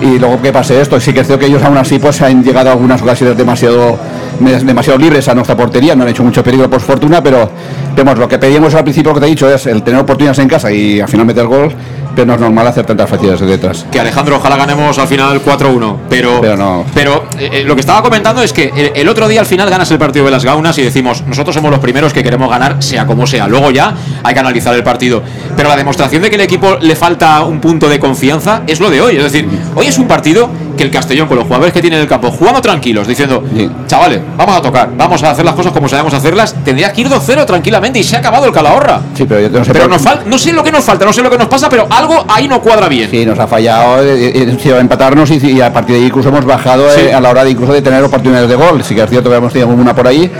[0.00, 1.00] y luego que pase esto.
[1.00, 3.98] Sí que cierto que ellos aún así pues han llegado a algunas ocasiones demasiado
[4.40, 7.48] demasiado libres a nuestra portería, no han hecho mucho peligro por fortuna, pero
[7.94, 10.48] vemos lo que pedíamos al principio, que te he dicho, es el tener oportunidades en
[10.48, 11.72] casa y al final meter gol
[12.14, 13.86] pero no es normal hacer tantas facilidades detrás.
[13.90, 16.84] Que Alejandro, ojalá ganemos al final 4-1, pero, Pero no.
[16.94, 19.68] pero eh, eh, lo que estaba comentando es que el, el otro día al final
[19.70, 22.82] ganas el partido de las Gaunas y decimos, nosotros somos los primeros que queremos ganar,
[22.82, 23.48] sea como sea.
[23.48, 25.22] Luego ya hay que analizar el partido.
[25.56, 28.90] Pero la demostración de que el equipo le falta un punto de confianza es lo
[28.90, 29.16] de hoy.
[29.16, 32.02] Es decir, hoy es un partido que el Castellón, con los jugadores que tiene en
[32.02, 33.42] el campo, jugando tranquilos, diciendo,
[33.86, 37.08] chavales, vamos a tocar, vamos a hacer las cosas como sabemos hacerlas, tendría que ir
[37.08, 39.00] 2-0 tranquilamente y se ha acabado el calahorra.
[39.14, 41.22] Sí, pero yo no sé Pero nos no sé lo que nos falta, no sé
[41.22, 43.10] lo que nos pasa, pero algo ahí no cuadra bien.
[43.10, 46.28] Sí, nos ha fallado, eh, eh, sí, empatarnos y, y a partir de ahí incluso
[46.28, 47.00] hemos bajado Sí.
[47.02, 48.82] eh, a la hora de incluso de tener oportunidades de gol.
[48.84, 50.30] Sí que es cierto que hemos tenido una por ahí,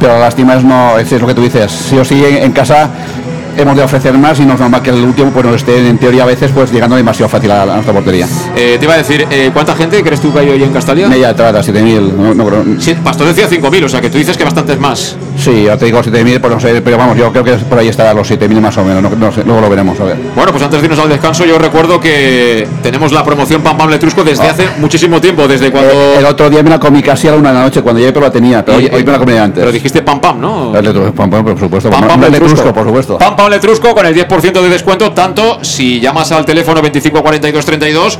[0.00, 1.70] pero la lástima es no, es, es lo que tú dices.
[1.70, 2.88] Sí o sí en, en casa
[3.62, 5.98] hemos de ofrecer más y no es normal que el último pues nos esté en
[5.98, 8.26] teoría a veces pues llegando demasiado fácil a, a nuestra portería.
[8.56, 11.08] Eh, te iba a decir, eh, ¿cuánta gente crees tú que hay hoy en Castalia?
[11.08, 12.12] Media entrada, 7.000.
[12.12, 15.16] No, no, creo- Sí, Pastor decía 5.000, o sea que tú dices que bastantes más.
[15.36, 17.88] sí, ya te digo 7.000, pues no sé, pero vamos, yo creo que por ahí
[17.88, 19.02] estará los 7.000 más o menos.
[19.02, 20.16] No, no sé, luego lo veremos, a ver.
[20.34, 23.90] Bueno, pues antes de irnos al descanso, yo recuerdo que tenemos la promoción Pam Pam
[23.90, 24.50] Letrusco desde Ah.
[24.50, 25.90] hace muchísimo tiempo, desde cuando.
[26.18, 28.12] El otro día me la comí casi a la una de la noche, cuando llegué
[28.12, 29.60] pero la tenía, pero Y- hoy, hoy me la comí antes.
[29.60, 30.72] Pero dijiste Pam Pam, ¿no?
[30.72, 31.90] Letrusco, pam, pam, por supuesto.
[31.90, 33.18] Pam Pam, Pam letrusco, por supuesto.
[33.18, 38.18] Pam Pam Letrusco con el 10% de descuento, tanto si llamas al teléfono 254232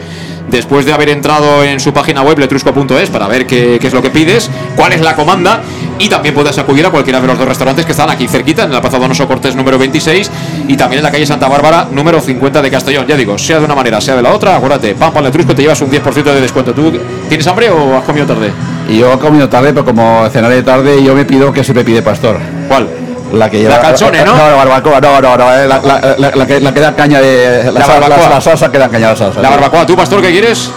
[0.50, 4.02] después de haber entrado en su página web letrusco.es para ver qué, qué es lo
[4.02, 5.60] que pides, cuál es la comanda
[5.98, 8.72] y también puedes acudir a cualquiera de los dos restaurantes que están aquí cerquita, en
[8.72, 10.30] la Plaza Donoso Cortés número 26
[10.68, 13.06] y también en la calle Santa Bárbara número 50 de Castellón.
[13.06, 15.62] Ya digo, sea de una manera, sea de la otra, acuérdate, Pam Pam Letrusco te
[15.62, 16.72] llevas un 10% de descuento.
[16.72, 16.92] ¿Tú
[17.28, 18.52] tienes hambre o has comido tarde?
[18.88, 22.38] Yo he comido tarde, pero como cenaré tarde, yo me pido que siempre pide pastor.
[22.68, 23.07] ¿Cuál?
[23.32, 23.76] La que lleva.
[23.76, 24.34] La calzone, ¿no?
[24.36, 25.54] No, la barbacoa, no, no, no.
[25.54, 27.64] eh, La, la, la, la que, la que da caña de.
[27.64, 28.30] La, La sal- la- barbacoa.
[28.30, 29.40] la salsa que da caña la salsa.
[29.42, 30.70] La barbacoa, ¿tú, pastor, qué quieres?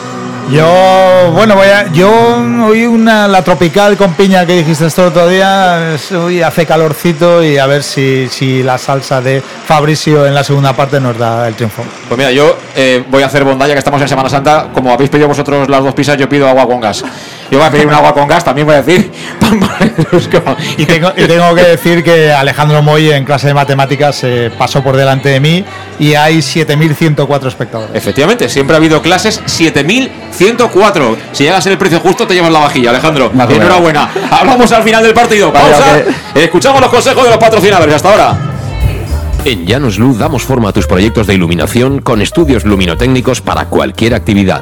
[0.49, 2.11] Yo, bueno, voy a, yo
[2.65, 7.41] hoy una, la tropical con piña que dijiste esto el otro día, hoy hace calorcito
[7.41, 11.47] y a ver si, si la salsa de Fabricio en la segunda parte nos da
[11.47, 11.83] el triunfo.
[12.09, 14.67] Pues mira, yo eh, voy a hacer bondad ya que estamos en Semana Santa.
[14.73, 17.01] Como habéis pedido vosotros las dos pizzas, yo pido agua con gas.
[17.51, 19.11] Yo voy a pedir un agua con gas, también voy a decir.
[20.77, 24.81] Y tengo, y tengo que decir que Alejandro Moy en clase de matemáticas eh, pasó
[24.81, 25.65] por delante de mí
[25.99, 27.93] y hay 7.104 espectadores.
[27.93, 31.17] Efectivamente, siempre ha habido clases 7104.
[31.33, 33.31] Si llegas en el precio justo, te llevas la vajilla, Alejandro.
[33.33, 33.49] Más.
[33.49, 34.09] Enhorabuena.
[34.31, 35.51] Hablamos al final del partido.
[35.51, 36.03] Vale, Pausa.
[36.35, 37.95] Escuchamos los consejos de los patrocinadores.
[37.95, 38.37] Hasta ahora.
[39.43, 44.13] En Llanos Luz damos forma a tus proyectos de iluminación con estudios luminotécnicos para cualquier
[44.13, 44.61] actividad.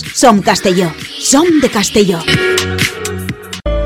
[0.13, 0.91] Som Castelló.
[1.19, 2.19] Som de Castelló.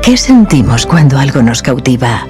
[0.02, 2.26] ¿Qué sentimos cuando algo nos cautiva?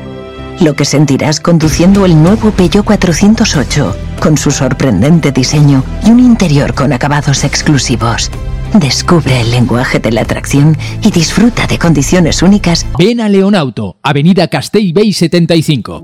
[0.61, 6.75] Lo que sentirás conduciendo el nuevo Peugeot 408, con su sorprendente diseño y un interior
[6.75, 8.31] con acabados exclusivos.
[8.73, 12.87] Descubre el lenguaje de la atracción y disfruta de condiciones únicas.
[12.99, 16.03] Ven a Leonauto, Avenida Castell Bay 75.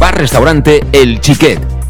[0.00, 1.77] Bar Restaurante El Chiquet.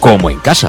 [0.00, 0.68] como en casa.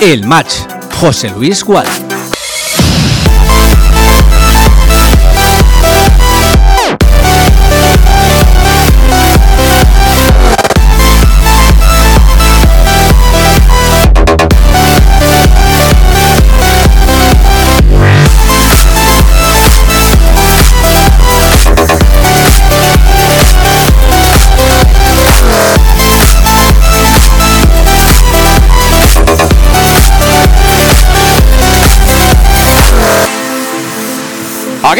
[0.00, 0.66] El match.
[1.00, 2.09] José Luis Gual.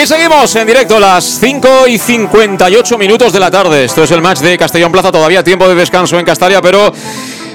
[0.00, 3.84] Aquí seguimos en directo las 5 y 58 minutos de la tarde.
[3.84, 5.12] Esto es el match de Castellón Plaza.
[5.12, 6.90] Todavía tiempo de descanso en Castalia, pero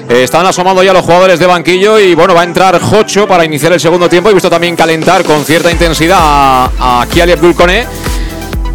[0.08, 3.44] eh, están asomando ya los jugadores de banquillo y bueno, va a entrar Jocho para
[3.44, 4.30] iniciar el segundo tiempo.
[4.30, 7.34] He visto también calentar con cierta intensidad a, a Kiali.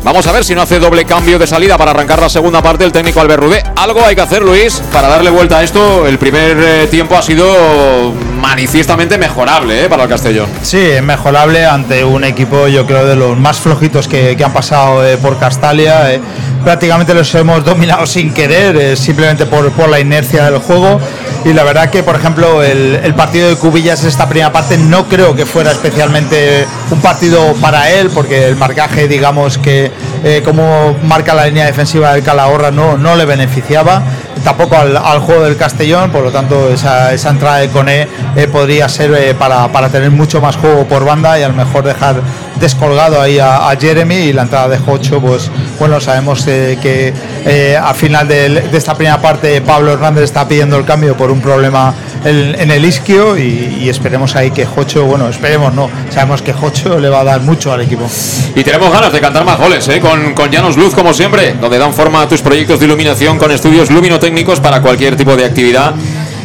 [0.04, 2.84] Vamos a ver si no hace doble cambio de salida para arrancar la segunda parte
[2.84, 3.64] el técnico Albert Rudé.
[3.78, 6.06] Algo hay que hacer, Luis, para darle vuelta a esto.
[6.06, 10.48] El primer eh, tiempo ha sido manifiestamente mejorable eh, para el Castellón.
[10.62, 14.54] Sí, es mejorable ante un equipo, yo creo, de los más flojitos que, que han
[14.54, 16.14] pasado eh, por Castalia.
[16.14, 16.22] eh.
[16.64, 21.00] prácticamente los hemos dominado sin querer, eh, simplemente por, por la inercia del juego.
[21.44, 25.08] Y la verdad que, por ejemplo, el, el partido de Cubillas, esta primera parte, no
[25.08, 29.92] creo que fuera especialmente un partido para él, porque el marcaje, digamos que
[30.24, 34.04] eh, como marca la línea defensiva del Calahorra no, no le beneficiaba,
[34.44, 38.88] tampoco al, juego del Castellón, por lo tanto esa, esa entrada de Cone eh, podría
[38.90, 42.22] ser eh, para, para tener mucho más juego por banda y a lo mejor dejar
[42.62, 47.14] descolgado ahí a, Jeremy y la entrada de Jocho, pues bueno, sabemos eh, que
[47.46, 51.42] eh, al final de, esta primera parte Pablo Hernández está pidiendo el cambio por un
[51.42, 51.94] problema
[52.24, 57.00] en, el isquio y, y esperemos ahí que Jocho, bueno, esperemos no, sabemos que Jocho
[57.00, 58.08] le va a dar mucho al equipo.
[58.56, 60.00] Y tenemos ganas de cantar más goles, ¿eh?
[60.00, 63.52] con, con Llanos Luz, como siempre, donde dan forma a tus proyectos de iluminación con
[63.52, 65.94] estudios luminotécnicos para cualquier tipo de actividad.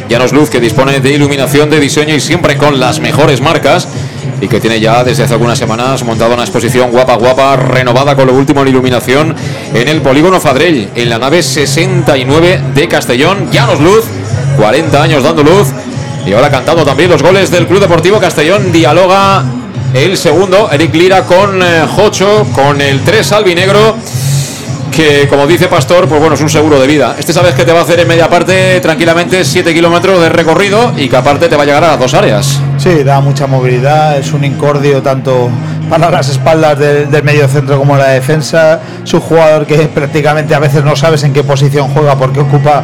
[0.09, 3.87] Llanos Luz, que dispone de iluminación de diseño y siempre con las mejores marcas.
[4.39, 8.27] Y que tiene ya desde hace algunas semanas montado una exposición guapa, guapa, renovada con
[8.27, 9.35] lo último en iluminación
[9.73, 13.49] en el Polígono Fadrell, en la nave 69 de Castellón.
[13.51, 14.05] Llanos Luz,
[14.57, 15.69] 40 años dando luz.
[16.25, 18.71] Y ahora cantando también los goles del Club Deportivo Castellón.
[18.71, 19.43] Dialoga
[19.93, 23.95] el segundo, Eric Lira con eh, Jocho, con el 3 albinegro,
[24.97, 27.15] que como dice Pastor, pues bueno, es un seguro de vida.
[27.19, 30.91] Este sabes que te va a hacer en media parte tranquilamente 7 kilómetros de recorrido
[30.97, 32.59] y que aparte te va a llegar a las dos áreas.
[32.79, 35.51] Sí, da mucha movilidad, es un incordio tanto
[35.89, 38.79] para las espaldas del, del medio centro como la defensa.
[39.03, 42.83] Es un jugador que prácticamente a veces no sabes en qué posición juega porque ocupa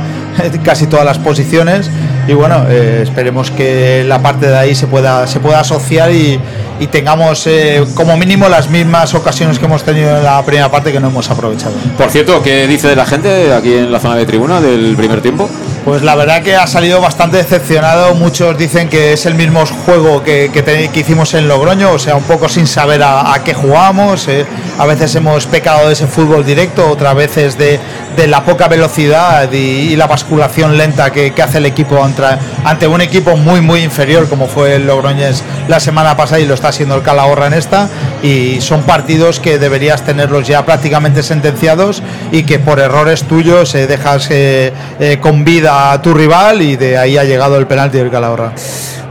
[0.64, 1.90] casi todas las posiciones.
[2.28, 6.40] Y bueno, eh, esperemos que la parte de ahí se pueda, se pueda asociar y,
[6.80, 10.92] y tengamos eh, como mínimo las mismas ocasiones que hemos tenido en la primera parte
[10.92, 11.74] que no hemos aprovechado.
[11.98, 15.22] Por cierto, ¿qué dice de la gente aquí en la zona de tribuna del primer
[15.22, 15.50] tiempo?
[15.86, 18.16] Pues la verdad que ha salido bastante decepcionado.
[18.16, 22.24] Muchos dicen que es el mismo juego que, que hicimos en Logroño, o sea, un
[22.24, 24.30] poco sin saber a, qué jugamos.
[24.30, 24.46] eh.
[24.80, 27.82] A veces hemos pecado de ese fútbol directo, otras veces de,
[28.16, 32.24] de la poca velocidad y, la basculación lenta que, que hace el equipo ante,
[32.64, 36.56] ante un equipo muy, muy inferior como fue el Logroñés la semana pasada y lo
[36.56, 37.90] está haciendo el Calahorra en esta.
[38.24, 42.02] Y son partidos que deberías tenerlos ya prácticamente sentenciados
[42.32, 46.76] y que por errores tuyos eh, dejas eh, eh, con vida a tu rival y
[46.76, 48.54] de ahí ha llegado el penalti del Calahorra.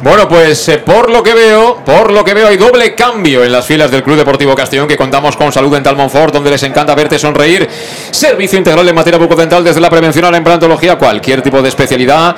[0.02, 3.52] Bueno, pues eh, por lo que veo, por lo que veo hay doble cambio en
[3.52, 6.94] las filas del Club Deportivo Castellón que contamos con Salud Dental Monfort, donde les encanta
[6.94, 7.68] verte sonreír.
[8.10, 12.34] Servicio integral en materia bucodental desde la prevención a la implantología, cualquier tipo de especialidad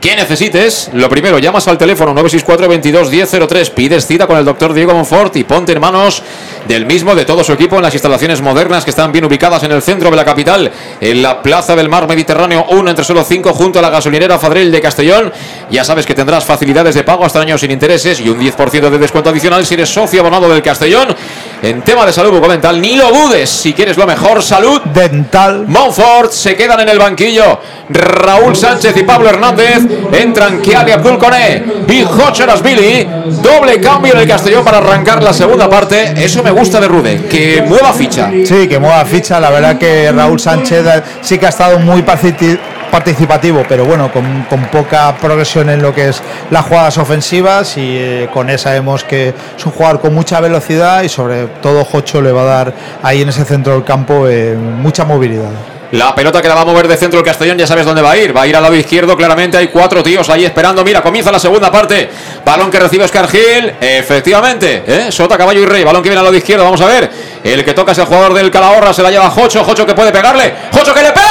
[0.00, 0.90] que necesites.
[0.94, 5.36] Lo primero, llamas al teléfono 964 22 1003, pides cita con el doctor Diego Monfort
[5.36, 6.22] y ponte en manos
[6.66, 9.72] del mismo, de todo su equipo, en las instalaciones modernas que están bien ubicadas en
[9.72, 10.70] el centro de la capital,
[11.00, 14.72] en la Plaza del Mar Mediterráneo 1 entre solo 5, junto a la gasolinera Fadrell
[14.72, 15.32] de Castellón.
[15.70, 18.98] Ya sabes que tendrás facilidades de pago hasta años sin intereses y un 10% de
[18.98, 21.14] descuento adicional si eres socio abonado del Castellón.
[21.62, 23.50] En tema de salud bucodental, ni lo dudes.
[23.50, 25.64] Si quieres lo mejor, salud dental.
[25.68, 27.60] Monfort se quedan en el banquillo.
[27.90, 29.80] Raúl Sánchez y Pablo Hernández
[30.12, 33.06] entran Kiali Abdul Kone y Jocher Asbili.
[33.42, 36.14] Doble cambio en el Castellón para arrancar la segunda parte.
[36.16, 38.30] Eso me gusta de Rude, que mueva ficha.
[38.44, 39.38] Sí, que mueva ficha.
[39.38, 40.84] La verdad que Raúl Sánchez
[41.20, 42.58] sí que ha estado muy partici-
[42.90, 47.96] participativo, pero bueno, con, con poca progresión en lo que es las jugadas ofensivas y
[47.96, 52.20] eh, con esa vemos que es un jugador con mucha velocidad y sobre todo Jocho
[52.20, 55.50] le va a dar ahí en ese centro del campo eh, mucha movilidad.
[55.92, 58.12] La pelota que la va a mover de centro el Castellón, ya sabes dónde va
[58.12, 58.36] a ir.
[58.36, 59.56] Va a ir al lado izquierdo, claramente.
[59.56, 60.84] Hay cuatro tíos ahí esperando.
[60.84, 62.08] Mira, comienza la segunda parte.
[62.44, 63.74] Balón que recibe Oscar Gil.
[63.80, 65.10] Efectivamente, ¿eh?
[65.10, 65.82] Sota, caballo y rey.
[65.82, 66.62] Balón que viene al lado izquierdo.
[66.62, 67.10] Vamos a ver.
[67.42, 68.94] El que toca es el jugador del Calahorra.
[68.94, 69.64] Se la lleva Jocho.
[69.64, 70.54] Jocho que puede pegarle.
[70.72, 71.29] Jocho que le pega.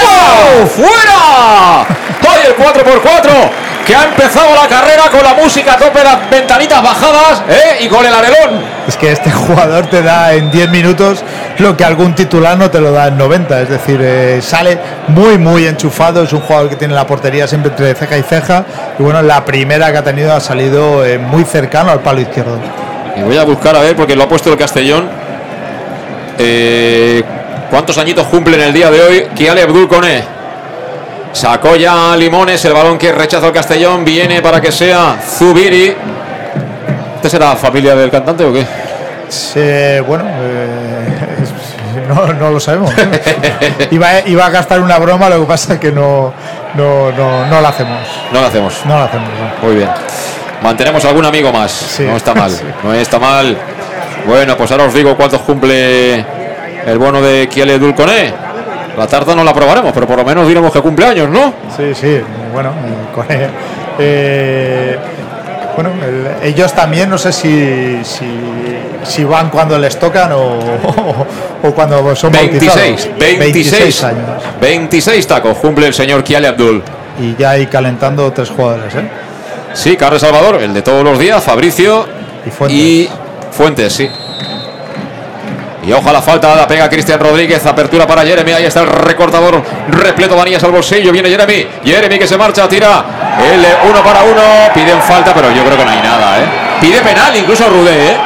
[0.67, 1.85] ¡Fuera!
[2.21, 3.49] Hoy el 4x4
[3.89, 7.83] que ha empezado la carrera con la música a tope, las ventanitas bajadas ¿eh?
[7.83, 8.61] y con el arelón.
[8.87, 11.23] Es que este jugador te da en 10 minutos
[11.57, 13.61] lo que algún titular no te lo da en 90.
[13.61, 14.77] Es decir, eh, sale
[15.07, 16.21] muy, muy enchufado.
[16.21, 18.63] Es un jugador que tiene la portería siempre entre ceja y ceja.
[18.99, 22.59] Y bueno, la primera que ha tenido ha salido eh, muy cercano al palo izquierdo.
[23.17, 25.09] Y voy a buscar a ver porque lo ha puesto el Castellón.
[26.37, 27.23] Eh,
[27.69, 30.23] ¿Cuántos añitos cumple en el día de hoy Kiale Abdul Kone?
[31.31, 34.03] Sacó ya Limones, el balón que rechaza el Castellón.
[34.03, 35.95] Viene para que sea Zubiri.
[37.15, 38.65] ¿Este será familia del cantante o qué?
[39.27, 42.91] Sí, bueno, eh, no, no lo sabemos.
[43.91, 46.33] iba, iba a gastar una broma, lo que pasa es que no,
[46.73, 47.99] no, no, no la hacemos.
[48.33, 48.73] No lo hacemos.
[48.85, 49.29] No la hacemos.
[49.61, 49.89] Muy bien.
[50.63, 51.99] Mantenemos algún amigo más.
[51.99, 52.49] No está mal.
[52.57, 52.63] Sí.
[52.83, 53.55] No está mal.
[54.25, 56.25] Bueno, pues ahora os digo cuántos cumple
[56.85, 58.33] el bono de Kiele Dulconé.
[58.97, 61.53] La tarta no la probaremos, pero por lo menos diremos que cumple años, ¿no?
[61.75, 62.19] Sí, sí,
[62.53, 62.71] bueno,
[63.15, 63.25] con,
[63.99, 64.97] eh,
[65.75, 68.25] bueno, el- ellos también, no sé si, si,
[69.03, 70.59] si van cuando les tocan o,
[71.63, 73.09] o cuando son 26, bautizados.
[73.39, 74.43] 26, años.
[74.59, 76.83] 26 tacos cumple el señor Kiale Abdul.
[77.21, 79.07] Y ya hay calentando tres jugadores, ¿eh?
[79.73, 82.05] Sí, Carlos Salvador, el de todos los días, Fabricio
[82.69, 83.07] y
[83.51, 84.09] Fuentes, sí.
[85.89, 88.87] Y ojo a la falta, la pega Cristian Rodríguez, apertura para Jeremy, ahí está el
[88.89, 93.03] recortador repleto Vanillas al bolsillo, viene Jeremy, Jeremy que se marcha, tira,
[93.51, 96.45] el uno para uno, piden falta, pero yo creo que no hay nada, ¿eh?
[96.79, 98.17] Pide penal incluso Rudé, ¿eh?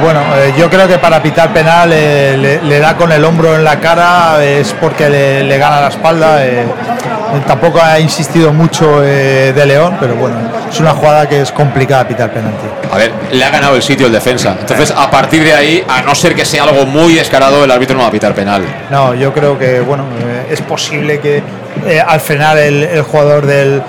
[0.00, 3.56] Bueno, eh, yo creo que para pitar penal eh, le, le da con el hombro
[3.56, 6.44] en la cara, es porque le, le gana la espalda.
[6.46, 10.36] eh, eh, tampoco ha insistido mucho eh, de León, pero bueno,
[10.70, 12.66] es una jugada que es complicada pitar penalti.
[12.92, 14.56] A ver, le ha ganado el sitio el defensa.
[14.60, 17.96] Entonces, a partir de ahí, a no ser que sea algo muy descarado, el árbitro
[17.96, 18.62] no va a pitar penal.
[18.90, 21.42] No, yo creo que bueno, eh, es posible que
[21.86, 23.82] eh, al frenar el, el jugador del,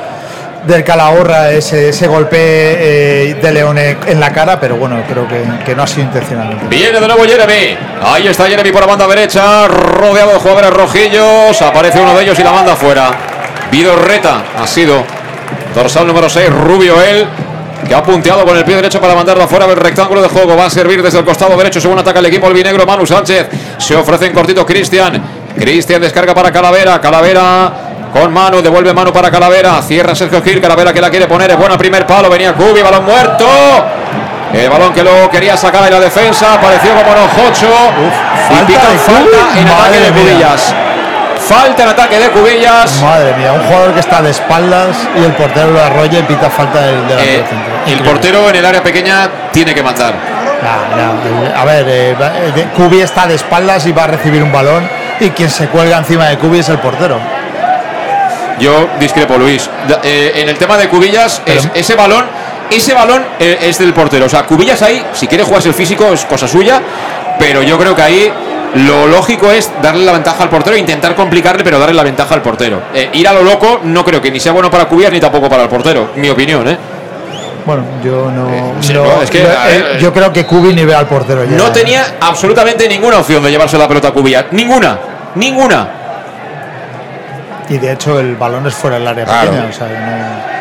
[0.68, 5.44] del Calahorra ese, ese golpe eh, de León en la cara, pero bueno, creo que,
[5.66, 6.58] que no ha sido intencional.
[6.70, 7.78] Viene de nuevo Jeremy.
[8.04, 11.62] Ahí está Jeremy por la banda derecha, rodeado de jugadores rojillos.
[11.62, 13.12] Aparece uno de ellos y la manda fuera.
[13.72, 15.04] Vidorreta ha sido
[15.74, 17.26] dorsal número 6, Rubio él,
[17.88, 20.56] que ha punteado con el pie derecho para mandarla fuera del rectángulo de juego.
[20.56, 23.48] Va a servir desde el costado derecho según ataca el equipo albinegro Manu Sánchez.
[23.78, 25.22] Se ofrece en cortito Cristian.
[25.58, 27.00] Cristian descarga para Calavera.
[27.00, 29.82] Calavera con Manu, devuelve Manu para Calavera.
[29.82, 30.62] Cierra Sergio Gil.
[30.62, 31.52] Calavera que la quiere poner.
[31.52, 32.30] Es buena primer palo.
[32.30, 33.46] Venía Cubi, balón muerto.
[34.54, 36.54] El balón que lo quería sacar en la defensa.
[36.54, 37.68] Apareció como Nojocho.
[37.68, 40.22] Y falta de falta en ataque Madre de mía.
[40.24, 40.76] Cubillas.
[41.46, 43.02] Falta en ataque de Cubillas.
[43.02, 46.50] Madre mía, un jugador que está de espaldas y el portero lo arrolla y pita
[46.50, 47.44] falta del, del Eh,
[47.88, 50.14] el portero en el área pequeña tiene que mandar.
[50.64, 51.12] Nah, nah,
[51.50, 54.52] eh, a ver, eh, eh, de- Cubi está de espaldas y va a recibir un
[54.54, 54.90] balón
[55.20, 57.20] y quien se cuelga encima de Cubi es el portero.
[58.60, 59.70] Yo discrepo, Luis.
[60.04, 62.26] Eh, en el tema de Cubillas, es- ese balón,
[62.70, 64.26] ese balón eh, es del portero.
[64.26, 66.82] O sea, Cubillas ahí, si quiere jugarse el físico, es cosa suya.
[67.38, 68.32] Pero yo creo que ahí
[68.76, 72.42] lo lógico es darle la ventaja al portero, intentar complicarle, pero darle la ventaja al
[72.42, 72.82] portero.
[72.94, 75.50] Eh, ir a lo loco no creo que ni sea bueno para Cubillas ni tampoco
[75.50, 76.12] para el portero.
[76.16, 76.78] Mi opinión, ¿eh?
[77.66, 78.76] Bueno, yo no.
[78.80, 81.58] sí, no- no, es que, ver, yo creo que Cubi ni ve al portero ya.
[81.58, 84.46] No tenía absolutamente ninguna opción de llevarse la pelota a Cubillas.
[84.52, 85.00] Ninguna.
[85.34, 85.90] Ninguna.
[87.70, 89.52] Y de hecho el balón es fuera del área Claro.
[89.52, 89.70] pequeña.
[89.70, 90.56] O sea, no-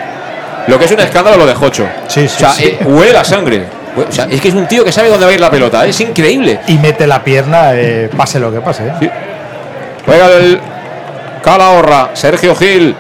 [0.73, 1.87] Lo que es un escándalo lo de Jocho.
[2.09, 2.65] Sí, o sea, sí.
[2.65, 3.67] eh, huele la sangre.
[3.97, 5.85] O sea, es que es un tío que sabe dónde va a ir la pelota.
[5.87, 6.61] Es increíble.
[6.69, 8.87] Y mete la pierna, eh, pase lo que pase.
[9.01, 9.11] ¿eh?
[10.07, 10.61] Juega el
[11.43, 12.97] Calahorra, Sergio Gil.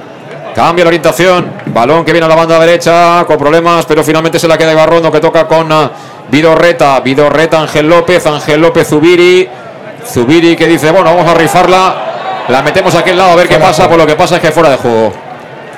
[0.55, 1.51] Cambia la orientación.
[1.66, 5.10] Balón que viene a la banda derecha con problemas, pero finalmente se la queda Ibarrondo
[5.10, 5.90] que toca con ah,
[6.28, 7.01] Vidorreta.
[7.01, 9.48] Vidorreta, Ángel López, Ángel López, Zubiri.
[10.06, 11.94] Zubiri que dice, bueno, vamos a rifarla.
[12.48, 13.88] La metemos aquí al lado a ver qué Fuera pasa.
[13.88, 15.12] Por lo que pasa es que fuera de juego.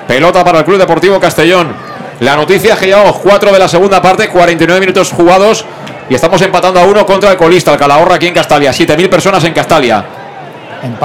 [0.06, 1.74] Pelota para el Club Deportivo Castellón.
[2.20, 5.64] La noticia es que llevamos 4 de la segunda parte, 49 minutos jugados
[6.08, 8.70] y estamos empatando a uno contra el colista, el Calahorra aquí en Castalia.
[8.70, 10.04] 7.000 personas en Castalia.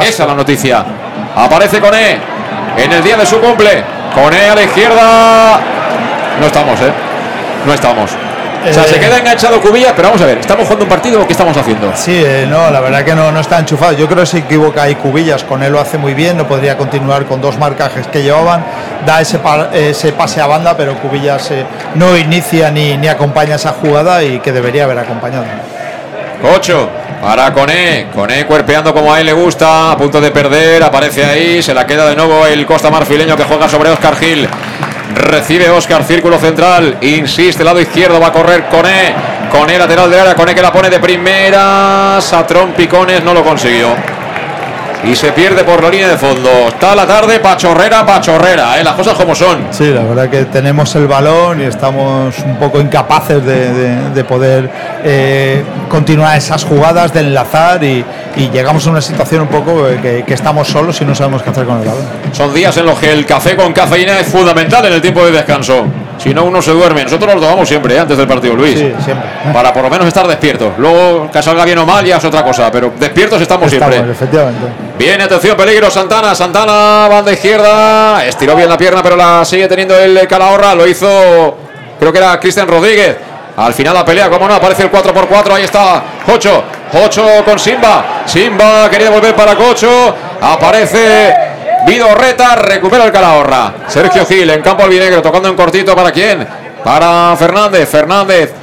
[0.02, 0.86] Esa es la noticia.
[1.36, 2.18] Aparece Coné
[2.78, 3.84] en el día de su cumple.
[4.14, 5.60] Coné a la izquierda.
[6.40, 6.92] No estamos, ¿eh?
[7.66, 8.12] No estamos.
[8.70, 8.88] O sea, Eh.
[8.90, 11.58] se queda enganchado Cubillas, pero vamos a ver, ¿estamos jugando un partido o qué estamos
[11.58, 11.92] haciendo?
[11.96, 13.94] Sí, eh, no, la verdad que no, no está enchufado.
[13.94, 16.78] Yo creo que se equivoca ahí Cubillas, con él lo hace muy bien, no podría
[16.78, 18.64] continuar con dos marcajes que llevaban,
[19.06, 21.66] da ese, pa- ese pase a banda, pero Cubillas eh,
[21.96, 25.46] no inicia ni, ni acompaña esa jugada y que debería haber acompañado.
[26.56, 26.90] Ocho
[27.22, 28.08] para Coné.
[28.14, 29.92] Coné cuerpeando como a él le gusta.
[29.92, 30.82] A punto de perder.
[30.82, 31.62] Aparece ahí.
[31.62, 34.48] Se la queda de nuevo el Costa Marfileño que juega sobre Oscar Gil.
[35.16, 36.98] Recibe Oscar, círculo central.
[37.02, 38.20] Insiste, lado izquierdo.
[38.20, 39.14] Va a correr Coné.
[39.52, 40.36] Coné, lateral de área.
[40.36, 42.20] Coné que la pone de primera.
[42.22, 44.11] Satrón Picones no lo consiguió.
[45.04, 46.50] Y se pierde por la línea de fondo.
[46.68, 48.80] Está la tarde, pachorrera, pachorrera.
[48.80, 48.84] ¿eh?
[48.84, 49.68] Las cosas como son.
[49.72, 54.24] Sí, la verdad que tenemos el balón y estamos un poco incapaces de, de- de
[54.24, 54.70] poder
[55.04, 58.06] eh, continuar esas jugadas, de enlazar y,
[58.36, 61.42] y llegamos a una situación un poco eh, que, que estamos solos y no sabemos
[61.42, 62.06] qué hacer con el balón.
[62.32, 65.32] Son días en los que el café con cafeína es fundamental en el tiempo de
[65.32, 65.86] descanso.
[66.22, 67.04] Si no, uno se duerme.
[67.04, 68.00] Nosotros lo tomamos siempre, ¿eh?
[68.00, 68.78] antes del partido, Luis.
[68.78, 69.28] Sí, siempre.
[69.52, 70.74] Para por lo menos estar despiertos.
[70.78, 72.72] Luego, que salga bien o mal, ya es otra cosa.
[72.72, 74.12] Pero despiertos estamos, Estamos, siempre.
[74.12, 74.68] efectivamente.
[75.00, 76.36] Viene, atención, peligro, Santana.
[76.36, 78.24] Santana, banda izquierda.
[78.26, 80.76] Estiró bien la pierna, pero la sigue teniendo el Calahorra.
[80.76, 81.58] Lo hizo,
[82.00, 83.18] creo que era Cristian Rodríguez.
[83.58, 85.54] Al final la pelea, como no, aparece el 4x4.
[85.54, 86.64] Ahí está Jocho.
[86.94, 88.24] Ocho con Simba.
[88.26, 90.14] Simba quería volver para Cocho.
[90.40, 91.51] Aparece
[91.86, 92.56] Vidorreta.
[92.56, 93.74] Recupera el Calahorra.
[93.88, 95.22] Sergio Gil en campo albinegro.
[95.22, 95.96] Tocando en cortito.
[95.96, 96.48] ¿Para quién?
[96.84, 97.90] Para Fernández.
[97.90, 98.54] Fernández.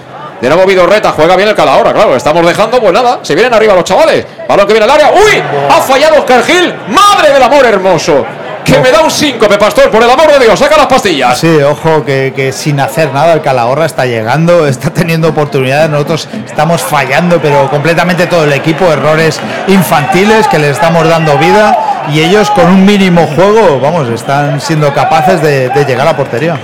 [0.41, 1.13] De nuevo Vidorreta.
[1.13, 1.93] Juega bien el Calahorra.
[1.93, 2.81] Claro, estamos dejando.
[2.81, 3.21] Pues nada.
[3.23, 4.25] Se vienen arriba los chavales.
[4.49, 5.11] Balón que viene al área.
[5.11, 5.43] ¡Uy!
[5.71, 6.75] Ha fallado Oscar Gil.
[6.89, 8.25] ¡Madre del amor hermoso!
[8.65, 11.39] Que me da un síncope, Pastor, por el amor de Dios, saca las pastillas.
[11.39, 16.29] Sí, ojo, que, que sin hacer nada el Calahorra está llegando, está teniendo oportunidades, nosotros
[16.47, 22.21] estamos fallando, pero completamente todo el equipo, errores infantiles que les estamos dando vida y
[22.21, 26.59] ellos con un mínimo juego, vamos, están siendo capaces de, de llegar a la portería.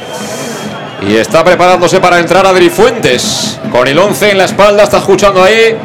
[1.02, 3.60] Y está preparándose para entrar Adri Fuentes.
[3.70, 5.76] Con el 11 en la espalda, está escuchando ahí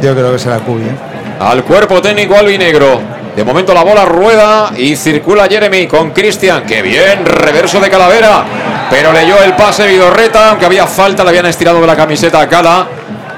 [0.00, 0.82] Yo creo que será Cubi.
[0.82, 0.96] ¿eh?
[1.40, 3.00] al cuerpo técnico albinegro.
[3.36, 6.64] De momento la bola rueda y circula Jeremy con Cristian.
[6.66, 7.24] ¡Qué bien!
[7.24, 8.44] Reverso de Calavera.
[8.90, 12.48] Pero leyó el pase Vidorreta, aunque había falta, le habían estirado de la camiseta a
[12.48, 12.86] Cala.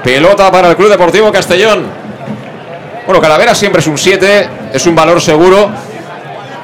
[0.03, 2.00] Pelota para el Club Deportivo Castellón.
[3.05, 5.69] Bueno, Calavera siempre es un 7, es un valor seguro,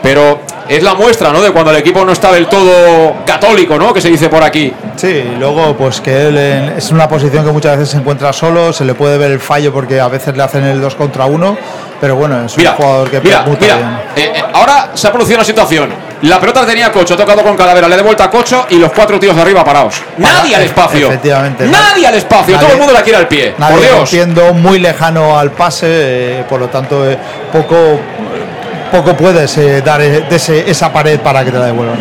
[0.04, 0.40] pero
[0.70, 1.42] es la muestra, ¿no?
[1.42, 3.94] De cuando el equipo no está del todo católico, ¿no?
[3.94, 4.72] Que se dice por aquí.
[4.96, 8.32] Sí, y luego pues que él en- es una posición que muchas veces se encuentra
[8.34, 11.26] solo, se le puede ver el fallo porque a veces le hacen el 2 contra
[11.26, 11.58] 1,
[12.00, 14.04] pero bueno, es Mira, un jugador que mira, mira.
[14.16, 15.90] Eh, eh, ahora se ha producido una situación.
[16.24, 18.76] La pelota la tenía Cocho, ha tocado con Calavera, le da vuelta a Cocho y
[18.78, 20.02] los cuatro tíos de arriba parados.
[20.18, 21.08] Nadie al espacio.
[21.10, 21.68] Efectivamente.
[21.68, 22.56] Nadie al espacio.
[22.56, 23.54] Nadie- Todo el mundo la quiere al pie.
[23.58, 23.96] Nadie por Dios.
[24.00, 25.86] rompiendo, muy lejano al pase,
[26.40, 27.18] eh, por lo tanto eh,
[27.52, 28.00] poco
[28.92, 31.98] poco puedes eh, dar eh, de ese- esa pared para que te la devuelvan.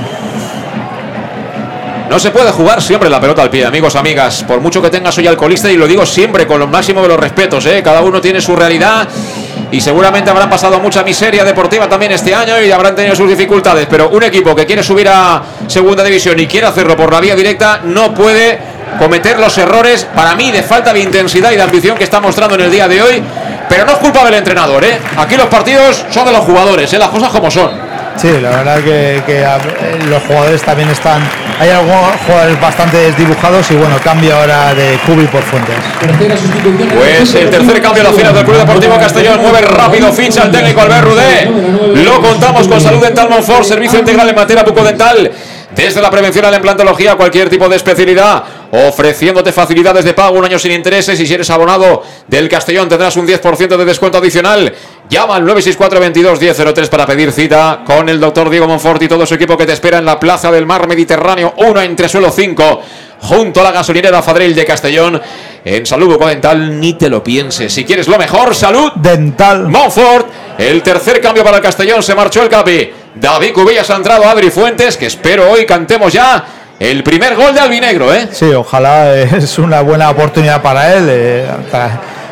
[2.08, 4.44] No se puede jugar siempre la pelota al pie, amigos, amigas.
[4.46, 7.18] Por mucho que tengas hoy alcoholista, y lo digo siempre con lo máximo de los
[7.18, 7.82] respetos, ¿eh?
[7.82, 9.08] cada uno tiene su realidad
[9.70, 13.86] y seguramente habrán pasado mucha miseria deportiva también este año y habrán tenido sus dificultades.
[13.90, 17.34] Pero un equipo que quiere subir a segunda división y quiere hacerlo por la vía
[17.34, 18.58] directa no puede
[18.98, 22.54] cometer los errores, para mí, de falta de intensidad y de ambición que está mostrando
[22.54, 23.22] en el día de hoy.
[23.68, 24.98] Pero no es culpa del entrenador, ¿eh?
[25.16, 26.98] Aquí los partidos son de los jugadores, ¿eh?
[26.98, 27.70] las cosas como son.
[28.16, 29.44] Sí, la verdad que, que,
[30.08, 31.20] los jugadores también están.
[31.58, 35.76] Hay algunos jugadores bastante desdibujados y bueno, cambio ahora de Cubi por Fuentes.
[36.94, 40.50] Pues el tercer cambio a la final del Club Deportivo Castellón mueve rápido ficha el
[40.50, 41.50] técnico Albert Rudé.
[42.04, 45.32] Lo contamos con Salud Dental Monfort, servicio integral en materia bucodental.
[45.76, 48.42] Desde la prevención a la implantología, cualquier tipo de especialidad,
[48.72, 51.20] ofreciéndote facilidades de pago, un año sin intereses.
[51.20, 54.74] Y si eres abonado del Castellón, tendrás un 10% de descuento adicional.
[55.10, 59.26] Llama al 964 22 1003 para pedir cita con el doctor Diego Monfort y todo
[59.26, 62.80] su equipo que te espera en la Plaza del Mar Mediterráneo 1 entre suelo 5,
[63.20, 65.20] junto a la gasolinera Fadril de Castellón.
[65.62, 67.70] En salud bucodental, ni te lo pienses.
[67.70, 69.68] Si quieres lo mejor, salud dental.
[69.68, 70.26] Monfort,
[70.56, 72.90] el tercer cambio para el Castellón, se marchó el capi.
[73.16, 76.44] David Cubillas ha entrado Adri Fuentes, que espero hoy cantemos ya
[76.78, 78.28] el primer gol de Albinegro, ¿eh?
[78.30, 81.06] Sí, ojalá eh, es una buena oportunidad para él.
[81.08, 81.46] eh,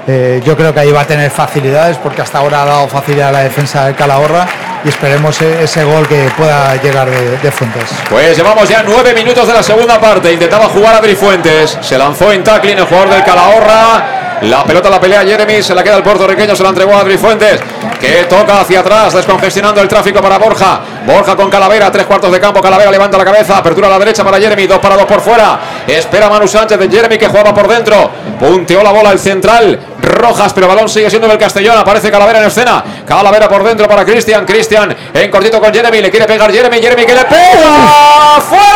[0.06, 3.30] eh, yo creo que ahí va a tener facilidades porque hasta ahora ha dado facilidad
[3.30, 4.46] a la defensa del Calahorra
[4.84, 7.84] y esperemos eh, ese gol que pueda llegar de, de Fuentes.
[8.10, 10.30] Pues llevamos ya nueve minutos de la segunda parte.
[10.30, 11.78] Intentaba jugar Adri Fuentes.
[11.80, 14.23] Se lanzó en tackling el jugador del Calahorra.
[14.44, 15.62] La pelota la pelea Jeremy.
[15.62, 16.54] Se la queda el puertorriqueño.
[16.54, 17.60] Se la entregó a Adri Fuentes.
[17.98, 19.14] Que toca hacia atrás.
[19.14, 20.80] Descongestionando el tráfico para Borja.
[21.06, 21.90] Borja con Calavera.
[21.90, 22.60] Tres cuartos de campo.
[22.60, 23.56] Calavera levanta la cabeza.
[23.56, 24.66] Apertura a la derecha para Jeremy.
[24.66, 25.58] Dos para dos por fuera.
[25.86, 28.10] Espera Manu Sánchez de Jeremy que jugaba por dentro.
[28.38, 29.80] Punteó la bola el central.
[30.02, 31.78] Rojas, pero balón sigue siendo del Castellón.
[31.78, 32.84] Aparece Calavera en escena.
[33.06, 34.44] Calavera por dentro para Cristian.
[34.44, 36.02] Cristian en cortito con Jeremy.
[36.02, 36.82] Le quiere pegar Jeremy.
[36.82, 38.40] Jeremy que le pega.
[38.46, 38.74] ¡Fuera!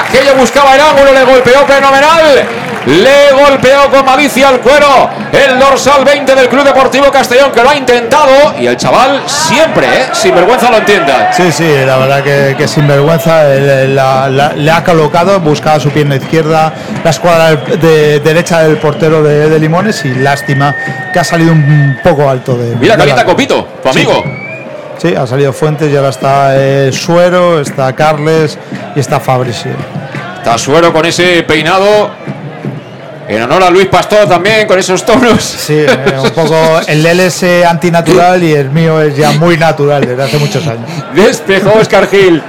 [0.00, 1.12] Aquello buscaba el ángulo.
[1.12, 2.48] Le golpeó fenomenal.
[2.86, 7.68] Le golpeó con malicia al cuero el dorsal 20 del Club Deportivo Castellón que lo
[7.68, 10.06] ha intentado y el chaval siempre, ¿eh?
[10.12, 11.30] sin vergüenza lo entienda.
[11.32, 15.90] Sí, sí, la verdad que, que sin vergüenza la- la- le ha colocado, buscaba su
[15.90, 16.72] pierna izquierda,
[17.04, 20.74] la escuadra de derecha del portero de, de Limones y lástima
[21.12, 22.74] que ha salido un poco alto de.
[22.76, 23.24] Mira, de calienta.
[23.26, 24.24] Copito, tu amigo.
[24.96, 28.58] Sí, ha salido Fuentes y ahora está eh, Suero, está Carles
[28.96, 29.68] y está Fabrici.
[30.42, 32.10] Tasuero con ese peinado.
[33.28, 35.42] En honor a Luis Pastor también, con esos tonos.
[35.44, 35.88] Sí, eh,
[36.22, 40.04] un poco el de él es eh, antinatural y el mío es ya muy natural
[40.06, 40.88] desde hace muchos años.
[41.14, 42.42] Despejó Oscar Gil.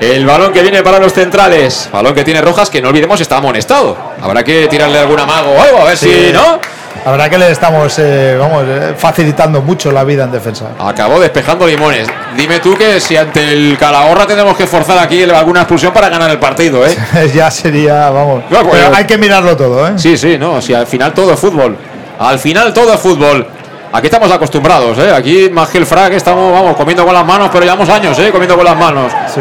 [0.00, 1.88] El balón que viene para los centrales.
[1.92, 3.96] Balón que tiene Rojas, que no olvidemos está amonestado.
[4.20, 6.10] Habrá que tirarle algún amago o algo, a ver Sí.
[6.26, 6.58] si, ¿no?
[7.04, 10.66] La verdad que le estamos eh, vamos, eh, facilitando mucho la vida en defensa.
[10.78, 12.06] Acabó despejando limones.
[12.36, 16.30] Dime tú que si ante el Calahorra tenemos que forzar aquí alguna expulsión para ganar
[16.30, 16.96] el partido, ¿eh?
[17.34, 18.44] ya sería, vamos.
[18.50, 19.92] No, pues- pero hay que mirarlo todo, ¿eh?
[19.96, 21.76] Sí, sí, no, si al final todo es fútbol.
[22.18, 23.46] Al final todo es fútbol.
[23.94, 25.12] Aquí estamos acostumbrados, ¿eh?
[25.12, 28.30] Aquí más que el frac estamos, vamos, comiendo con las manos, pero llevamos años, ¿eh?
[28.30, 29.12] Comiendo con las manos.
[29.34, 29.40] Sí.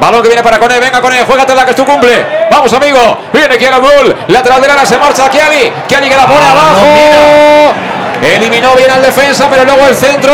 [0.00, 0.80] Balón que viene para Cone.
[0.80, 1.22] Venga, Cone.
[1.24, 2.26] Juégate la que es tu cumple.
[2.50, 3.18] Vamos, amigo.
[3.32, 4.16] Viene Kiel Abdul.
[4.28, 5.72] Lateral de se marcha Kiali.
[5.86, 7.99] Kiali que la pone Ah, abajo.
[8.22, 10.32] Eliminó bien al defensa, pero luego el centro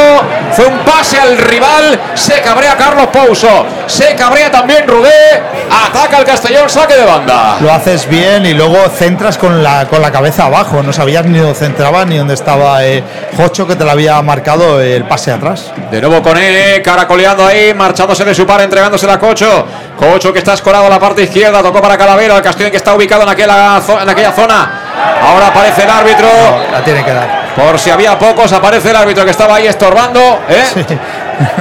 [0.52, 1.98] fue un pase al rival.
[2.14, 3.64] Se cabrea Carlos Pouso.
[3.86, 5.42] Se cabrea también Rudé.
[5.70, 7.58] Ataca el Castellón, saque de banda.
[7.60, 10.82] Lo haces bien y luego centras con la, con la cabeza abajo.
[10.82, 13.02] No sabías ni dónde centraba ni dónde estaba eh,
[13.36, 15.72] Jocho, que te lo había marcado el pase atrás.
[15.90, 19.66] De nuevo con él, caracoleando ahí, marchándose de su par, entregándose a Cocho.
[19.96, 22.94] Cocho que está escorado a la parte izquierda, tocó para Calavera, el Castellón que está
[22.94, 24.85] ubicado en aquella, en aquella zona.
[25.22, 26.28] Ahora aparece el árbitro.
[26.72, 27.46] La tiene que dar.
[27.56, 30.20] Por si había pocos, aparece el árbitro que estaba ahí estorbando.
[30.48, 30.64] ¿eh?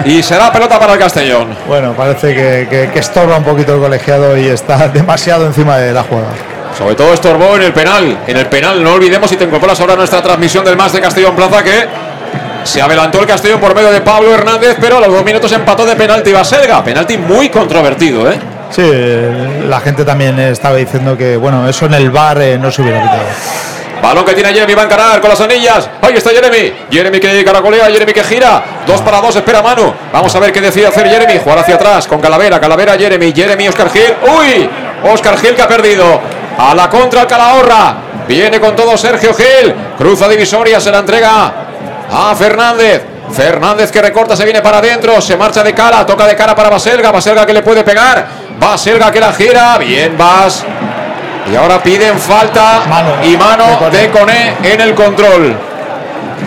[0.06, 1.56] Y será pelota para el Castellón.
[1.68, 5.92] Bueno, parece que, que- que estorba un poquito el colegiado y está demasiado encima de
[5.94, 6.30] la jugada.
[6.78, 8.18] Sobre todo estorbó en el penal.
[8.28, 11.00] En el penal, no olvidemos si te incorporas ahora a nuestra transmisión del más de
[11.02, 11.88] Castellón Plaza que
[12.66, 15.86] se adelantó el Castellón por medio de Pablo Hernández, pero a los dos minutos empató
[15.86, 16.84] de penalti Baselga.
[16.84, 18.38] Penalti muy controvertido, ¿eh?
[18.76, 18.92] Sí,
[19.70, 23.02] la gente también estaba diciendo que, bueno, eso en el bar eh, no se hubiera
[23.02, 23.24] quitado.
[24.02, 25.90] Balón que tiene Jeremy, va a encarar con las anillas.
[26.02, 26.74] Ahí está Jeremy.
[26.92, 28.62] Jeremy que caracolea, Jeremy que gira.
[28.86, 29.94] Dos para dos, espera Manu.
[30.12, 31.40] Vamos a ver qué decide hacer Jeremy.
[31.40, 34.14] Jugar hacia atrás con Calavera, Calavera, Jeremy, Jeremy, Oscar Gil.
[34.40, 34.70] ¡Uy!
[35.10, 36.20] Oscar Gil que ha perdido.
[36.58, 37.96] A la contra Calahorra.
[38.28, 39.74] Viene con todo Sergio Gil.
[39.98, 41.54] Cruza divisoria, se la entrega
[42.12, 43.15] a Fernández.
[43.32, 46.70] Fernández que recorta, se viene para adentro, se marcha de cara, toca de cara para
[46.70, 48.28] Baselga, Baselga que le puede pegar,
[48.60, 50.64] Baselga que la gira, bien Vas.
[51.52, 52.82] Y ahora piden falta
[53.24, 55.75] y mano de Coné en el control.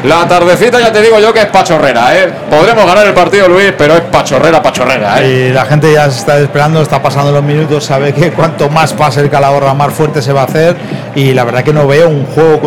[0.05, 2.33] La tardecita ya te digo yo que es pachorrera, ¿eh?
[2.49, 5.49] Podremos ganar el partido, Luis, pero es pachorrera, pachorrera, ¿eh?
[5.51, 8.93] Y la gente ya se está esperando, está pasando los minutos, sabe que cuanto más
[8.93, 10.77] pase el Calahorra, más fuerte se va a hacer.
[11.16, 12.61] Y la verdad que no veo un juego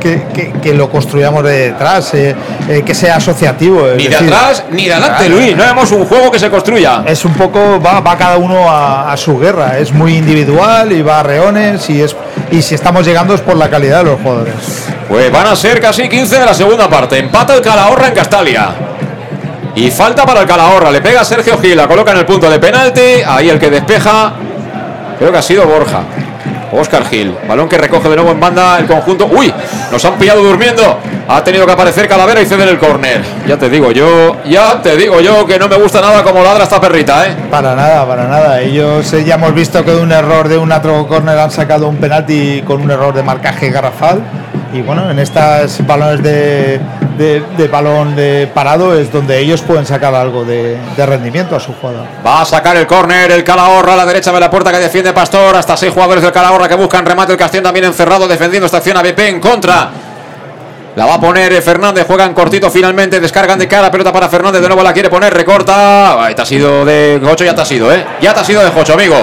[0.00, 2.34] que, que- que lo construyamos de detrás, eh,
[2.68, 3.82] eh, que sea asociativo.
[3.96, 5.56] Ni de decir, atrás ni de adelante, Luis.
[5.56, 7.02] No vemos un juego que se construya.
[7.06, 11.02] Es un poco, va, va cada uno a, a su guerra, es muy individual y
[11.02, 12.14] va a reones y, es,
[12.52, 14.54] y si estamos llegando es por la calidad de los jugadores.
[15.10, 17.18] Pues van a ser casi 15 de la segunda parte.
[17.18, 18.68] Empata el Calahorra en Castalia.
[19.74, 20.88] Y falta para el Calahorra.
[20.92, 23.20] Le pega Sergio Gil, la coloca en el punto de penalti.
[23.26, 24.34] Ahí el que despeja.
[25.18, 26.02] Creo que ha sido Borja.
[26.70, 27.36] Oscar Gil.
[27.48, 29.26] Balón que recoge de nuevo en banda el conjunto.
[29.26, 29.52] ¡Uy!
[29.90, 31.00] Nos han pillado durmiendo.
[31.26, 33.20] Ha tenido que aparecer Calavera y ceder el córner.
[33.48, 36.62] Ya te digo yo, ya te digo yo que no me gusta nada como ladra
[36.62, 37.34] esta perrita, ¿eh?
[37.50, 38.60] Para nada, para nada.
[38.60, 41.88] Ellos eh, ya hemos visto que de un error de un otro corner han sacado
[41.88, 44.22] un penalti con un error de marcaje garrafal.
[44.72, 46.80] Y bueno, en estas balones de,
[47.18, 51.74] de- balón de parado es donde ellos pueden sacar algo de, de rendimiento a su
[51.74, 52.04] jugador.
[52.24, 55.12] Va a sacar el córner el Calahorra a la derecha de la puerta que defiende
[55.12, 55.56] Pastor.
[55.56, 57.32] Hasta seis jugadores del Calahorra que buscan remate.
[57.32, 59.90] El Castellón también encerrado defendiendo esta acción a BP en contra.
[60.96, 64.60] La va a poner eh, Fernández, juegan cortito finalmente, descargan de cara, pelota para Fernández,
[64.60, 66.18] de nuevo la quiere poner, recorta.
[66.34, 68.04] Te ha sido de Jocho, ya te ha sido, ¿eh?
[68.20, 69.14] Ya te ha sido de Jocho, amigo.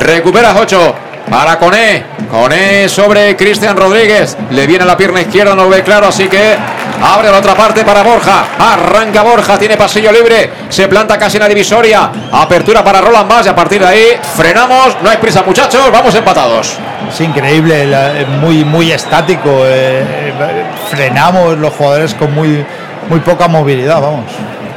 [0.00, 0.94] Recupera Jocho.
[1.30, 2.04] Para Coné.
[2.30, 4.36] Coné sobre Cristian Rodríguez.
[4.50, 6.56] Le viene la pierna izquierda, no lo ve claro, así que
[7.02, 8.44] abre la otra parte para Borja.
[8.58, 10.50] Arranca Borja, tiene pasillo libre.
[10.68, 12.10] Se planta casi en la divisoria.
[12.32, 14.06] Apertura para Roland más y a partir de ahí
[14.36, 14.96] frenamos.
[15.02, 15.90] No hay prisa, muchachos.
[15.92, 16.76] Vamos empatados.
[17.08, 19.50] Es increíble, eh, muy, muy estático.
[19.66, 22.64] eh, eh, frenamos los jugadores con muy,
[23.08, 24.30] muy poca movilidad, vamos.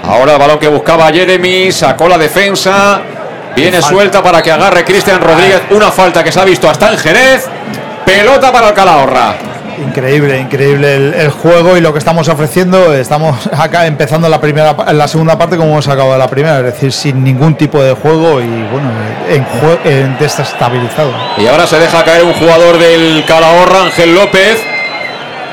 [0.03, 3.01] Ahora el balón que buscaba Jeremy, sacó la defensa.
[3.57, 3.87] Viene Falta.
[3.89, 5.61] suelta para que agarre Cristian Rodríguez.
[5.71, 7.47] Una falta que se ha visto hasta en Jerez.
[8.05, 9.35] Pelota para el Calahorra.
[9.85, 12.93] Increíble, increíble el, el juego y lo que estamos ofreciendo.
[12.95, 16.91] Estamos acá empezando la primera, la segunda parte como hemos acabado la primera, es decir,
[16.91, 18.89] sin ningún tipo de juego y bueno,
[19.29, 19.45] en,
[19.85, 21.11] en desestabilizado.
[21.37, 24.57] Y ahora se deja caer un jugador del Calahorra, Ángel López.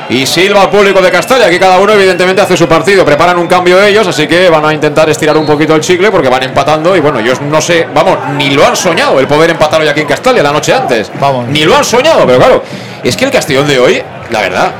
[0.09, 1.47] Y silba al público de Castalla.
[1.47, 3.03] Aquí cada uno, evidentemente, hace su partido.
[3.03, 6.29] Preparan un cambio ellos, así que van a intentar estirar un poquito el chicle porque
[6.29, 6.95] van empatando.
[6.95, 10.01] Y bueno, ellos no sé, vamos, ni lo han soñado el poder empatar hoy aquí
[10.01, 11.11] en Castalia la noche antes.
[11.19, 11.47] Vamos.
[11.47, 12.63] Ni lo han soñado, pero claro,
[13.03, 14.71] es que el Castellón de hoy, la verdad.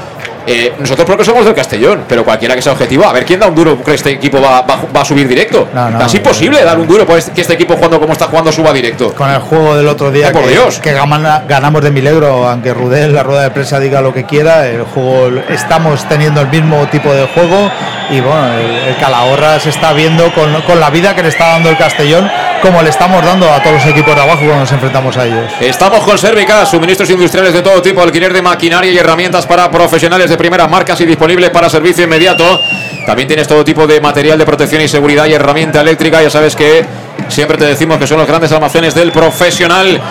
[0.47, 3.47] Eh, nosotros porque somos del Castellón, pero cualquiera que sea objetivo, a ver quién da
[3.47, 5.67] un duro que este equipo va, va- va a subir directo.
[5.73, 8.25] No, no, es imposible dar un duro por este- que este equipo jugando como está
[8.27, 9.13] jugando suba directo.
[9.13, 10.79] Con el juego del otro día por que, Dios.
[10.79, 14.83] que ganamos de milagro, aunque Rudel la rueda de prensa diga lo que quiera, el
[14.83, 17.71] juego estamos teniendo el mismo tipo de juego
[18.09, 21.47] y bueno, el, el Calahorra se está viendo con, con la vida que le está
[21.49, 22.29] dando el Castellón,
[22.61, 25.51] como le estamos dando a todos los equipos de abajo cuando nos enfrentamos a ellos.
[25.59, 30.29] Estamos con Servica, suministros industriales de todo tipo, alquiler de maquinaria y herramientas para profesionales
[30.29, 32.59] de primeras marcas y disponibles para servicio inmediato.
[33.05, 36.21] También tienes todo tipo de material de protección y seguridad y herramienta eléctrica.
[36.21, 36.85] Ya sabes que
[37.27, 40.01] siempre te decimos que son los grandes almacenes del profesional.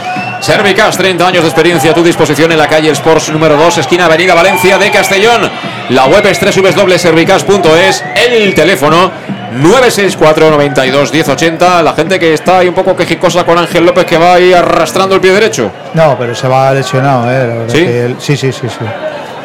[0.41, 4.07] Servicas, 30 años de experiencia a tu disposición en la calle Sports número 2, esquina
[4.07, 5.51] Avenida Valencia de Castellón.
[5.91, 9.11] La web es www.servicas.es, el teléfono
[9.53, 11.83] 964 92 1080.
[11.83, 15.15] La gente que está ahí un poco quejicosa con Ángel López que va ahí arrastrando
[15.15, 15.71] el pie derecho.
[15.95, 18.17] No, pero se va lesionado, ¿eh?
[18.19, 18.69] Sí, sí, sí, sí.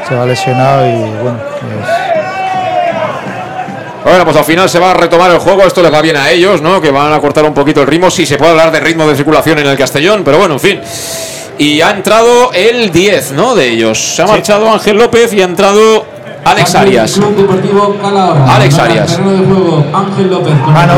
[0.10, 0.92] Se va lesionado y
[1.22, 1.38] bueno.
[1.62, 1.90] pues-
[4.04, 5.64] Bueno, pues al final se va a retomar el juego.
[5.64, 6.82] Esto les va bien a ellos, ¿no?
[6.82, 8.10] Que van a cortar un poquito el ritmo.
[8.10, 10.82] Si se puede hablar de ritmo de circulación en el Castellón, pero bueno, en fin.
[11.60, 13.54] Y ha entrado el 10, ¿no?
[13.54, 14.00] De ellos.
[14.00, 16.06] Se ha marchado Ángel López y ha entrado
[16.46, 17.12] Alex Arias.
[17.14, 18.56] Club Deportivo Calahorra.
[18.56, 19.20] Alex Arias.
[19.20, 20.94] Mano.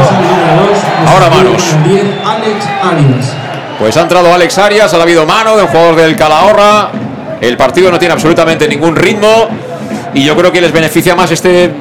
[1.07, 1.63] Ahora manos.
[1.63, 3.33] con el 10, Alex Arias.
[3.79, 6.91] Pues ha entrado Alex Arias, ha habido mano de un jugador del Calahorra.
[7.41, 9.49] El partido no tiene absolutamente ningún ritmo.
[10.13, 11.71] Y yo creo que les beneficia más este.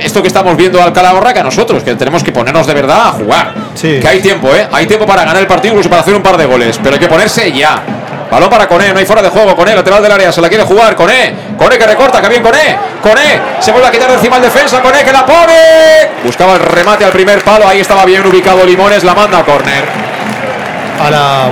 [0.00, 3.08] Esto que estamos viendo al Calahorra que a nosotros, que tenemos que ponernos de verdad
[3.08, 3.52] a jugar.
[3.74, 3.98] Sí.
[4.00, 4.66] Que hay tiempo, ¿eh?
[4.72, 6.78] Hay tiempo para ganar el partido, incluso para hacer un par de goles.
[6.82, 7.82] Pero hay que ponerse ya.
[8.30, 9.56] Balón para Coné, no hay fuera de juego.
[9.56, 10.94] Coné, lateral del área, se la quiere jugar.
[10.94, 12.76] Coné, Coné que recorta, que bien Coné.
[13.02, 14.80] Coné, se vuelve a quitar de encima el defensa.
[14.80, 16.10] Coné que la pone.
[16.24, 19.84] Buscaba el remate al primer palo, ahí estaba bien ubicado Limones, la manda a córner.
[21.00, 21.50] Ahora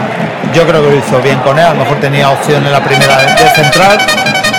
[0.56, 2.82] yo creo que lo hizo bien con él, a lo mejor tenía opción en la
[2.82, 3.98] primera de, central,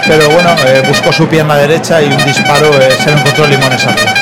[0.07, 3.83] pero bueno, eh, buscó su pierna derecha y un disparo eh, se lo encontró Limones
[3.83, 4.13] arriba.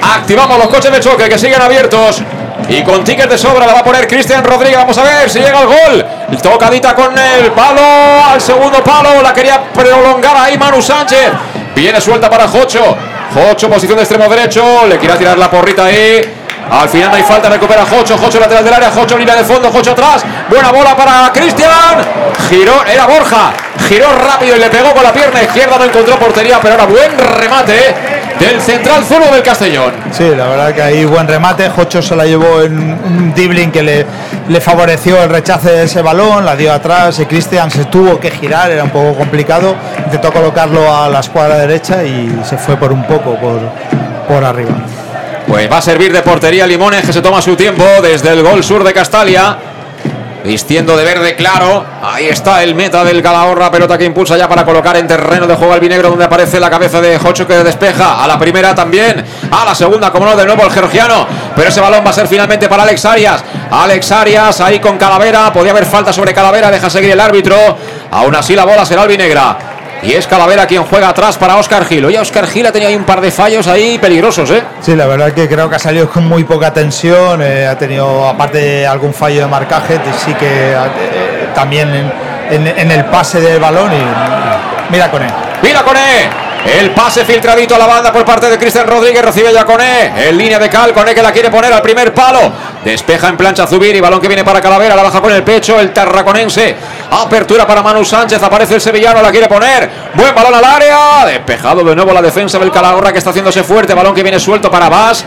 [0.00, 2.22] Activamos los coches de choque que siguen abiertos.
[2.68, 4.78] Y con ticket de sobra la va a poner Cristian Rodríguez.
[4.78, 6.06] Vamos a ver si llega el gol.
[6.42, 7.82] Tocadita con el palo
[8.30, 9.22] al segundo palo.
[9.22, 11.30] La quería prolongar ahí Manu Sánchez.
[11.74, 12.96] Viene suelta para Jocho.
[13.34, 14.86] Jocho, posición de extremo derecho.
[14.88, 16.45] Le quiere tirar la porrita ahí.
[16.70, 19.70] Al final no hay falta, recupera Jocho, Jocho lateral del área, Jocho línea de fondo,
[19.70, 21.70] Jocho atrás, buena bola para Cristian,
[22.48, 23.52] giró, era Borja,
[23.88, 27.16] giró rápido y le pegó con la pierna izquierda, no encontró portería, pero ahora buen
[27.38, 27.94] remate
[28.40, 29.92] del central zurdo del Castellón.
[30.10, 33.82] Sí, la verdad que ahí buen remate, Jocho se la llevó en un dribbling que
[33.82, 38.32] le, favoreció el rechace de ese balón, la dio atrás y Cristian se tuvo que
[38.32, 42.92] girar, era un poco complicado, intentó colocarlo a la escuadra derecha y se fue por
[42.92, 43.60] un poco por,
[44.28, 44.74] por arriba.
[45.46, 48.64] Pues va a servir de portería Limones que se toma su tiempo desde el gol
[48.64, 49.56] sur de Castalia.
[50.44, 51.84] Vistiendo de verde claro.
[52.02, 53.70] Ahí está el meta del Calahorra.
[53.70, 56.10] Pelota que impulsa ya para colocar en terreno de juego albinegro.
[56.10, 58.22] Donde aparece la cabeza de Jocho que despeja.
[58.22, 59.24] A la primera también.
[59.50, 61.26] A la segunda, como no, de nuevo el georgiano.
[61.54, 63.44] Pero ese balón va a ser finalmente para Alex Arias.
[63.70, 65.52] Alex Arias ahí con Calavera.
[65.52, 66.70] Podía haber falta sobre Calavera.
[66.70, 67.56] Deja seguir el árbitro.
[68.10, 69.75] Aún así la bola será albinegra.
[70.02, 72.04] Y es Calavera quien juega atrás para Oscar Gil.
[72.04, 74.62] Oye, Oscar Gil ha tenido ahí un par de fallos ahí peligrosos, ¿eh?
[74.80, 78.28] Sí, la verdad que creo que ha salido con muy poca tensión, eh, ha tenido
[78.28, 82.12] aparte de algún fallo de marcaje, sí que eh, también en,
[82.66, 85.30] en- en el pase del balón y mira con él.
[85.62, 86.45] Mira Coné.
[86.66, 89.24] El pase filtradito a la banda por parte de Cristian Rodríguez.
[89.24, 90.28] Recibe ya Coné.
[90.28, 90.92] En línea de cal.
[90.92, 92.52] Coné que la quiere poner al primer palo.
[92.84, 94.00] Despeja en plancha Zubiri.
[94.00, 94.96] Balón que viene para Calavera.
[94.96, 95.78] La baja con el pecho.
[95.78, 96.74] El tarraconense.
[97.10, 98.42] Apertura para Manu Sánchez.
[98.42, 99.22] Aparece el sevillano.
[99.22, 99.88] La quiere poner.
[100.14, 101.24] Buen balón al área.
[101.26, 103.94] Despejado de nuevo la defensa del Calahorra que está haciéndose fuerte.
[103.94, 105.24] Balón que viene suelto para Vas.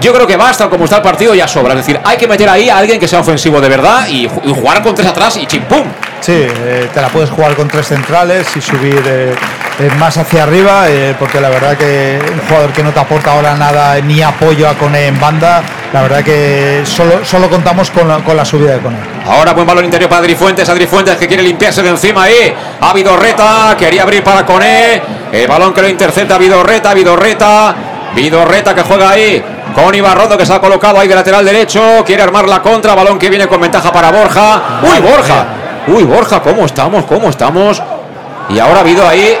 [0.00, 1.72] Yo creo que basta como está el partido ya sobra.
[1.74, 4.40] Es decir, hay que meter ahí a alguien que sea ofensivo de verdad y, ju-
[4.44, 5.84] y jugar con tres atrás y chimpum.
[6.20, 9.34] Sí, eh, te la puedes jugar con tres centrales y subir eh,
[9.78, 10.84] eh, más hacia arriba,
[11.18, 14.74] porque la verdad que un jugador que no te aporta ahora nada ni apoyo a
[14.74, 15.62] Cone en banda,
[15.94, 18.98] la verdad que solo, solo contamos con la, con la subida de Cone.
[19.26, 20.68] Ahora buen balón interior para Adri Fuentes.
[20.68, 22.52] Adri Fuentes que quiere limpiarse de encima ahí.
[22.80, 23.74] A Vidorreta.
[23.78, 25.00] Quería abrir para Coné.
[25.32, 26.92] El balón que lo intercepta Vidorreta.
[26.92, 27.74] Vidorreta.
[28.14, 29.42] Vidorreta que juega ahí.
[29.74, 32.02] Con Ibarrondo que se ha colocado ahí de lateral derecho.
[32.04, 32.94] Quiere armar la contra.
[32.94, 34.80] Balón que viene con ventaja para Borja.
[34.82, 35.44] Uy, Borja.
[35.88, 37.04] Uy, Borja, ¿cómo estamos?
[37.04, 37.82] ¿Cómo estamos?
[38.50, 39.36] Y ahora ha habido ahí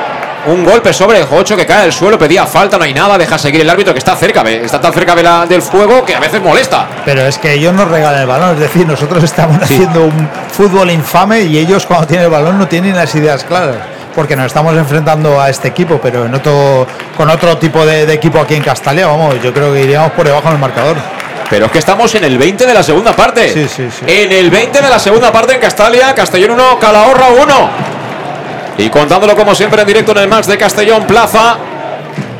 [0.46, 2.18] un golpe sobre Jocho que cae al suelo.
[2.18, 3.18] Pedía falta, no hay nada.
[3.18, 4.42] Deja seguir el árbitro que está cerca.
[4.42, 6.86] Está tan cerca de la- del fuego que a veces molesta.
[7.04, 10.90] Pero es que ellos nos regalan el balón, es decir, nosotros estamos haciendo un fútbol
[10.90, 13.76] infame y ellos cuando tienen el balón no tienen las ideas claras.
[14.14, 18.14] Porque nos estamos enfrentando a este equipo, pero en otro, con otro tipo de, de
[18.14, 20.96] equipo aquí en Castalia, vamos, yo creo que iríamos por debajo del marcador.
[21.50, 23.52] Pero es que estamos en el 20 de la segunda parte.
[23.52, 24.04] Sí, sí, sí.
[24.06, 27.70] En el 20 de la segunda parte en Castalia, Castellón 1, Calahorra 1.
[28.78, 31.58] Y contándolo como siempre en directo en el match de Castellón Plaza.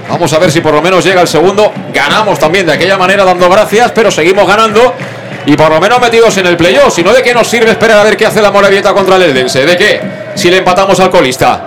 [0.08, 1.72] Vamos a ver si por lo menos llega el segundo.
[1.92, 4.94] Ganamos también de aquella manera dando gracias, pero seguimos ganando.
[5.44, 6.94] Y por lo menos metidos en el playoff.
[6.94, 9.22] Si no, ¿de qué nos sirve esperar a ver qué hace la Morevieta contra el
[9.22, 9.66] Eldense?
[9.66, 10.00] ¿De qué?
[10.40, 11.60] Si le empatamos al colista.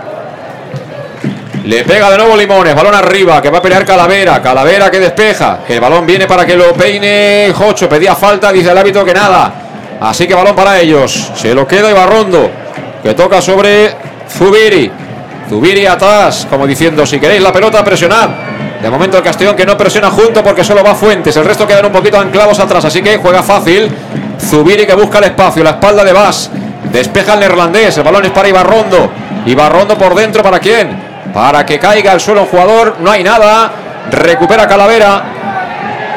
[1.65, 5.59] Le pega de nuevo Limones, balón arriba, que va a pelear Calavera, Calavera que despeja,
[5.67, 9.53] el balón viene para que lo peine Jocho, pedía falta, dice el hábito que nada,
[10.01, 12.49] así que balón para ellos, se lo queda Ibarrondo,
[13.03, 13.95] que toca sobre
[14.27, 14.91] Zubiri,
[15.47, 18.27] Zubiri atrás, como diciendo, si queréis la pelota, presionad,
[18.81, 21.85] de momento el Castellón que no presiona junto porque solo va Fuentes, el resto quedan
[21.85, 23.87] un poquito anclados atrás, así que juega fácil,
[24.41, 26.49] Zubiri que busca el espacio, la espalda de Vas,
[26.93, 29.11] despeja el neerlandés, el balón es para Ibarrondo,
[29.45, 31.11] Ibarrondo por dentro, ¿para quién?
[31.33, 33.71] Para que caiga al suelo un jugador, no hay nada.
[34.11, 35.23] Recupera Calavera.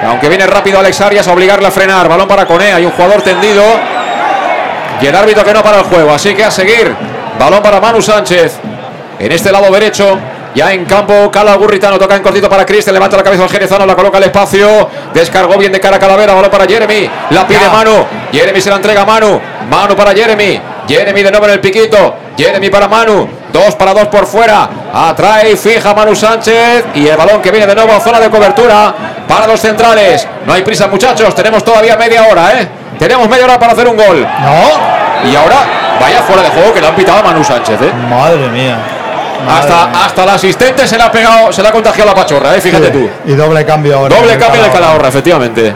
[0.06, 2.08] Aunque viene rápido Alex Arias a obligarle a frenar.
[2.08, 2.72] Balón para Cone.
[2.72, 3.62] Hay un jugador tendido.
[5.00, 6.12] Y el árbitro que no para el juego.
[6.12, 6.94] Así que a seguir.
[7.38, 8.58] Balón para Manu Sánchez.
[9.18, 10.18] En este lado derecho.
[10.56, 13.84] Ya en campo, Cala Gurritano toca en cortito para Cristian, levanta la cabeza al Jerezano,
[13.84, 17.68] la coloca al espacio, descargó bien de cara a Calavera, balón para Jeremy, la pide
[17.68, 19.38] Manu, Jeremy se la entrega a Manu,
[19.68, 20.58] Manu para Jeremy,
[20.88, 25.52] Jeremy de nuevo en el piquito, Jeremy para Manu, dos para dos por fuera, atrae
[25.52, 28.94] y fija Manu Sánchez y el balón que viene de nuevo a zona de cobertura
[29.28, 30.26] para los centrales.
[30.46, 32.66] No hay prisa muchachos, tenemos todavía media hora, ¿eh?
[32.98, 34.22] Tenemos media hora para hacer un gol.
[34.22, 35.30] No.
[35.30, 35.66] Y ahora,
[36.00, 37.92] vaya fuera de juego que le han pitado a Manu Sánchez, ¿eh?
[38.08, 38.95] Madre mía.
[39.48, 42.60] Hasta, hasta el asistente se le ha pegado, se le ha contagiado la pachorra, ¿eh?
[42.60, 43.10] fíjate Sí, tú.
[43.24, 44.16] Y doble cambio ahora.
[44.16, 44.72] Doble cambio de Calahorra.
[44.72, 45.74] Calahorra, efectivamente.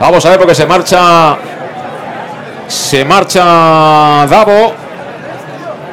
[0.00, 1.36] Vamos a ver porque se marcha.
[2.68, 3.40] Se marcha
[4.26, 4.74] Davo.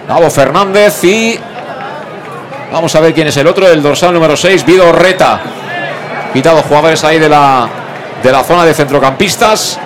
[0.07, 1.39] Davo Fernández y.
[2.71, 5.39] Vamos a ver quién es el otro, el dorsal número 6, Vido Reta.
[6.33, 7.67] Quitado jugadores ahí de la,
[8.21, 9.79] de la zona de centrocampistas.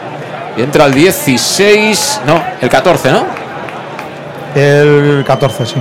[0.57, 2.21] Y entra el 16.
[2.25, 3.42] No, el 14, ¿no?
[4.55, 5.75] El 14, sí.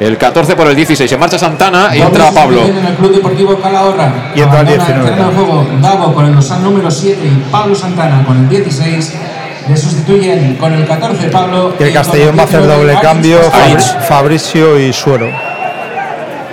[0.00, 1.10] El 14 por el 16.
[1.10, 2.62] Se marcha Santana y entra Pablo.
[2.64, 4.32] En el Club Deportivo Calahorra.
[4.34, 5.10] Y entra el Abandona 19.
[5.10, 9.14] terreno de juego Davo con el dorsal número 7 y Pablo Santana con el 16.
[9.68, 11.74] Le sustituyen con el 14 Pablo.
[11.78, 13.38] Y el Castellón va a hacer 19 doble cambio,
[14.08, 15.30] Fabricio y Suero.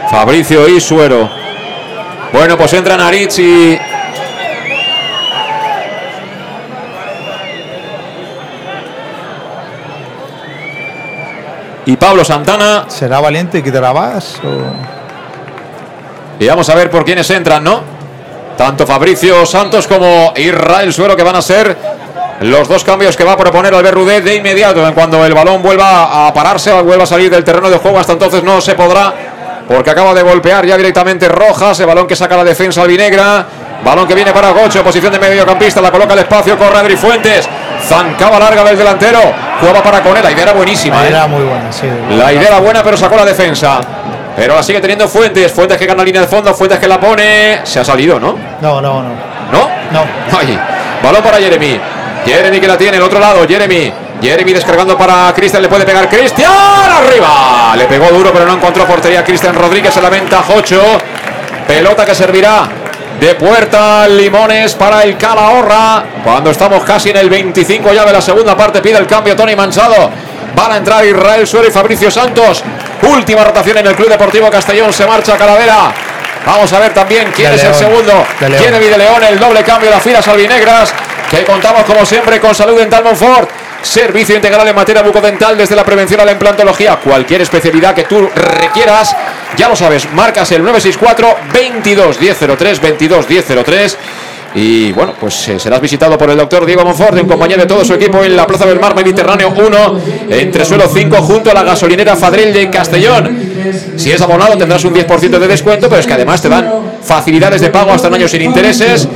[0.10, 1.30] Fabricio y Suero.
[2.34, 3.78] Bueno, pues entran Aritz y.
[11.86, 12.86] Y Pablo Santana.
[12.88, 14.36] ¿Será valiente y quitará más?
[14.44, 14.96] o-
[16.44, 17.82] Y vamos a ver por quiénes entran, ¿no?
[18.58, 21.78] Tanto Fabricio Santos como Israel Suero que van a ser
[22.42, 24.86] los dos cambios que va a proponer Albert Rudet de inmediato.
[24.86, 28.14] En cuando el balón vuelva a pararse, vuelva a salir del terreno de juego, hasta
[28.14, 29.14] entonces no se podrá,
[29.68, 33.46] porque acaba de golpear ya directamente Rojas, el balón que saca la defensa albinegra.
[33.84, 37.48] Balón que viene para Gocho, posición de mediocampista, la coloca al espacio, corre Adri Fuentes.
[37.84, 39.20] Zancaba larga del delantero,
[39.60, 41.04] jugaba para Conel, la idea era buenísima.
[41.06, 41.10] ¿eh?
[41.10, 41.88] Era muy buena, sí.
[42.18, 43.80] La idea era buena, pero sacó la defensa.
[44.36, 45.52] Pero la sigue teniendo Fuentes.
[45.52, 46.54] Fuentes que gana línea de fondo.
[46.54, 47.62] Fuentes que la pone.
[47.64, 48.36] Se ha salido, ¿no?
[48.62, 49.10] No, no, no.
[49.52, 49.70] ¿No?
[49.92, 50.38] No.
[50.38, 50.60] Ahí.
[51.02, 51.80] Balón para Jeremy.
[52.26, 52.98] Jeremy que la tiene.
[52.98, 53.48] El otro lado.
[53.48, 53.94] Jeremy.
[54.22, 55.62] Jeremy descargando para Cristian.
[55.62, 56.52] Le puede pegar Cristian.
[56.52, 57.76] Arriba.
[57.78, 59.24] Le pegó duro, pero no encontró portería.
[59.24, 60.42] Cristian Rodríguez se lamenta.
[60.42, 60.82] Jocho.
[61.66, 62.68] Pelota que servirá
[63.20, 66.04] de puerta Limones para el Calahorra.
[66.24, 69.56] Cuando estamos casi en el 25 ya de la segunda parte, pide el cambio Tony
[69.56, 70.12] Manchado.
[70.56, 72.64] Van a entrar Israel Suero y Fabricio Santos.
[73.04, 74.92] Última rotación en el Club Deportivo Castellón.
[74.94, 75.94] Se marcha Calavera.
[76.46, 78.26] Vamos a ver también quién De es el segundo.
[78.40, 78.64] De León.
[78.64, 80.94] Kennedy de León, el doble cambio de las filas albinegras.
[81.30, 83.50] Que contamos como siempre con Salud Dental Monfort.
[83.82, 86.96] Servicio integral en materia bucodental desde la prevención a la implantología.
[86.98, 89.16] Cualquier especialidad que tú requieras,
[89.58, 93.98] ya lo sabes, marcas el 964 22 1003 22 1003
[94.56, 97.84] y bueno, pues eh, serás visitado por el doctor Diego Monfort en compañía de todo
[97.84, 100.00] su equipo en la Plaza del Mar Mediterráneo 1,
[100.30, 103.38] entre suelo 5, junto a la gasolinera Fadril de Castellón.
[103.98, 106.72] Si es abonado tendrás un 10% de descuento, pero es que además te dan
[107.04, 109.10] facilidades de pago hasta un año sin intereses.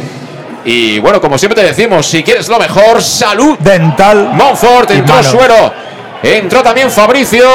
[0.65, 4.31] Y bueno, como siempre te decimos, si quieres lo mejor, salud dental.
[4.33, 5.23] Monfort, entró.
[5.23, 5.73] Suero,
[6.21, 7.49] entró también Fabricio.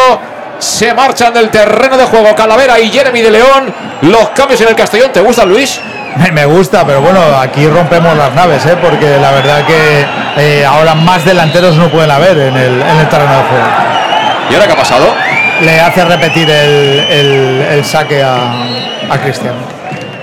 [0.59, 3.75] Se marchan del terreno de juego Calavera y Jeremy de León.
[4.03, 5.81] Los cambios en el Castellón, ¿te gustan, Luis?
[6.33, 8.77] Me, gusta, pero bueno, aquí rompemos las naves, ¿eh?
[8.81, 10.07] porque la verdad que
[10.37, 13.67] eh, ahora más delanteros no pueden haber en el, en el terreno de juego.
[14.51, 15.07] ¿Y ahora qué ha pasado?
[15.61, 18.37] Le hace repetir el, el- el saque a,
[19.11, 19.59] a Cristiano.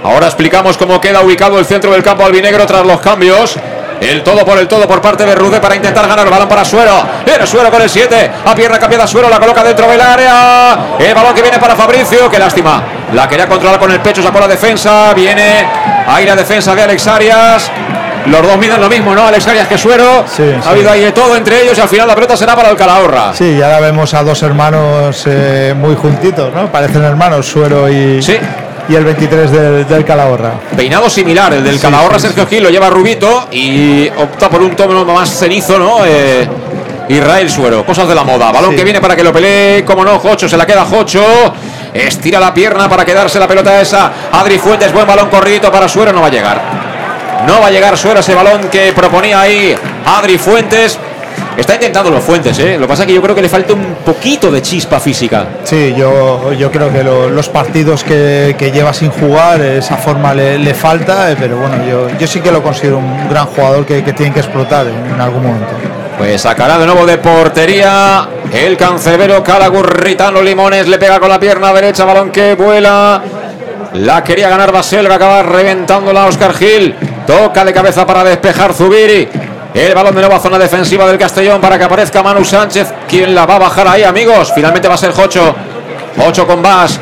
[0.03, 3.55] Ahora explicamos cómo queda ubicado el centro del campo albinegro tras los cambios.
[4.01, 6.65] El todo por el todo por parte de Rude para intentar ganar el balón para
[6.65, 7.03] Suero.
[7.23, 8.31] Viene Suero con el 7.
[8.45, 10.97] A pierna cambiada Suero, la coloca dentro del área.
[10.97, 12.27] El balón que viene para Fabricio.
[12.29, 12.81] Qué lástima.
[13.13, 15.13] La quería controlar con el pecho, sacó la defensa.
[15.13, 15.63] Viene
[16.07, 17.71] ahí la defensa de Alex Arias.
[18.25, 19.27] Los dos miden lo mismo, ¿no?
[19.27, 20.25] Alex Arias que Suero.
[20.27, 20.69] Sí, ha sí.
[20.69, 23.33] habido ahí de todo entre ellos y al final la pelota será para el Calahorra.
[23.35, 26.71] Sí, y ahora vemos a dos hermanos eh, muy juntitos, ¿no?
[26.71, 28.19] Parecen hermanos, Suero y,
[28.89, 30.53] y el 23 del, del Calahorra.
[30.75, 35.05] Peinado similar, el del Calahorra Sergio Gil lo lleva Rubito y opta por un tono
[35.05, 36.05] más cenizo, ¿no?
[36.05, 36.47] Eh,
[37.09, 38.51] Israel Suero, cosas de la moda.
[38.51, 41.23] Balón que viene para que lo pelee, como no, Jocho, se la queda Jocho.
[41.93, 44.11] Estira la pierna para quedarse la pelota esa.
[44.31, 46.61] Adri Fuentes, buen balón corridito para Suero, no va a llegar.
[47.45, 49.75] No va a llegar Suero ese balón que proponía ahí
[50.05, 50.97] Adri Fuentes.
[51.57, 52.75] Está intentando los Fuentes, ¿eh?
[52.75, 55.45] Lo que pasa es que yo creo que le falta un poquito de chispa física.
[55.63, 60.33] Sí, yo, yo creo que lo- los partidos que, que lleva sin jugar, esa forma
[60.33, 63.85] le, le falta, eh, pero bueno, yo, yo sí que lo considero un gran jugador
[63.85, 65.67] que, que tienen que explotar en, en algún momento.
[66.17, 70.87] Pues sacará de nuevo de portería el cancerbero Calagurritano Limones.
[70.87, 73.21] Le pega con la pierna derecha, balón que vuela.
[73.93, 76.95] La quería ganar Baselga, acaba reventándola Oscar Gil.
[77.27, 79.27] Toca de cabeza para despejar Zubiri.
[79.73, 82.93] El balón de nueva zona defensiva del Castellón para que aparezca Manu Sánchez.
[83.07, 84.51] quien la va a bajar ahí, amigos?
[84.53, 85.55] Finalmente va a ser Jocho.
[86.17, 86.99] Jocho con Vas.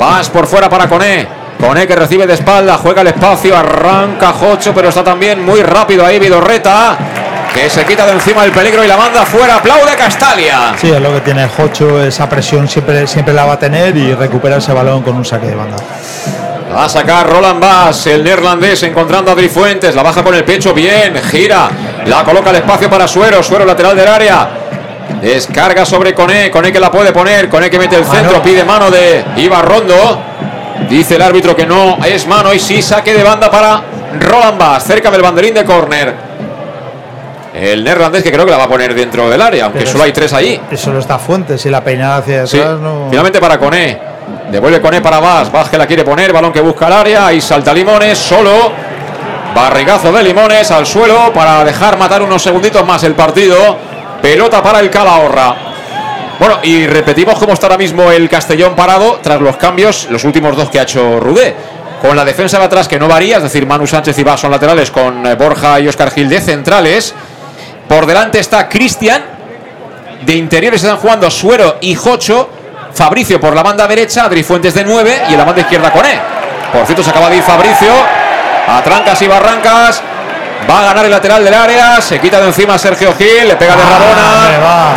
[0.00, 1.28] Vas por fuera para Coné.
[1.60, 6.04] Coné que recibe de espalda, juega el espacio, arranca Jocho, pero está también muy rápido
[6.04, 6.96] ahí Vidorreta.
[7.54, 9.56] Que se quita de encima el peligro y la manda fuera.
[9.56, 10.74] Aplaude Castalia.
[10.76, 14.14] Sí, es lo que tiene Jocho, esa presión siempre, siempre la va a tener y
[14.14, 15.76] recupera ese balón con un saque de banda.
[16.74, 19.94] Va a sacar Roland Bass, el neerlandés, encontrando a Adri Fuentes.
[19.94, 21.70] La baja con el pecho, bien, gira.
[22.08, 24.48] La coloca al espacio para Suero, Suero lateral del área.
[25.20, 28.90] Descarga sobre Coné, Coné que la puede poner, Coné que mete el centro, pide mano
[28.90, 30.22] de Ibar Rondo.
[30.88, 33.82] Dice el árbitro que no es mano y sí saque de banda para
[34.20, 36.14] Roland Bass, cerca del banderín de córner.
[37.54, 40.12] El neerlandés que creo que la va a poner dentro del área, aunque solo hay
[40.12, 40.60] tres ahí.
[40.70, 43.08] Eso no está Fuentes y la peinada hacia atrás no...
[43.10, 43.98] Finalmente para Coné.
[44.50, 45.50] Devuelve Coné para Vaz.
[45.50, 46.32] Vaz que la quiere poner.
[46.32, 47.32] Balón que busca el área.
[47.32, 48.16] Y salta Limones.
[48.16, 48.72] Solo.
[49.54, 53.76] Barrigazo de Limones al suelo para dejar matar unos segunditos más el partido.
[54.22, 55.54] Pelota para el Calahorra.
[56.38, 60.56] Bueno, y repetimos cómo está ahora mismo el Castellón parado tras los cambios, los últimos
[60.56, 61.54] dos que ha hecho Rudé.
[62.00, 64.52] Con la defensa de atrás que no varía, es decir, Manu Sánchez y Vaz son
[64.52, 67.12] laterales con eh, Borja y Oscar Gil de centrales.
[67.88, 69.24] Por delante está Cristian.
[70.24, 72.50] De interiores están jugando Suero y Jocho.
[72.92, 76.20] Fabricio por la banda derecha, Adri Fuentes de 9 y en la banda izquierda Coné.
[76.72, 77.92] Por cierto, se acaba de ir Fabricio.
[78.68, 80.02] A trancas y barrancas.
[80.68, 82.00] Va a ganar el lateral del área.
[82.00, 83.48] Se quita de encima Sergio Gil.
[83.48, 84.96] Le pega de Rabona.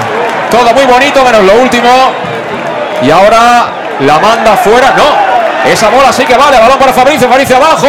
[0.50, 1.90] Todo muy bonito, menos lo último.
[3.02, 3.68] Y ahora
[4.02, 4.94] la manda fuera.
[4.98, 5.70] No.
[5.70, 6.60] Esa bola sí que vale.
[6.60, 7.30] Balón para Fabricio.
[7.30, 7.88] Fabricio abajo.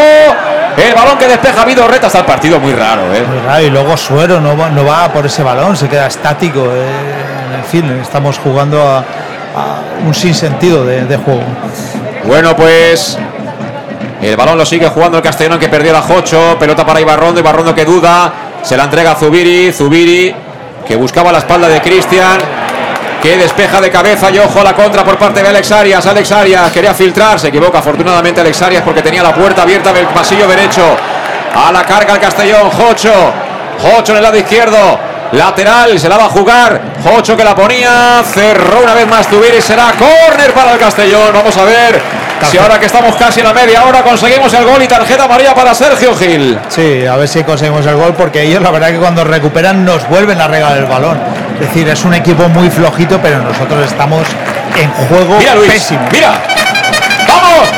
[0.76, 3.02] El balón que despeja Vido Reta está el partido muy raro.
[3.12, 3.64] ¿eh?
[3.66, 5.76] y luego Suero no va, no va por ese balón.
[5.76, 6.60] Se queda estático.
[6.60, 7.58] Eh.
[7.58, 9.04] En fin, estamos jugando a,
[10.06, 11.42] un sinsentido de, de juego.
[12.24, 13.18] Bueno, pues
[14.28, 16.56] el balón lo sigue jugando el Castellón que perdió la Jocho.
[16.58, 17.40] Pelota para Ibarrondo.
[17.40, 18.32] Ibarrondo que duda.
[18.62, 19.72] Se la entrega a Zubiri.
[19.72, 20.32] Zubiri
[20.86, 22.38] que buscaba la espalda de Cristian.
[23.20, 26.06] Que despeja de cabeza y ojo a la contra por parte de Alex Arias.
[26.06, 27.40] Alex Arias quería filtrar.
[27.40, 30.82] Se equivoca afortunadamente Alex Arias porque tenía la puerta abierta del pasillo derecho.
[31.54, 32.70] A la carga el Castellón.
[32.70, 33.32] Jocho.
[33.80, 35.00] Jocho en el lado izquierdo.
[35.32, 36.80] Lateral, se la va a jugar.
[37.02, 38.22] Jocho que la ponía.
[38.24, 39.60] Cerró una vez más Zubiri.
[39.60, 41.32] Será córner para el Castellón.
[41.32, 44.82] Vamos a ver si ahora que estamos casi en la media hora conseguimos el gol
[44.82, 46.58] y tarjeta amarilla para Sergio Gil.
[46.68, 50.08] Sí, a ver si conseguimos el gol porque ellos la verdad que cuando recuperan nos
[50.08, 51.20] vuelven a regalar el balón.
[51.54, 54.26] Es decir, es un equipo muy flojito, pero nosotros estamos
[54.76, 56.00] en juego mira, Luis, pésimo.
[56.10, 56.32] Mira,
[57.28, 57.68] vamos,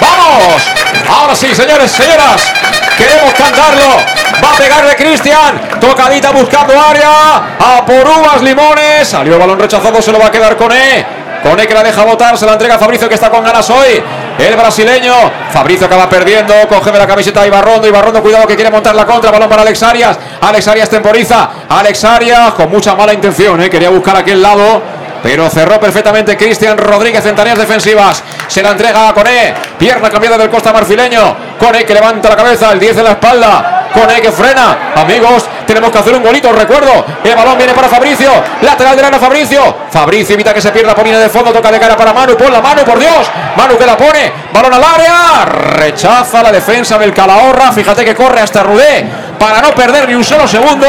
[0.00, 0.62] vamos.
[1.08, 2.52] Ahora sí, señores, señoras,
[2.96, 3.96] queremos cantarlo.
[4.42, 5.60] Va a pegarle Cristian.
[5.80, 7.36] Tocadita buscando área.
[7.58, 9.06] A por uvas, limones.
[9.06, 11.19] Salió el balón rechazado, se lo va a quedar con E.
[11.42, 14.02] Cone que la deja votar, se la entrega a Fabricio que está con ganas hoy.
[14.38, 15.14] El brasileño.
[15.52, 16.54] Fabricio acaba perdiendo.
[16.68, 17.88] Coge la camiseta Ibarrondo.
[17.88, 19.30] Ibarrondo, cuidado que quiere montar la contra.
[19.30, 20.18] Balón para Alex Arias.
[20.40, 21.50] Alex Arias temporiza.
[21.68, 23.60] Alex Arias con mucha mala intención.
[23.60, 23.70] ¿eh?
[23.70, 24.82] Quería buscar aquel lado.
[25.22, 28.22] Pero cerró perfectamente Cristian Rodríguez en tareas defensivas.
[28.48, 29.54] Se la entrega a Cone.
[29.78, 31.36] Pierna cambiada del Costa Marfileño.
[31.58, 32.72] Cone que levanta la cabeza.
[32.72, 33.88] El 10 en la espalda.
[33.92, 34.92] Cone que frena.
[34.94, 36.52] Amigos, tenemos que hacer un golito.
[36.52, 37.04] Recuerdo.
[37.22, 38.30] El balón viene para Fabricio.
[38.62, 39.76] Lateral de Fabricio.
[39.90, 41.52] Fabricio evita que se pierda por línea de fondo.
[41.52, 42.36] Toca de cara para Manu.
[42.36, 43.30] Pon la mano, por Dios.
[43.56, 44.32] Manu que la pone.
[44.52, 45.44] Balón al área.
[45.44, 47.72] Rechaza la defensa del Calahorra.
[47.72, 50.86] Fíjate que corre hasta Rudé para no perder ni un solo segundo.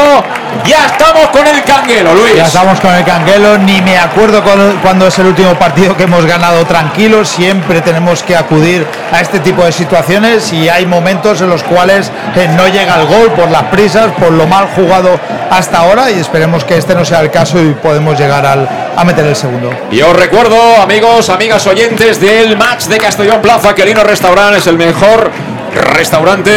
[0.66, 2.36] Ya estamos con el Canguelo, Luis.
[2.36, 3.56] Ya estamos con el Canguelo.
[3.56, 4.44] Ni me acuerdo
[4.82, 7.30] cuando es el último partido que hemos ganado tranquilos.
[7.30, 12.12] Siempre tenemos que acudir a este tipo de situaciones y hay momentos en los cuales
[12.36, 15.18] eh, no llega el gol por las prisas, por lo mal jugado
[15.50, 19.04] hasta ahora y esperemos que este no sea el caso y podemos llegar al, a
[19.04, 19.70] meter el segundo.
[19.90, 24.66] Y os recuerdo, amigos, amigas oyentes del match de Castellón Plaza, que Lino Restaurant es
[24.66, 25.30] el mejor
[25.74, 26.50] restaurante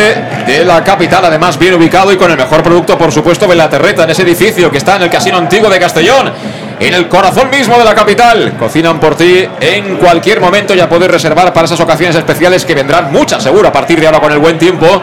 [0.45, 3.69] de la capital, además bien ubicado y con el mejor producto, por supuesto, de la
[3.69, 6.31] Terreta, en ese edificio que está en el Casino Antiguo de Castellón,
[6.79, 8.55] en el corazón mismo de la capital.
[8.57, 13.11] Cocinan por ti en cualquier momento, ya puedes reservar para esas ocasiones especiales que vendrán
[13.11, 15.01] muchas, seguro, a partir de ahora con el buen tiempo,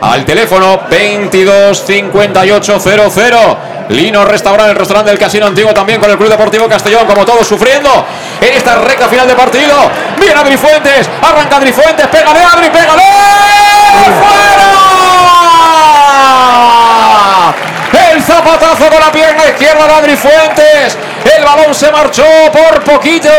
[0.00, 1.84] al teléfono 22
[3.88, 7.46] Lino Restaurante, el restaurante del Casino Antiguo también con el Club Deportivo Castellón, como todos
[7.46, 7.90] sufriendo
[8.48, 9.90] en esta recta final de partido.
[10.18, 13.02] Viene Adri Fuentes, arranca Adri Fuentes, pégale Adri, pégale.
[14.20, 14.74] ¡Fuera!
[18.12, 20.98] El zapatazo con la pierna izquierda de Adri Fuentes.
[21.36, 23.30] El balón se marchó por poquito,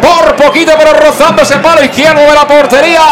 [0.00, 3.02] por poquito, pero rozando ese palo izquierdo de la portería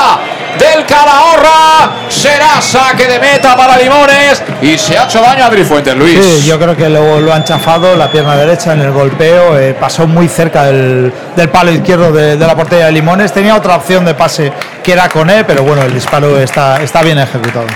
[0.60, 2.08] del Calahorra.
[2.08, 6.18] Será saque de meta para Limones y se ha hecho daño a Adri Fuentes, Luis.
[6.22, 9.74] Sí, yo creo que lo, lo han chafado la pierna derecha en el golpeo, eh,
[9.78, 13.76] pasó muy cerca del, del palo izquierdo de, de la portería de Limones, tenía otra
[13.76, 14.52] opción de pase
[14.84, 17.66] que era con él, pero bueno, el disparo está, está bien ejecutado.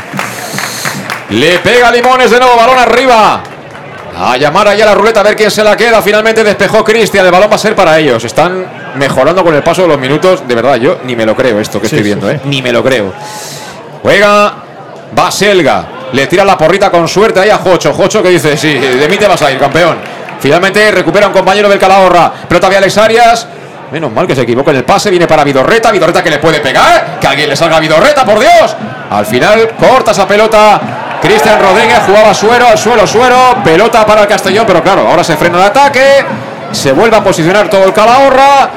[1.30, 3.42] Le pega Limones de nuevo, balón arriba.
[4.16, 6.00] A llamar allá la ruleta a ver quién se la queda.
[6.00, 7.26] Finalmente despejó Cristian.
[7.26, 8.22] El balón va a ser para ellos.
[8.22, 10.46] Están mejorando con el paso de los minutos.
[10.46, 12.36] De verdad, yo ni me lo creo esto que Sí, estoy viendo, sí.
[12.36, 12.40] ¿eh?
[12.44, 13.12] Ni me lo creo.
[14.02, 14.52] Juega
[15.12, 15.86] Baselga.
[16.12, 17.92] Le tira la porrita con suerte ahí a Jocho.
[17.92, 19.98] Jocho que dice, sí, de mí te vas a ir, campeón.
[20.38, 22.32] Finalmente recupera un compañero del Calahorra.
[22.48, 23.48] Pelota de Alex Arias.
[23.90, 25.10] Menos mal que se equivoca en el pase.
[25.10, 25.90] Viene para Vidorreta.
[25.90, 27.18] Vidorreta que le puede pegar.
[27.20, 28.76] Que alguien le salga a Vidorreta, por Dios.
[29.10, 30.80] Al final corta esa pelota.
[31.22, 33.56] Cristian Rodríguez jugaba suero al suelo, suero.
[33.64, 36.24] Pelota para el Castellón, pero claro, ahora se frena el ataque.
[36.74, 38.70] Se vuelve a posicionar todo el Calahorra.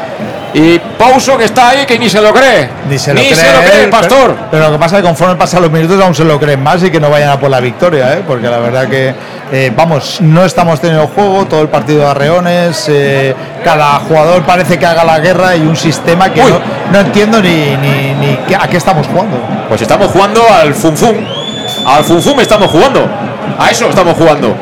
[0.54, 2.70] Y Pauso que está ahí que ni se lo cree.
[2.90, 4.34] Ni se lo Ni cree, se lo cree el pastor.
[4.34, 6.64] Pero, pero lo que pasa es que conforme pasan los minutos aún se lo creen
[6.64, 8.24] más y que no vayan a por la victoria, ¿eh?
[8.26, 9.14] porque la verdad que,
[9.52, 14.80] eh, vamos, no estamos teniendo juego, todo el partido de arreones, eh, cada jugador parece
[14.80, 16.60] que haga la guerra y un sistema que no,
[16.92, 19.38] no entiendo ni, ni, ni a qué estamos jugando.
[19.70, 21.16] Pues estamos jugando al Funfum.
[21.86, 23.08] Al Funfum estamos jugando.
[23.60, 24.56] A eso estamos jugando.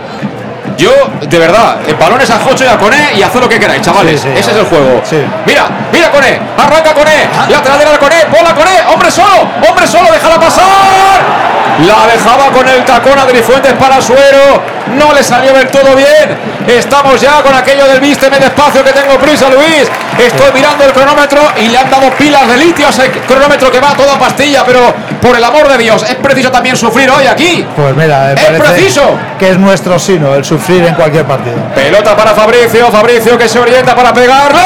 [0.78, 0.92] Yo,
[1.22, 4.22] de verdad, en balones a Jocho y a Coné y haced lo que queráis, chavales.
[4.22, 5.02] Sí, sí, Ese es el juego.
[5.04, 5.18] sí.
[5.46, 10.12] Mira, mira Coné, arranca Coné, lateral de la Coné, bola Coné, hombre solo, hombre solo,
[10.12, 11.55] déjala pasar.
[11.84, 14.64] La dejaba con el tacón Adri Fuentes para Suero.
[14.98, 16.38] No le salió del todo bien.
[16.68, 19.90] Estamos ya con aquello del vísteme despacio que tengo prisa, Luis.
[20.18, 23.82] Estoy mirando el cronómetro y le han dado pilas de litio a ese cronómetro que
[23.82, 27.28] va a toda pastilla, pero por el amor de Dios, es preciso también sufrir hoy
[27.28, 27.68] aquí.
[27.76, 29.20] Pues mira, me ¡Es preciso!
[29.38, 31.58] que es nuestro sino, el sufrir en cualquier partido.
[31.76, 34.62] Pelota para Fabricio, Fabricio que se orienta para pegarle.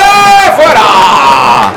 [0.56, 1.72] ¡Fuera!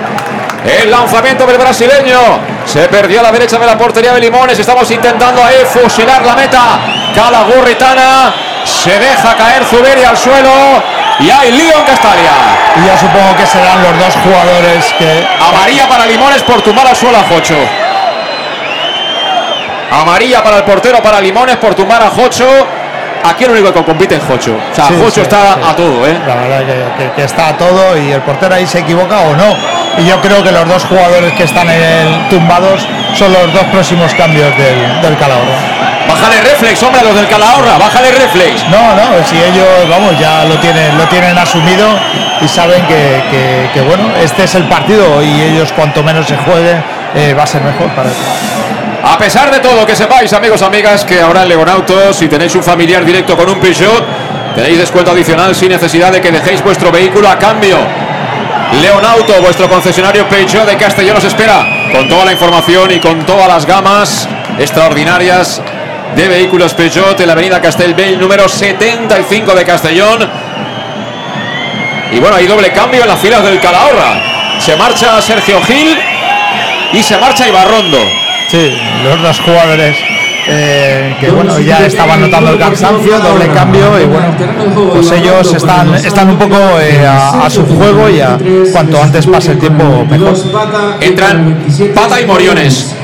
[0.83, 2.52] El lanzamiento del brasileño.
[2.65, 4.59] Se perdió a la derecha de la portería de Limones.
[4.59, 6.81] Estamos intentando ahí fusilar la meta.
[7.15, 8.35] Calagurritana.
[8.65, 10.51] Se deja caer Zuberi al suelo.
[11.21, 12.33] Y hay lío en Castalia.
[12.77, 16.97] Y ya supongo que serán los dos jugadores que Amarilla para Limones por tumbar al
[16.97, 17.57] suelo a Jocho.
[19.91, 22.49] Amarilla para el portero para Limones por tumbar a Jocho.
[23.25, 24.55] Aquí el único que compite es Jocho.
[24.71, 25.61] O sea, Sí, Jocho sí, está sí.
[25.71, 26.19] a todo, ¿eh?
[26.27, 29.37] La verdad que, que- que está a todo y el portero ahí se equivoca o
[29.37, 29.55] no.
[29.99, 33.65] Y yo creo que los dos jugadores que están en el tumbados son los dos
[33.71, 35.61] próximos cambios del, del Calahorra.
[36.09, 37.79] Bájale reflex, hombre, los del Calahorra.
[37.79, 38.65] Bájale reflex.
[38.69, 41.87] No, no, si ellos, vamos, ya lo tienen, lo tienen asumido
[42.41, 46.37] y saben que, que- que, bueno, este es el partido y ellos cuanto menos se
[46.39, 46.83] jueguen
[47.15, 48.19] eh, va a ser mejor para ellos.
[49.05, 52.63] A pesar de todo, que sepáis, amigos, amigas, que ahora en Legonauto, si tenéis un
[52.63, 54.05] familiar directo con un Peugeot,
[54.55, 57.79] tenéis descuento adicional sin necesidad de que dejéis vuestro vehículo a cambio.
[58.81, 63.49] Leonauto, vuestro concesionario Peugeot de Castellón os espera con toda la información y con todas
[63.49, 64.29] las gamas
[64.59, 65.61] extraordinarias
[66.15, 70.31] de vehículos Peugeot en la avenida Castelbell número 75 de Castellón.
[72.13, 74.61] Y bueno, hay doble cambio en las filas del Calahorra.
[74.61, 75.99] Se marcha Sergio Gil
[76.93, 78.22] y se marcha Ibarrondo.
[78.49, 79.97] Sí, los dos jugadores
[80.49, 84.35] eh, que bueno ya estaban notando el cansancio, doble cambio y bueno,
[84.93, 88.37] pues ellos están, están un poco eh, a, su juego y a
[88.73, 90.35] cuanto antes pase el tiempo mejor.
[91.01, 91.65] Entran
[91.95, 92.95] Pata y Moriones.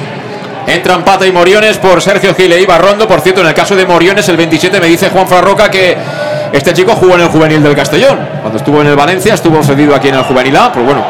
[0.66, 3.06] Entran Pata y Moriones por Sergio Gil e Ibarrondo.
[3.06, 5.96] Por cierto, en el caso de Moriones, el 27 me dice Juan Farroca que
[6.52, 8.18] este chico jugó en el juvenil del Castellón.
[8.40, 10.72] Cuando estuvo en el Valencia, estuvo cedido aquí en el juvenil A.
[10.72, 11.06] Pues bueno,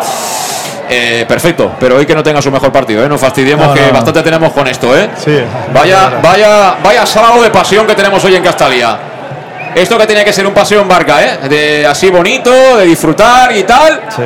[0.88, 1.72] eh, perfecto.
[1.78, 3.08] Pero hoy que no tenga su mejor partido, ¿eh?
[3.08, 5.08] No fastidiemos No, que no, bastante tenemos con esto, ¿eh?
[5.22, 5.38] Sí,
[5.72, 8.96] Vaya, vaya, vaya sábado de pasión que tenemos hoy en Castalia.
[9.74, 11.48] Esto que tenía que ser un paseo en barca, ¿eh?
[11.48, 14.00] De así bonito, de disfrutar y tal.
[14.14, 14.22] sí.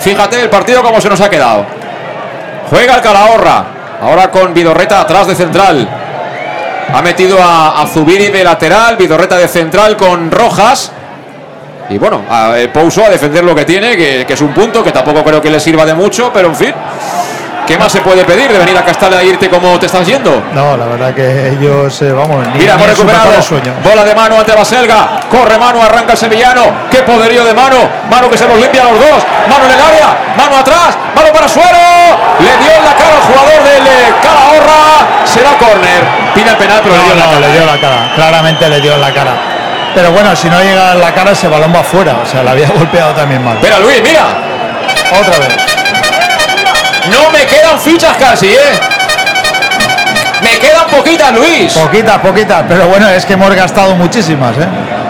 [0.00, 1.64] Fíjate el partido como se nos ha quedado.
[2.68, 3.64] Juega el Calahorra.
[4.02, 5.88] Ahora con Vidorreta atrás de central.
[6.92, 8.96] Ha metido a, a Zubiri de lateral.
[8.96, 10.90] Vidorreta de central con Rojas.
[11.90, 14.82] Y bueno, a, eh, Pouso a defender lo que tiene, que, que es un punto
[14.82, 16.74] que tampoco creo que le sirva de mucho, pero en fin.
[17.66, 20.42] ¿Qué más se puede pedir de venir a Castalia e irte como te estás yendo?
[20.52, 23.30] No, la verdad que ellos, eh, vamos, ni, Mira, hemos recuperado.
[23.82, 25.20] Bola de mano ante Baselga.
[25.30, 26.60] Corre mano, arranca el sevillano.
[26.90, 27.76] Qué poderío de mano.
[28.10, 29.24] Mano que se los limpia a los dos.
[29.48, 30.34] Mano en el área.
[30.36, 30.98] Mano atrás.
[31.16, 31.78] Mano para Suero.
[32.38, 35.24] Le dio en la cara al jugador del eh, Calahorra.
[35.24, 36.04] Será córner.
[36.34, 37.46] Pide el penal, pero le dio en la No, cara.
[37.48, 39.32] le dio la cara, claramente le dio en la cara.
[39.94, 42.52] Pero bueno, si no llega en la cara, ese balón va afuera, o sea, la
[42.52, 43.56] había golpeado también mal.
[43.56, 44.26] Espera, Luis, mira.
[45.20, 45.56] Otra vez.
[47.10, 48.80] No me quedan fichas casi, ¿eh?
[50.42, 51.72] Me quedan poquitas, Luis.
[51.72, 54.66] Poquitas, poquitas, pero bueno, es que hemos gastado muchísimas, ¿eh?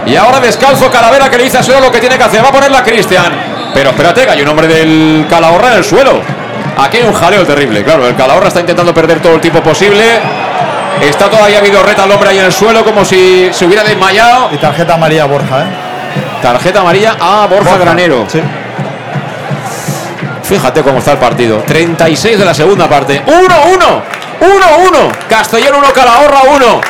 [0.07, 2.45] Y ahora descalzo Calavera que le dice a Suero lo que tiene que hacer.
[2.45, 3.33] Va a ponerla Cristian.
[3.73, 6.21] Pero espérate, que hay un hombre del Calahorra en el suelo.
[6.77, 7.83] Aquí hay un jaleo terrible.
[7.83, 10.05] Claro, el Calahorra está intentando perder todo el tiempo posible.
[11.01, 14.51] Está todavía Vidorreta el hombre ahí en el suelo como si se hubiera desmayado.
[14.53, 15.67] Y tarjeta amarilla Borja, ¿eh?
[16.43, 18.27] Tarjeta amarilla a Borja, Borja, Granero.
[18.29, 18.41] sí.
[20.45, 21.63] Fíjate cómo está el partido.
[21.67, 23.23] 36 de la segunda parte.
[23.25, 24.03] 1-1.
[24.41, 25.13] 1-1.
[25.29, 26.81] Castellón 1, Calahorra 1.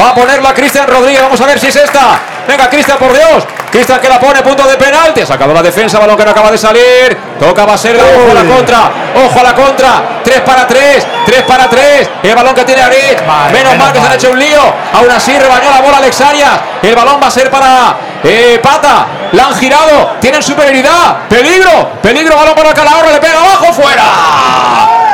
[0.00, 1.22] Va a ponerla Cristian Rodríguez.
[1.22, 2.18] Vamos a ver si es esta.
[2.48, 3.44] Venga, Cristian, por Dios.
[3.70, 5.20] Cristian que la pone, punto de penalti.
[5.20, 7.16] Ha sacado la defensa, balón que no acaba de salir.
[7.38, 8.90] Toca Baselga, ojo a la contra.
[9.26, 10.02] Ojo a la contra.
[10.24, 11.06] 3 para 3.
[11.26, 12.10] 3 para 3.
[12.22, 13.20] El balón que tiene Arit.
[13.52, 14.60] menos, mal que se han hecho un lío.
[14.92, 16.60] Aún así rebañó la bola Alex Arias.
[16.82, 19.06] El balón va a ser para eh, Pata.
[19.32, 20.16] La han girado.
[20.20, 21.28] Tienen superioridad.
[21.28, 21.92] Peligro.
[22.02, 22.36] Peligro.
[22.36, 23.12] Balón para Calahorra.
[23.12, 23.72] Le pega abajo.
[23.72, 24.04] Fuera.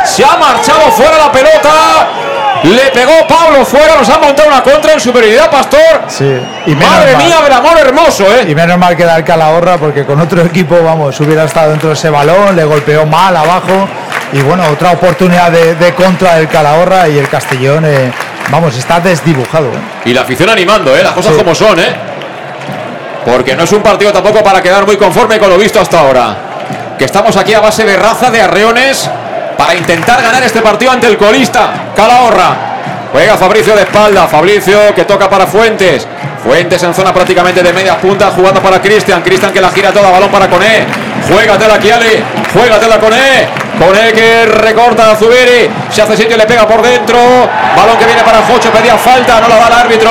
[0.04, 1.70] Se ha marchado fuera la pelota.
[2.64, 3.96] Le pegó Pablo fuera.
[3.96, 6.02] Nos ha montado una contra en superioridad, Pastor.
[6.08, 6.24] Sí.
[6.66, 7.24] Y Madre mal.
[7.24, 8.46] mía, del amor hermoso, ¿eh?
[8.48, 11.90] Y menos mal que da el Calahorra porque con otro equipo, vamos, hubiera estado dentro
[11.90, 13.88] de ese balón, le golpeó mal abajo.
[14.32, 18.10] Y bueno, otra oportunidad de, de contra del Calahorra y el Castellón, eh,
[18.50, 19.66] vamos, está desdibujado.
[19.66, 19.78] ¿eh?
[20.06, 21.02] Y la afición animando, ¿eh?
[21.02, 21.38] Las cosas Sí.
[21.38, 21.94] como son, ¿eh?
[23.24, 26.36] Porque no es un partido tampoco para quedar muy conforme con lo visto hasta ahora.
[26.98, 29.08] Que estamos aquí a base de raza, de arreones,
[29.56, 32.74] para intentar ganar este partido ante el colista, Calahorra.
[33.12, 36.06] Juega Fabricio de espalda, Fabricio que toca para Fuentes.
[36.42, 39.22] Fuentes en zona prácticamente de media punta, jugando para Cristian.
[39.22, 40.84] Cristian que la gira toda, balón para Coné.
[41.28, 42.22] Juégatela, Kiali.
[42.52, 43.48] Juégatela, Coné.
[43.78, 45.70] Coné que recorta a Zubiri.
[45.90, 47.16] Se hace sitio y le pega por dentro.
[47.76, 50.10] Balón que viene para Jocho, pedía falta, no la da el árbitro.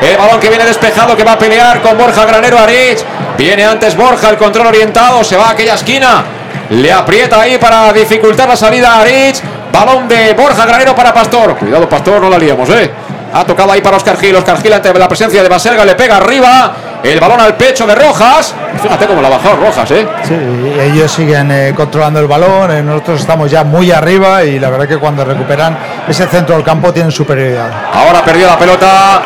[0.00, 3.04] El balón que viene despejado, que va a pelear con Borja Granero Arich.
[3.36, 6.37] Viene antes Borja, el control orientado, se va a aquella esquina.
[6.70, 9.40] Le aprieta ahí para dificultar la salida a Arich.
[9.72, 11.56] Balón de Borja Granero para Pastor.
[11.56, 12.90] Cuidado, Pastor, no la liamos, ¿eh?
[13.32, 14.34] Ha tocado ahí para Oscar Gil.
[14.36, 16.72] Oscar Gil ante la presencia de Baselga le pega arriba.
[17.02, 18.54] El balón al pecho de Rojas.
[18.82, 20.06] Fíjate cómo la ha bajado Rojas, ¿eh?
[20.24, 20.34] Sí,
[20.80, 24.88] ellos siguen eh, controlando el balón, eh, nosotros estamos ya muy arriba y la verdad
[24.88, 25.78] que cuando recuperan
[26.08, 27.70] ese centro del campo tienen superioridad.
[27.92, 29.22] Ahora perdió la pelota.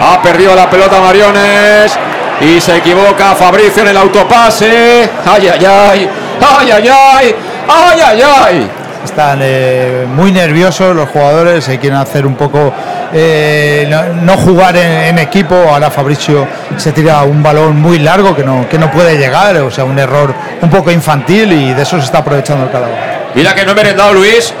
[0.00, 1.96] Ha perdido la pelota Mariones.
[2.40, 5.08] Y se equivoca Fabricio en el autopase.
[5.24, 6.10] Ay, ay, ay.
[6.40, 7.34] Ay, ay, ay.
[7.68, 8.70] Ay, ay, ay.
[9.04, 12.72] Están eh, muy nerviosos los jugadores, se quieren hacer un poco,
[13.12, 15.54] eh, no, no jugar en, en equipo.
[15.54, 16.46] Ahora Fabricio
[16.78, 19.98] se tira un balón muy largo que no, que no puede llegar, o sea, un
[19.98, 23.14] error un poco infantil y de eso se está aprovechando el Calahorra.
[23.34, 24.54] Mira que no he merendado Luis.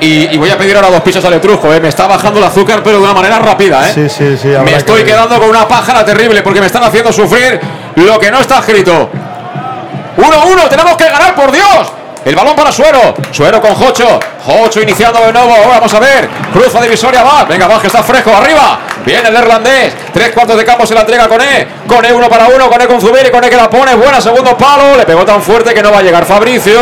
[0.00, 1.72] Y, y voy a pedir ahora dos pizzas al etrusco.
[1.72, 1.80] ¿eh?
[1.80, 3.88] Me está bajando el azúcar, pero de una manera rápida.
[3.88, 3.92] ¿eh?
[3.94, 4.48] Sí, sí, sí.
[4.64, 7.60] Me estoy quedando con una pájara terrible porque me están haciendo sufrir
[7.94, 9.10] lo que no está escrito.
[10.16, 11.92] 1-1, tenemos que ganar, por Dios.
[12.26, 13.14] El balón para Suero.
[13.30, 14.18] Suero con Jocho.
[14.44, 15.54] Jocho iniciando de nuevo.
[15.68, 16.28] Vamos a ver.
[16.52, 17.44] Cruza divisoria va.
[17.44, 18.34] Venga, va, que está fresco.
[18.36, 18.80] Arriba.
[19.04, 19.94] Viene el neerlandés.
[20.12, 21.68] Tres cuartos de campo se la entrega con E.
[21.86, 22.68] Con E uno para uno.
[22.68, 23.30] Con E con Zubiri.
[23.30, 23.94] Con E que la pone.
[23.94, 24.96] Buena segundo palo.
[24.96, 26.80] Le pegó tan fuerte que no va a llegar Fabricio.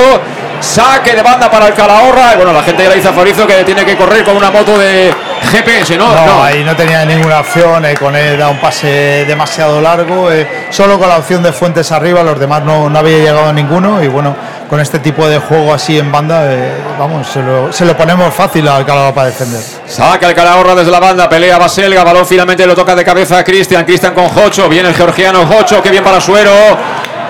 [0.60, 2.32] Saque de banda para el Calahorra.
[2.32, 4.50] Y bueno, la gente ya le dice a Fabricio que tiene que correr con una
[4.50, 5.12] moto de
[5.52, 6.08] GPS, ¿no?
[6.08, 6.42] No, No.
[6.42, 10.98] ahí no tenía ninguna opción, eh, con él da un pase demasiado largo, eh, solo
[10.98, 14.08] con la opción de Fuentes arriba, los demás no, no había llegado a ninguno y
[14.08, 14.34] bueno,
[14.70, 18.32] con este tipo de juego así en banda, eh, vamos, se lo, se lo ponemos
[18.32, 19.60] fácil al Calahorra para defender.
[19.86, 23.44] Saca el Calahorra desde la banda, pelea Baselga, balón finalmente lo toca de cabeza a
[23.44, 26.50] Cristian, Cristian con Jocho, viene el georgiano Jocho, que bien para Suero,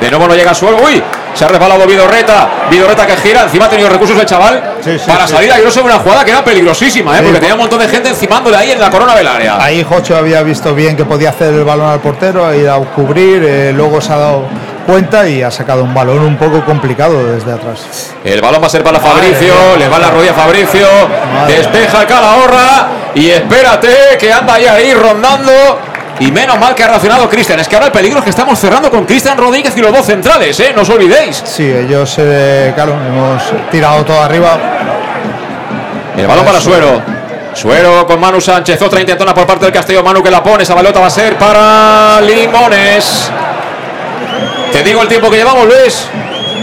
[0.01, 1.03] de nuevo no llega Suero, uy,
[1.35, 4.63] se ha resbalado Vidorreta, Vidorreta que gira, encima ha tenido recursos el chaval
[5.07, 5.33] para sí.
[5.33, 7.17] salir a sé una jugada que era peligrosísima, ¿eh?
[7.17, 9.63] Porque pues- tenía un montón de gente encimándole ahí en la corona del área.
[9.63, 12.79] Ahí Jocho había visto bien que podía hacer el balón al portero, ha ido a
[12.79, 14.45] cubrir, eh, luego se ha dado
[14.87, 18.13] cuenta y ha sacado un balón un poco complicado desde atrás.
[18.23, 19.77] El balón va a ser para Madre Fabricio, mía.
[19.79, 20.87] le va en la rodilla a Fabricio,
[21.35, 23.89] Madre despeja el Calahorra y espérate
[24.19, 25.53] que anda ahí, ahí rondando.
[26.21, 27.59] Y menos mal que ha reaccionado Cristian.
[27.59, 30.07] Es que ahora el peligro es que estamos cerrando con Cristian Rodríguez y los dos
[30.07, 30.73] centrales, ¿eh?
[30.75, 31.43] No os olvidéis.
[31.45, 34.57] Sí, ellos, eh, claro, hemos tirado todo arriba.
[36.17, 36.61] El balón para.
[36.61, 37.03] Suero.
[37.53, 38.81] Suero con Manu Sánchez.
[38.83, 40.03] Otra intentona por parte del Castillo.
[40.03, 40.63] Manu que la pone.
[40.63, 43.31] Esa balota va a ser para Limones.
[44.73, 46.07] Te digo el tiempo que llevamos, Luis.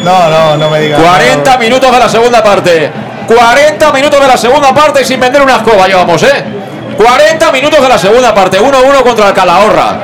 [0.03, 1.01] No, no, no me digas.
[1.01, 1.59] 40 no.
[1.59, 2.91] minutos de la segunda parte.
[3.27, 6.60] 40 minutos de la segunda parte y sin vender una escoba llevamos, ¿eh?
[7.01, 8.59] 40 minutos de la segunda parte.
[8.59, 9.97] 1-1 contra el Calahorra.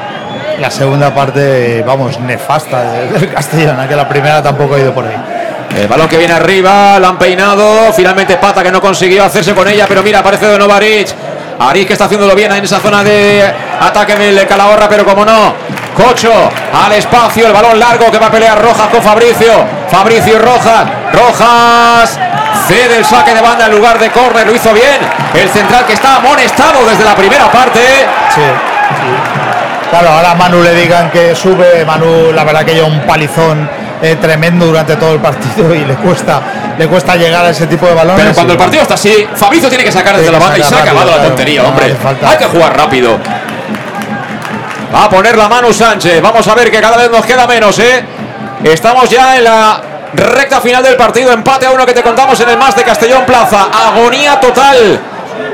[0.60, 5.16] La segunda parte, vamos, nefasta del Castellón, que la primera tampoco ha ido por ahí.
[5.76, 7.94] El balón que viene arriba, la han peinado.
[7.94, 10.74] Finalmente Pata que no consiguió hacerse con ella, pero mira, aparece de nuevo.
[10.74, 13.44] Arich que está haciéndolo bien en esa zona de
[13.80, 15.54] ataque del Calahorra, pero como no.
[15.96, 16.32] Cocho
[16.74, 19.52] al espacio, el balón largo que va a pelear Rojas con Fabricio.
[19.90, 20.86] Fabricio y Rojas.
[21.14, 22.20] Rojas
[22.68, 24.98] cede el saque de banda en lugar de córner, lo hizo bien.
[25.34, 27.80] El central que está amonestado desde la primera parte.
[28.34, 29.90] Sí, sí.
[29.90, 33.70] Claro, ahora a Manu le digan que sube, Manu la verdad que lleva un palizón
[34.02, 36.42] eh, tremendo durante todo el partido y le cuesta,
[36.78, 38.22] le cuesta llegar a ese tipo de balones.
[38.22, 40.76] Pero cuando el partido está así, Fabrizio tiene que sacar desde la banda y se
[40.76, 41.96] ha acabado la tontería, No hombre.
[41.96, 42.30] falta.
[42.30, 43.18] Hay que jugar rápido.
[44.94, 46.22] Va a poner la mano Sánchez.
[46.22, 48.04] Vamos a ver que cada vez nos queda menos, ¿eh?
[48.64, 49.82] Estamos ya en la
[50.14, 51.32] recta final del partido.
[51.32, 53.68] Empate a uno que te contamos en el más de Castellón Plaza.
[53.88, 55.00] Agonía total.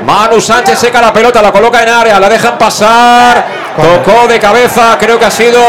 [0.06, 3.44] Manu Sánchez seca la pelota, la coloca en área, la dejan pasar.
[3.76, 5.60] Tocó de cabeza, creo que ha sido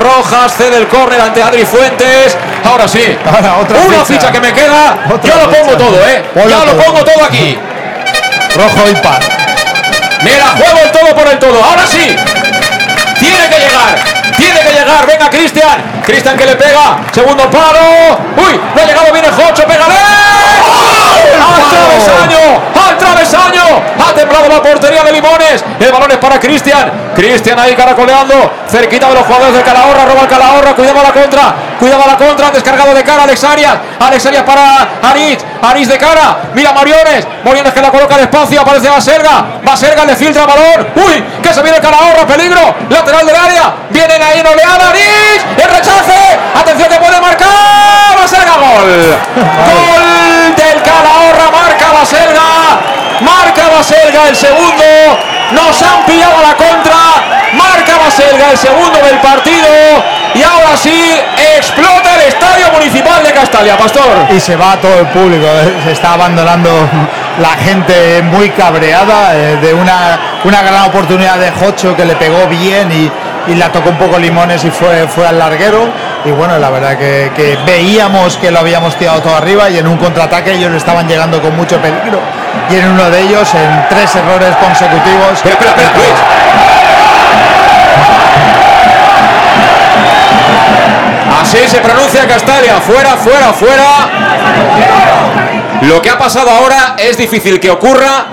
[0.00, 2.36] Rojas, cede el córner ante Adri Fuentes.
[2.64, 3.02] Ahora sí.
[3.26, 4.20] Ahora, otra Una ficha.
[4.20, 4.98] ficha que me queda.
[5.12, 5.76] Otra Yo lo pongo ficha.
[5.78, 6.24] todo, ¿eh?
[6.34, 7.58] Ponlo Ya lo pongo todo aquí.
[8.56, 9.20] Rojo y par.
[10.22, 11.62] Mira, juego el todo por el todo.
[11.64, 12.16] Ahora sí.
[13.18, 13.98] Tiene que llegar.
[14.38, 15.04] Tiene que llegar.
[15.06, 16.02] Venga, Cristian.
[16.06, 17.00] Cristian que le pega.
[17.12, 18.16] Segundo palo.
[18.36, 19.66] Uy, no ha llegado bien el Jocho.
[19.66, 19.94] Pégale.
[21.38, 22.62] ¡Al travesaño!
[22.86, 23.64] ¡Al travesaño!
[23.98, 25.64] Ha temblado la portería de Limones.
[25.80, 27.12] El balón es para Cristian.
[27.14, 28.52] Cristian ahí caracoleando.
[28.68, 30.04] Cerquita de los jugadores del Calahorra.
[30.04, 30.74] Roba el Calahorra.
[30.74, 31.54] Cuidado a la contra.
[31.78, 32.50] Cuidado a la contra.
[32.50, 33.74] Descargado de cara Alex Arias.
[34.00, 35.44] Alex Arias para Aritz.
[35.62, 36.38] Aritz de cara.
[36.54, 37.26] Mira Mariones.
[37.44, 38.60] Moriones que la coloca despacio.
[38.60, 39.44] Aparece Baserga.
[39.62, 40.88] Baserga le filtra el balón.
[40.96, 42.26] Uy, que se viene el.
[42.26, 42.74] Peligro.
[42.88, 43.74] Lateral del área.
[43.90, 44.88] Vienen ahí en oleada.
[44.88, 45.44] Aritz.
[45.56, 46.38] El rechace.
[46.54, 48.18] Atención que puede marcar.
[48.20, 48.56] Baserga.
[48.56, 49.18] Gol.
[49.66, 51.50] Gol del Calahorra.
[51.50, 52.88] Marca Baselga.
[53.20, 55.37] Marca Baselga el segundo.
[55.52, 56.94] Nos han pillado la contra.
[57.54, 59.68] Marca Baselga el segundo del partido.
[60.34, 61.18] Y ahora sí
[61.56, 64.26] explota el estadio municipal de Castalia, Pastor.
[64.30, 65.46] y se va todo el público.
[65.46, 66.70] eh, Se está abandonando
[67.40, 72.46] la gente muy cabreada eh, de una, una gran oportunidad de Jocho que le pegó
[72.48, 73.10] bien y,
[73.48, 75.88] y la tocó un poco Limones y fue, fue al larguero.
[76.24, 79.96] Y bueno, la verdad que, veíamos que lo habíamos tirado todo arriba y en un
[79.96, 82.20] contraataque ellos estaban llegando con mucho peligro.
[82.70, 85.32] Y en uno de ellos, en tres errores consecutivos.
[85.32, 86.14] Espera, espera, Luis.
[91.40, 92.80] Así se pronuncia Castalia.
[92.80, 94.08] Fuera, fuera, fuera.
[95.82, 98.26] Lo que ha pasado ahora es difícil que ocurra,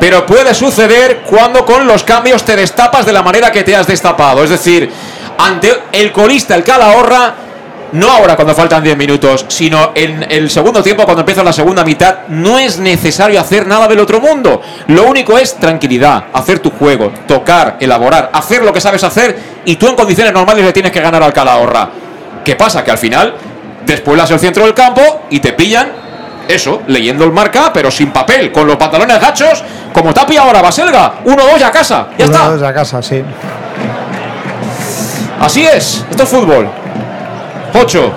[0.00, 3.86] pero puede suceder cuando con los cambios te destapas de la manera que te has
[3.86, 4.44] destapado.
[4.44, 4.90] Es decir,
[5.38, 7.34] ante el colista, el Calahorra,
[7.92, 11.84] no ahora cuando faltan 10 minutos, sino en el segundo tiempo, cuando empieza la segunda
[11.84, 14.60] mitad, no es necesario hacer nada del otro mundo.
[14.88, 19.76] Lo único es tranquilidad, hacer tu juego, tocar, elaborar, hacer lo que sabes hacer y
[19.76, 21.90] tú en condiciones normales le tienes que ganar al Calahorra.
[22.44, 22.84] ¿Qué pasa?
[22.84, 23.34] Que al final,
[23.86, 26.07] después el centro del campo y te pillan,
[26.48, 29.62] eso, leyendo el marca, pero sin papel, con los pantalones gachos,
[29.92, 31.12] como pillado ahora Baselga.
[31.24, 32.48] 1-2 ya a casa, ya Uno, está.
[32.50, 33.22] dos a casa, sí.
[35.40, 36.68] Así es, esto es fútbol.
[37.74, 38.12] 8.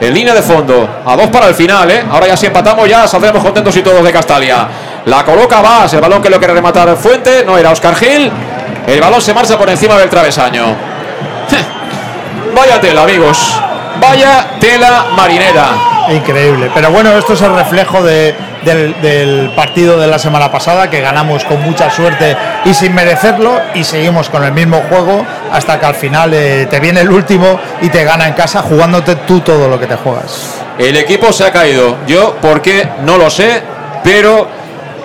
[0.00, 0.88] En línea de fondo.
[1.06, 2.04] A dos para el final, ¿eh?
[2.10, 4.68] Ahora ya si empatamos ya saldremos contentos y todos de Castalia.
[5.06, 8.30] La coloca Vas, el balón que lo quiere rematar Fuente, no era Oscar Gil.
[8.86, 10.64] El balón se marcha por encima del travesaño.
[12.54, 13.54] Vaya tela, amigos.
[14.00, 15.93] Vaya tela marinera.
[16.10, 16.70] Increíble.
[16.74, 21.00] Pero bueno, esto es el reflejo de- del, del partido de la semana pasada, que
[21.00, 25.86] ganamos con mucha suerte y sin merecerlo, y seguimos con el mismo juego hasta que
[25.86, 29.68] al final eh, te viene el último y te gana en casa jugándote tú todo
[29.68, 30.60] lo que te juegas.
[30.78, 31.96] El equipo se ha caído.
[32.06, 32.88] Yo, ¿por qué?
[33.04, 33.62] No lo sé,
[34.02, 34.48] pero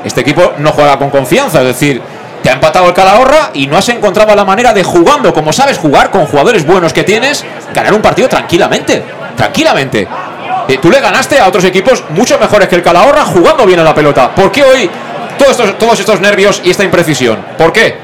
[0.03, 1.59] este equipo no juega con confianza.
[1.61, 2.01] Es decir,
[2.41, 5.77] te ha empatado el Calahorra y no has encontrado la manera de jugando, como sabes
[5.77, 9.03] jugar, con jugadores buenos que tienes, ganar un partido tranquilamente.
[9.35, 10.07] Tranquilamente.
[10.69, 13.83] Eh, tú le ganaste a otros equipos mucho mejores que el Calahorra jugando bien a
[13.83, 14.29] la pelota.
[14.29, 14.89] ¿Por qué hoy
[15.37, 17.43] todos estos, todos estos nervios y esta imprecisión?
[17.57, 17.97] ¿Por qué?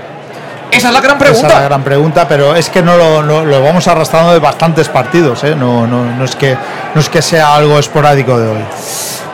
[0.71, 1.67] Esa es la gran Esa es la pregunta.
[1.67, 5.55] gran pregunta, pero es que no lo, vamos arrastrando de bastantes partidos, ¿eh?
[5.55, 6.57] no, no, no, es que,
[6.93, 8.65] no es que sea algo esporádico de hoy.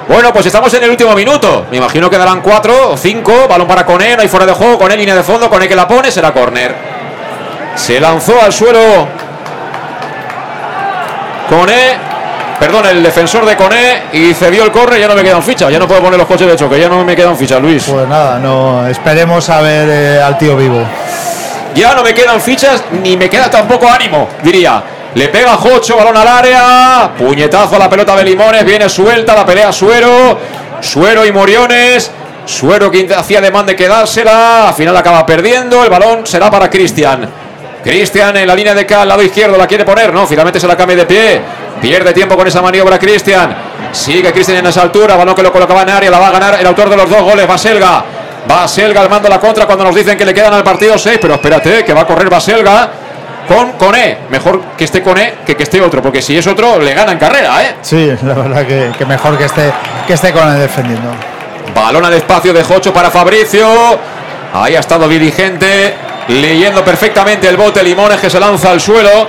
[0.08, 1.68] Bueno, pues estamos en el último minuto.
[1.72, 3.48] Me imagino que darán cuatro o cinco.
[3.48, 4.78] Balón para Coné, no hay fuera de juego.
[4.78, 5.50] Coné, línea de fondo.
[5.50, 6.76] Coné que la pone, será córner.
[7.76, 9.08] Se lanzó al suelo.
[11.50, 11.98] Coné,
[12.62, 15.00] perdón, el defensor de Coné y se vio el córner.
[15.00, 15.72] Ya no me quedan fichas.
[15.72, 16.80] Ya no puedo poner los coches de choque.
[16.80, 17.86] Ya no me quedan fichas, Luis.
[17.86, 20.86] Pues nada, no esperemos a ver eh, al tío vivo.
[21.74, 24.84] Ya no me quedan fichas ni me queda tampoco ánimo, diría.
[25.16, 27.12] Le pega Jocho, balón al área.
[27.18, 28.64] Puñetazo a la pelota de Limones.
[28.64, 30.38] Viene suelta la pelea Suero.
[30.80, 32.12] Suero y Moriones.
[32.46, 34.68] Suero que hacía demanda de quedársela.
[34.68, 35.84] Al final acaba perdiendo.
[35.84, 37.28] El balón será para Cristian.
[37.84, 40.68] Cristian en la línea de K, al lado izquierdo, la quiere poner, no, finalmente se
[40.68, 41.42] la cambia de pie.
[41.82, 43.56] Pierde tiempo con esa maniobra Cristian.
[43.92, 46.60] Sigue Cristian en esa altura, balón que lo colocaba en área, la va a ganar
[46.60, 48.04] el autor de los dos goles, Baselga.
[48.48, 51.36] Baselga al mando la contra cuando nos dicen que le quedan al partido 6, pero
[51.36, 52.90] espérate, que va a correr Baselga
[53.48, 54.20] con Coné.
[54.30, 57.18] Mejor que esté Coné que que esté otro, porque si es otro, le gana en
[57.18, 57.76] carrera, ¿eh?
[57.82, 59.72] Sí, la verdad que, que mejor que esté,
[60.08, 61.10] que esté con él defendiendo.
[61.74, 63.68] Balón al espacio de Jocho para Fabricio.
[64.54, 65.96] Ahí ha estado diligente,
[66.28, 69.28] leyendo perfectamente el bote Limones que se lanza al suelo.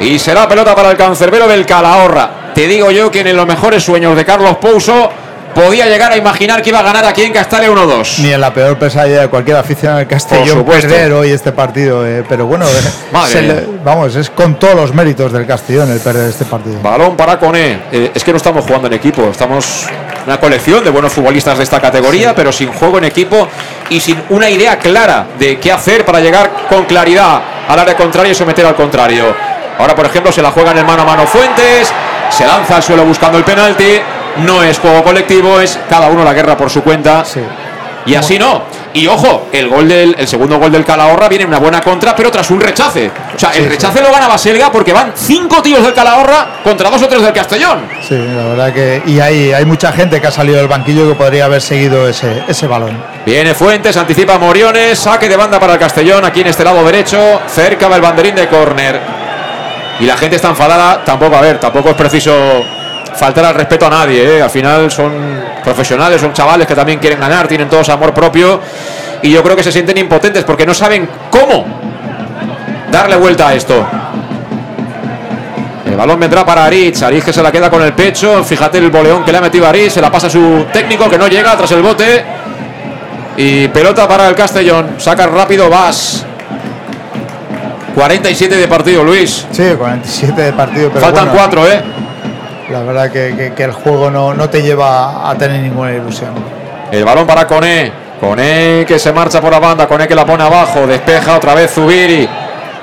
[0.00, 2.52] Y será pelota para el cancerbero del Calahorra.
[2.54, 5.10] Te digo yo que en los mejores sueños de Carlos Pouso
[5.54, 8.18] podía llegar a imaginar que iba a ganar aquí en Castalia 1-2.
[8.18, 10.88] Ni en la peor pesadilla de cualquier aficionado del Castellón Por supuesto.
[10.88, 12.06] perder hoy este partido.
[12.06, 12.64] eh, pero bueno,
[13.34, 16.78] eh, le- vamos, es con todos los méritos del Castellón el perder este partido.
[16.80, 17.80] Balón para Cone.
[17.90, 19.86] Eh, es que no estamos jugando en equipo, estamos
[20.28, 23.48] una colección de buenos futbolistas de esta categoría, pero sin juego en equipo
[23.88, 28.32] y sin una idea clara de qué hacer para llegar con claridad al área contraria
[28.32, 29.34] y someter al contrario.
[29.78, 31.90] Ahora, por ejemplo, se la juega en el mano a mano Fuentes,
[32.28, 34.00] se lanza al suelo buscando el penalti.
[34.44, 37.24] No es juego colectivo, es cada uno la guerra por su cuenta.
[38.08, 38.62] Y así no.
[38.94, 42.16] Y ojo, el gol del el segundo gol del Calahorra viene en una buena contra,
[42.16, 43.10] pero tras un rechace.
[43.34, 46.88] O sea, el Sí, rechace lo gana Baselga porque van cinco tíos del Calahorra contra
[46.88, 47.86] dos o tres del Castellón.
[48.08, 49.02] Sí, la verdad que.
[49.06, 52.42] Y hay, hay mucha gente que ha salido del banquillo que podría haber seguido ese,
[52.48, 52.96] ese balón.
[53.26, 57.40] Viene Fuentes, anticipa Moriones, saque de banda para el Castellón, aquí en este lado derecho,
[57.46, 59.00] cerca va el banderín de córner.
[60.00, 62.32] Y la gente está enfadada, tampoco, a ver, tampoco es preciso
[63.14, 64.42] faltar al respeto a nadie, ¿eh?
[64.42, 65.12] al final son
[65.64, 68.60] profesionales, son chavales que también quieren ganar, tienen todos amor propio
[69.22, 71.64] y yo creo que se sienten impotentes porque no saben cómo
[72.90, 73.86] darle vuelta a esto.
[75.86, 78.90] El balón vendrá para Aritz, Aritz que se la queda con el pecho, fíjate el
[78.90, 81.56] boleón que le ha metido Aritz, se la pasa a su técnico que no llega
[81.56, 82.24] tras el bote.
[83.38, 84.96] Y pelota para el Castellón.
[84.98, 86.26] Saca rápido Vas.
[87.94, 89.46] 47 de partido, Luis.
[89.52, 91.00] Sí, 47 de partido, pero.
[91.00, 91.82] Faltan bueno, cuatro, ¿eh?
[92.70, 96.30] La verdad que, que- que el juego no, no te lleva a tener ninguna ilusión.
[96.90, 97.90] El balón para Coné.
[98.20, 99.86] Coné que se marcha por la banda.
[99.86, 100.86] Coné que la pone abajo.
[100.86, 102.28] Despeja otra vez Zubiri.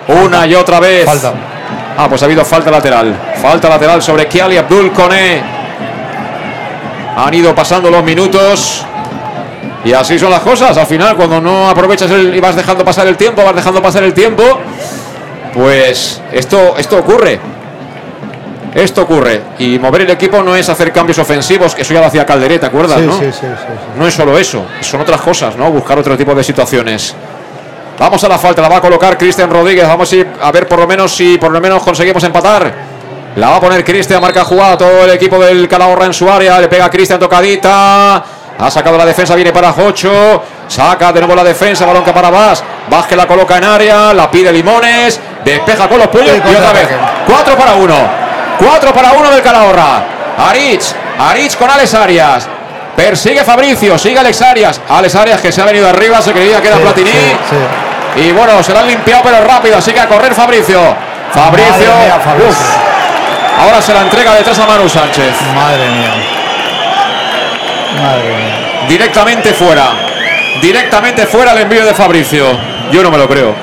[0.08, 1.06] Una y otra vez.
[1.06, 1.34] Falta.
[1.98, 3.16] Ah, pues ha habido falta lateral.
[3.42, 5.42] Falta lateral sobre Kiali Abdul Coné.
[7.18, 8.86] Han ido pasando los minutos.
[9.84, 10.76] Y así son las cosas.
[10.78, 14.04] Al final, cuando no aprovechas el, y vas dejando pasar el tiempo, vas dejando pasar
[14.04, 14.44] el tiempo,
[15.54, 17.40] pues esto, esto ocurre.
[18.76, 19.42] Esto ocurre.
[19.58, 22.60] Y mover el equipo no es hacer cambios ofensivos, que eso ya lo hacía Calderé,
[22.60, 23.00] ¿te acuerdas?
[23.00, 23.18] Sí, no?
[23.18, 23.48] sí, sí,
[23.98, 25.72] No es solo eso, son otras cosas, ¿no?
[25.72, 27.16] Buscar otro tipo de situaciones.
[27.98, 29.88] Vamos a la falta, la va a colocar Cristian Rodríguez.
[29.88, 32.74] Vamos a, ir a ver por lo menos si por lo menos conseguimos empatar.
[33.38, 36.60] La va a poner Cristian, marca jugada todo el equipo del Calahorra en su área.
[36.60, 38.24] Le pega Cristian tocadita.
[38.58, 40.44] Ha sacado la defensa, viene para Jocho.
[40.68, 42.62] Saca de nuevo la defensa, balón que para Vas.
[42.90, 45.22] Vas que la coloca en área, la pide Limones.
[45.46, 46.88] Despeja con los puños y otra vez.
[46.88, 46.96] contraataque.
[47.28, 48.25] 4 para 1.
[48.60, 50.04] 4 para 1 del Calahorra.
[50.38, 50.94] Aritz.
[51.20, 52.48] Aritz con Alex Arias.
[52.96, 54.82] Persigue Fabricio, sigue Alex Arias.
[54.90, 57.10] Alex Arias que se ha venido arriba, se creía que era Sí, Platini.
[57.12, 57.18] sí,
[57.50, 58.22] sí.
[58.22, 60.80] Y bueno, se la han limpiado pero rápido, así que a correr Fabricio.
[61.34, 61.74] Fabricio.
[61.74, 62.50] Mía, Fabricio.
[62.50, 62.58] uf.
[63.62, 65.34] Ahora se la entrega detrás a Manu Sánchez.
[65.54, 66.14] Madre mía.
[68.02, 68.86] Madre mía.
[68.88, 69.92] Directamente fuera.
[70.62, 72.46] Directamente fuera el envío de Fabricio.
[72.96, 73.54] Yo no me lo creo.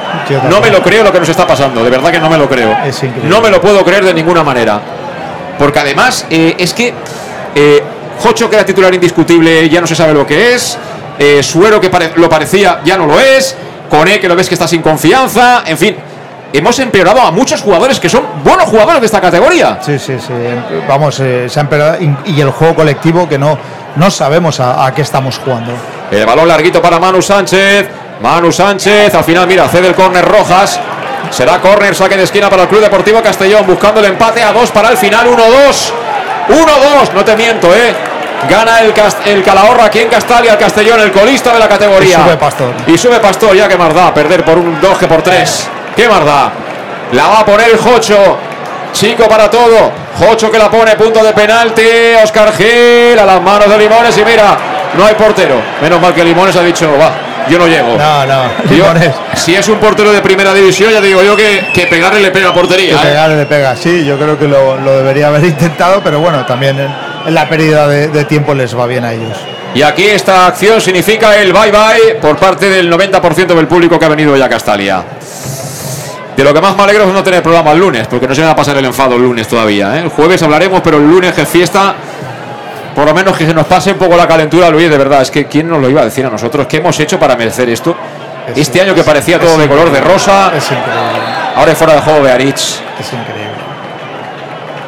[0.51, 1.83] No me lo creo lo que nos está pasando.
[1.83, 2.77] De verdad que no me lo creo.
[3.25, 4.78] No me lo puedo creer de ninguna manera.
[5.59, 6.93] Porque además eh, es que
[7.55, 7.83] eh,
[8.23, 10.77] Jocho, que era titular indiscutible, ya no se sabe lo que es.
[11.19, 13.57] Eh, Suero, que pare- lo parecía, ya no lo es.
[13.89, 15.62] Cone, que lo ves que está sin confianza.
[15.67, 15.97] En fin,
[16.52, 19.78] hemos empeorado a muchos jugadores que son buenos jugadores de esta categoría.
[19.81, 20.33] Sí, sí, sí.
[20.86, 21.97] Vamos, eh, se han perdido.
[22.27, 23.59] Y y el juego colectivo que no,
[23.97, 25.73] no sabemos a, a qué estamos jugando.
[26.11, 27.89] El balón larguito para Manu Sánchez.
[28.23, 30.78] Manu Sánchez, al final, mira, cede el córner Rojas.
[31.31, 34.70] Será córner, saque de esquina para el Club Deportivo Castellón, buscando el empate a dos
[34.70, 35.36] para el final, 1-2.
[36.49, 37.94] 1-2, no te miento, ¿eh?
[38.49, 38.94] Gana el,
[39.26, 42.18] el Calahorra aquí en Castalia, el Castellón, el colista de la categoría.
[42.18, 42.75] Y sube Pastor.
[42.86, 45.68] Y sube Pastor, ya que más da, perder por un 2 que por 3.
[45.97, 46.52] ¿Qué más da?
[47.12, 48.39] La va a poner el Jocho.
[48.92, 49.91] Chico para todo.
[50.18, 51.83] Jocho que la pone, punto de penalti.
[52.23, 54.57] Oscar Gil a las manos de Limones y mira,
[54.94, 55.60] no hay portero.
[55.81, 57.97] Menos mal que Limones ha dicho, va, yo no llego.
[57.97, 58.43] No, no.
[58.77, 58.85] Yo,
[59.35, 62.31] si es un portero de primera división, ya te digo yo que, que pegarle le
[62.31, 62.95] pega a Que portería.
[62.95, 62.99] ¿eh?
[63.03, 63.77] pegar le pega.
[63.77, 66.89] Sí, yo creo que lo, lo debería haber intentado, pero bueno, también en,
[67.27, 69.37] en la pérdida de, de tiempo les va bien a ellos.
[69.75, 74.05] Y aquí esta acción significa el bye bye por parte del 90% del público que
[74.05, 75.03] ha venido ya a Castalia.
[76.37, 78.41] De lo que más me alegro es no tener programa el lunes, porque no se
[78.41, 79.97] me va a pasar el enfado el lunes todavía.
[79.97, 80.01] ¿eh?
[80.01, 81.95] El jueves hablaremos, pero el lunes que es fiesta,
[82.95, 85.23] por lo menos que se nos pase un poco la calentura, Luis, de verdad.
[85.23, 86.67] Es que ¿quién nos lo iba a decir a nosotros?
[86.67, 87.95] ¿Qué hemos hecho para merecer esto?
[88.49, 90.93] Es- Este año que parecía todo de color de rosa, Es increíble.
[91.57, 92.81] ahora es fuera de juego de Aritz.
[93.01, 93.53] Es increíble.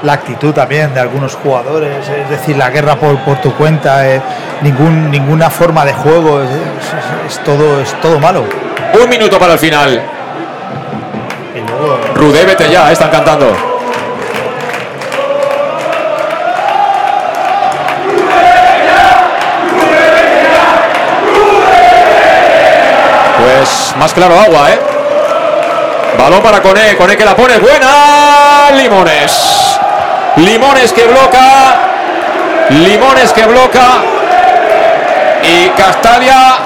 [0.03, 4.21] La actitud también de algunos jugadores, es decir, la guerra por, por tu cuenta, eh,
[4.61, 8.45] ningún, ninguna forma de juego, es, es- es todo, es todo malo.
[9.03, 10.03] Un minuto para el final.
[11.55, 13.74] Y luego, Rudé, vete ya, están cantando.
[23.99, 24.79] Más claro agua, ¿eh?
[26.19, 28.71] Balón para Cone, Cone que la pone buena.
[28.73, 29.79] Limones.
[30.37, 31.75] Limones que bloca.
[32.71, 33.87] Limones que bloca.
[35.43, 36.64] Y Castalia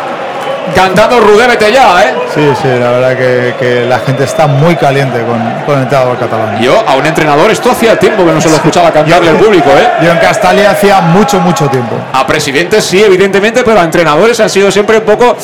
[0.74, 2.14] cantando Rudébete ya, ¿eh?
[2.34, 6.18] Sí, sí, la verdad que, que la gente está muy caliente con, con el entrenador
[6.18, 6.60] catalán.
[6.60, 9.70] Yo a un entrenador esto hacía tiempo que no se lo escuchaba cantarle al público,
[9.70, 9.88] ¿eh?
[10.02, 11.96] Yo en Castalia hacía mucho, mucho tiempo.
[12.12, 15.36] A presidentes sí, evidentemente, pero a entrenadores han sido siempre un poco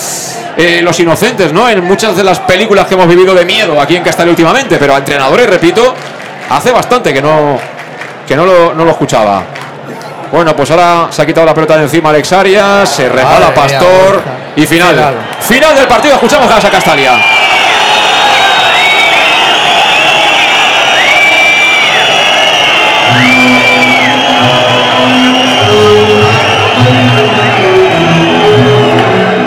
[0.56, 1.68] eh, los inocentes, ¿no?
[1.68, 4.94] En muchas de las películas que hemos vivido de miedo aquí en Castalia últimamente, pero
[4.94, 5.94] a entrenadores, repito,
[6.50, 7.58] hace bastante que no,
[8.26, 9.42] que no lo, no lo escuchaba.
[10.34, 13.54] Bueno, pues ahora se ha quitado la pelota de encima Alex Arias, se regala Madre
[13.54, 14.32] Pastor Borja.
[14.56, 14.96] y final.
[14.96, 15.14] Final.
[15.38, 17.12] Final del partido, escuchamos a Castalia.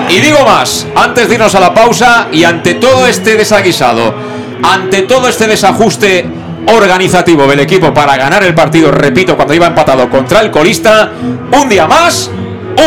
[0.07, 4.15] Y digo más, antes de irnos a la pausa y ante todo este desaguisado,
[4.63, 6.36] ante todo este desajuste
[6.67, 11.11] organizativo del equipo para ganar el partido, repito, cuando iba empatado contra el colista,
[11.51, 12.29] un día más,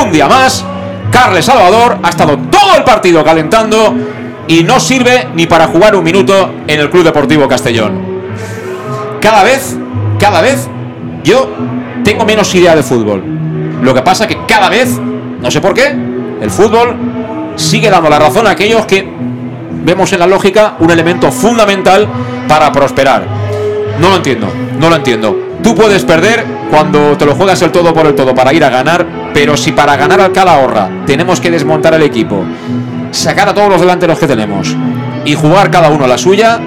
[0.02, 0.65] un día más,
[1.10, 3.94] Carles Salvador ha estado todo el partido calentando
[4.47, 8.20] y no sirve ni para jugar un minuto en el Club Deportivo Castellón.
[9.20, 9.76] Cada vez,
[10.18, 10.68] cada vez,
[11.25, 11.50] yo
[12.05, 13.23] tengo menos idea de fútbol.
[13.83, 14.99] Lo que pasa que cada vez,
[15.41, 15.94] no sé por qué,
[16.41, 16.97] el fútbol
[17.57, 19.09] sigue dando la razón a aquellos que
[19.84, 22.09] vemos en la lógica un elemento fundamental
[22.49, 23.40] para prosperar.
[24.01, 24.49] No lo entiendo,
[24.79, 25.37] no lo entiendo.
[25.62, 28.70] Tú puedes perder cuando te lo juegas el todo por el todo para ir a
[28.70, 32.45] ganar, pero si para ganar al Calahorra tenemos que desmontar el equipo,
[33.11, 34.75] sacar a todos los delanteros que tenemos
[35.25, 36.59] y jugar cada uno a la suya,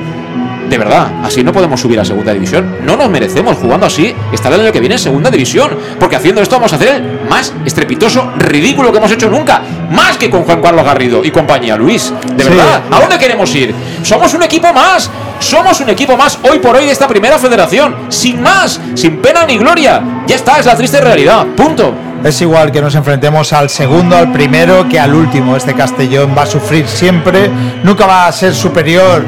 [0.69, 2.77] de verdad, así no podemos subir a segunda división.
[2.85, 5.69] No nos merecemos jugando así estar el año que viene en segunda división.
[5.99, 9.61] Porque haciendo esto vamos a hacer el más estrepitoso, ridículo que hemos hecho nunca.
[9.91, 12.13] Más que con Juan Carlos Garrido y compañía, Luis.
[12.35, 12.49] De Sí.
[12.49, 13.75] verdad, ¿a dónde queremos ir?
[14.03, 15.09] Somos un equipo más.
[15.39, 18.05] Somos un equipo más hoy por hoy de esta primera federación.
[18.09, 20.23] Sin más, sin pena ni gloria.
[20.27, 21.45] Ya está, es la triste realidad.
[21.55, 21.93] Punto.
[22.23, 25.57] Es igual que nos enfrentemos al segundo, al primero, que al último.
[25.57, 27.49] Este Castellón va a sufrir siempre,
[27.83, 29.25] nunca va a ser superior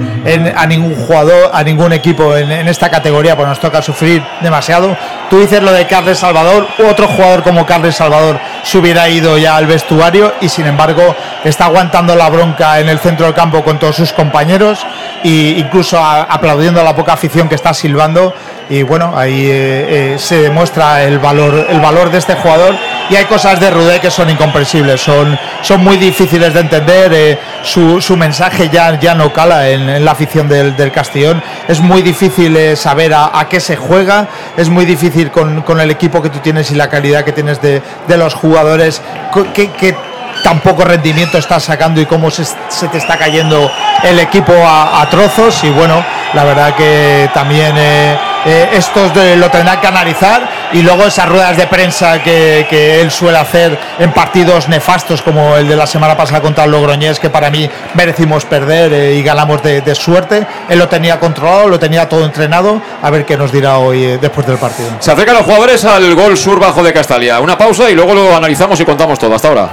[0.56, 4.96] a ningún jugador, a ningún equipo en, esta categoría, porque nos toca sufrir demasiado.
[5.30, 9.58] Tú dices lo de Carles Salvador, otro jugador como Carles Salvador se hubiera ido ya
[9.58, 13.78] al vestuario y sin embargo está aguantando la bronca en el centro del campo con
[13.78, 14.86] todos sus compañeros
[15.24, 18.34] e incluso aplaudiendo a la poca afición que está silbando
[18.70, 22.76] y bueno ahí eh, eh, se demuestra el valor el valor de este jugador
[23.10, 27.40] y hay cosas de Rudé que son incomprensibles son son muy difíciles de entender eh,
[27.64, 31.42] su, su mensaje ya ya no cala en, la afición del, del Castellón.
[31.68, 35.80] Es muy difícil eh, saber a, a qué se juega es muy difícil con, con
[35.80, 39.52] el equipo que tú tienes y la calidad que tienes de, de los jugadores co-
[39.54, 39.96] que, que
[40.44, 43.72] tan poco rendimiento estás sacando y cómo se, se te está cayendo
[44.04, 45.64] el equipo a, a trozos.
[45.64, 50.82] Y bueno, la verdad que también eh, eh, estos de- lo tendrán que analizar y
[50.82, 55.68] luego esas ruedas de prensa que, que él suele hacer en partidos nefastos como el
[55.68, 59.62] de la semana pasada contra el Logroñés que para mí merecimos perder eh, y ganamos
[59.64, 63.52] de, de suerte, él lo tenía controlado, lo tenía todo entrenado, a ver qué nos
[63.52, 64.90] dirá hoy eh, después del partido.
[65.00, 67.40] Se acercan los jugadores al gol sur bajo de Castalia.
[67.40, 69.34] Una pausa y luego lo analizamos y contamos todo.
[69.36, 69.70] Hasta ahora.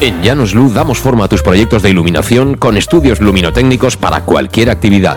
[0.00, 4.70] En Llanos Luz damos forma a tus proyectos de iluminación con estudios luminotécnicos para cualquier
[4.70, 5.16] actividad.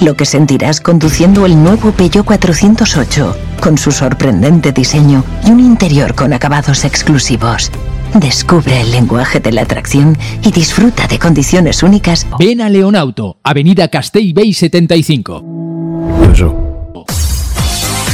[0.00, 6.14] Lo que sentirás conduciendo el nuevo Peugeot 408, con su sorprendente diseño y un interior
[6.14, 7.70] con acabados exclusivos.
[8.14, 12.26] Descubre el lenguaje de la atracción y disfruta de condiciones únicas.
[12.38, 16.75] Ven a Leonauto, Avenida Castell Bay 75.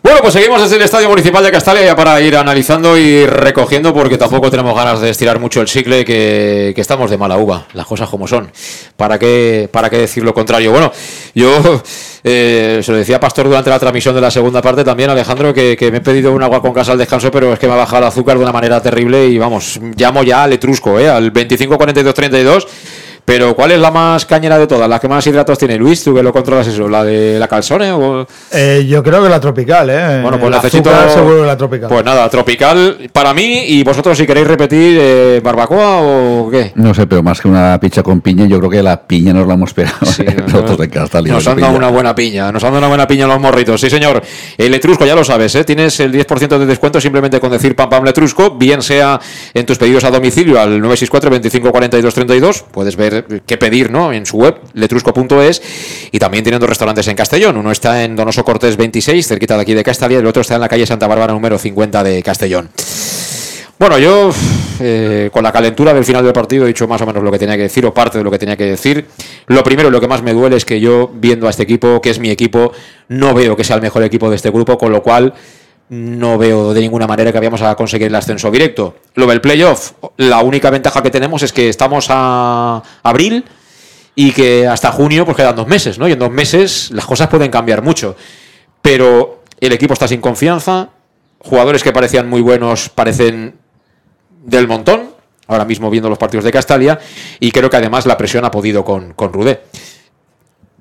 [0.00, 4.16] Bueno, pues seguimos desde el Estadio Municipal de Castalia para ir analizando y recogiendo porque
[4.16, 8.08] tampoco tenemos ganas de estirar mucho el chicle que, estamos de mala uva, las cosas
[8.08, 8.48] como son.
[8.96, 10.70] ¿Para qué, para qué decir lo contrario?
[10.70, 10.92] Bueno,
[11.34, 11.82] yo
[12.22, 15.76] eh, se lo decía Pastor durante la transmisión de la segunda parte también, Alejandro, que,
[15.76, 17.76] que me he pedido un agua con casa al descanso, pero es que me ha
[17.76, 21.08] bajado el azúcar de una manera terrible y vamos, llamo ya al Etrusco, ¿eh?
[21.08, 22.68] al 25 42 32
[23.28, 24.88] pero ¿cuál es la más cañera de todas?
[24.88, 26.02] ¿La que más hidratos tiene Luis?
[26.02, 26.88] ¿Tú que lo controlas eso?
[26.88, 27.92] ¿La de la calzone?
[27.92, 28.26] O...
[28.50, 30.20] Eh, yo creo que la tropical, ¿eh?
[30.22, 30.88] Bueno, pues El necesito.
[30.88, 31.90] azúcar seguro la tropical.
[31.90, 36.72] Pues nada, tropical para mí y vosotros si queréis repetir eh, barbacoa o qué.
[36.76, 39.46] No sé, pero más que una picha con piña, yo creo que la piña nos
[39.46, 39.98] la hemos esperado.
[40.46, 43.26] Nosotros Castalia, Nos la han dado una buena piña, nos han dado una buena piña
[43.26, 44.22] los morritos, sí señor.
[44.56, 45.64] El Etrusco, ya lo sabes, ¿eh?
[45.64, 49.20] tienes el 10% de descuento simplemente con decir pam pam Letrusco, bien sea
[49.52, 54.12] en tus pedidos a domicilio al 964 25 42 32, puedes ver qué pedir ¿no?
[54.12, 55.62] en su web, letrusco.es,
[56.12, 59.62] y también tienen dos restaurantes en Castellón, uno está en Donoso Cortés 26, cerquita de
[59.62, 62.22] aquí de Castalia, y el otro está en la calle Santa Bárbara número 50 de
[62.22, 62.70] Castellón.
[63.78, 64.32] Bueno, yo
[64.80, 67.38] eh, con la calentura del final del partido he dicho más o menos lo que
[67.38, 69.06] tenía que decir o parte de lo que tenía que decir.
[69.46, 72.10] Lo primero, lo que más me duele es que yo, viendo a este equipo, que
[72.10, 72.72] es mi equipo,
[73.06, 75.32] no veo que sea el mejor equipo de este grupo, con lo cual
[75.90, 78.96] no veo de ninguna manera que vayamos a conseguir el ascenso directo.
[79.14, 83.44] Lo del playoff, la única ventaja que tenemos es que estamos a abril
[84.14, 86.08] y que hasta junio pues quedan dos meses, ¿no?
[86.08, 88.16] Y en dos meses las cosas pueden cambiar mucho.
[88.82, 90.90] Pero el equipo está sin confianza,
[91.38, 93.54] jugadores que parecían muy buenos parecen
[94.44, 95.10] del montón,
[95.46, 96.98] ahora mismo viendo los partidos de Castalia,
[97.40, 99.60] y creo que además la presión ha podido con, con Rudé.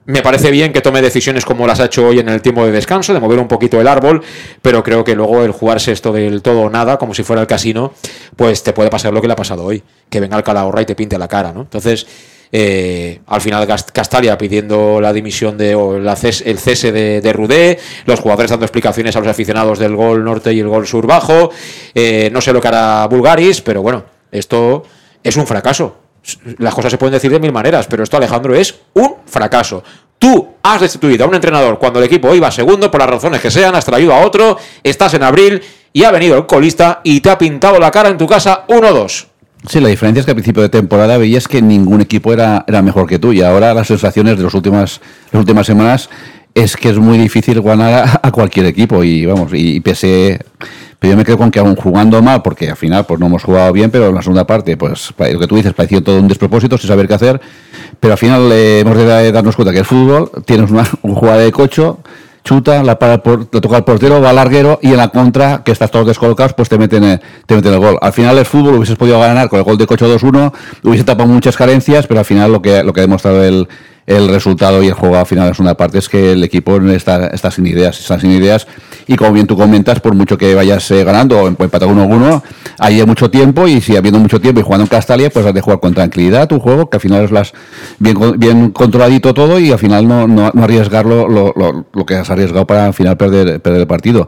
[0.07, 2.71] Me parece bien que tome decisiones como las ha hecho hoy en el tiempo de
[2.71, 4.23] descanso, de mover un poquito el árbol,
[4.61, 7.47] pero creo que luego el jugarse esto del todo o nada, como si fuera el
[7.47, 7.91] casino,
[8.37, 10.85] pues te puede pasar lo que le ha pasado hoy, que venga el Calahorra y
[10.85, 11.59] te pinte la cara, ¿no?
[11.59, 12.07] Entonces,
[12.53, 17.77] eh, al final Castalia pidiendo la dimisión de o la el cese de, de Rudé,
[18.05, 21.51] los jugadores dando explicaciones a los aficionados del gol norte y el gol sur bajo,
[21.93, 24.83] eh, no sé lo que hará Bulgaris, pero bueno, esto
[25.21, 26.06] es un fracaso.
[26.57, 29.83] Las cosas se pueden decir de mil maneras, pero esto, Alejandro, es un fracaso.
[30.19, 33.51] Tú has destituido a un entrenador cuando el equipo iba segundo, por las razones que
[33.51, 35.61] sean, has traído a otro, estás en abril
[35.93, 39.27] y ha venido el colista y te ha pintado la cara en tu casa 1-2.
[39.67, 42.81] Sí, la diferencia es que al principio de temporada veías que ningún equipo era, era
[42.81, 46.09] mejor que tú y ahora las sensaciones de las últimas, las últimas semanas
[46.63, 50.39] es que es muy difícil ganar a, cualquier equipo y vamos, y, pese...
[50.99, 53.43] Pero yo me quedo con que aún jugando mal, porque al final pues no hemos
[53.43, 56.27] jugado bien, pero en la segunda parte, pues lo que tú dices, pareció todo un
[56.27, 57.39] despropósito, sin saber qué hacer,
[57.99, 61.13] pero al final eh, hemos de da- darnos cuenta que el fútbol, tienes una, un
[61.13, 61.99] jugada de cocho,
[62.43, 65.61] chuta, la para por- lo toca el portero, va al larguero y en la contra,
[65.63, 67.99] que estás todos descolocados, pues te meten, eh, te el gol.
[68.01, 70.51] Al final el fútbol hubieses podido ganar con el gol de Cocho 2-1,
[70.83, 73.67] hubiese tapado muchas carencias, pero al final lo que, lo que ha demostrado el,
[74.07, 75.99] el resultado y el juego al final la segunda parte.
[75.99, 78.65] Es que el equipo está, está sin ideas, está sin ideas.
[79.05, 82.41] Y como bien tú comentas, por mucho que vayas eh, ganando o empatado 1-1,
[82.79, 84.61] hay mucho tiempo y si habiendo mucho tiempo.
[84.61, 87.25] Y jugando en Castalia, pues has de jugar con tranquilidad tu juego, que al final
[87.25, 87.53] es las
[87.99, 92.15] bien, bien controladito todo y al final no, no, no arriesgarlo lo, lo, lo que
[92.15, 94.27] has arriesgado para al final perder, perder el partido.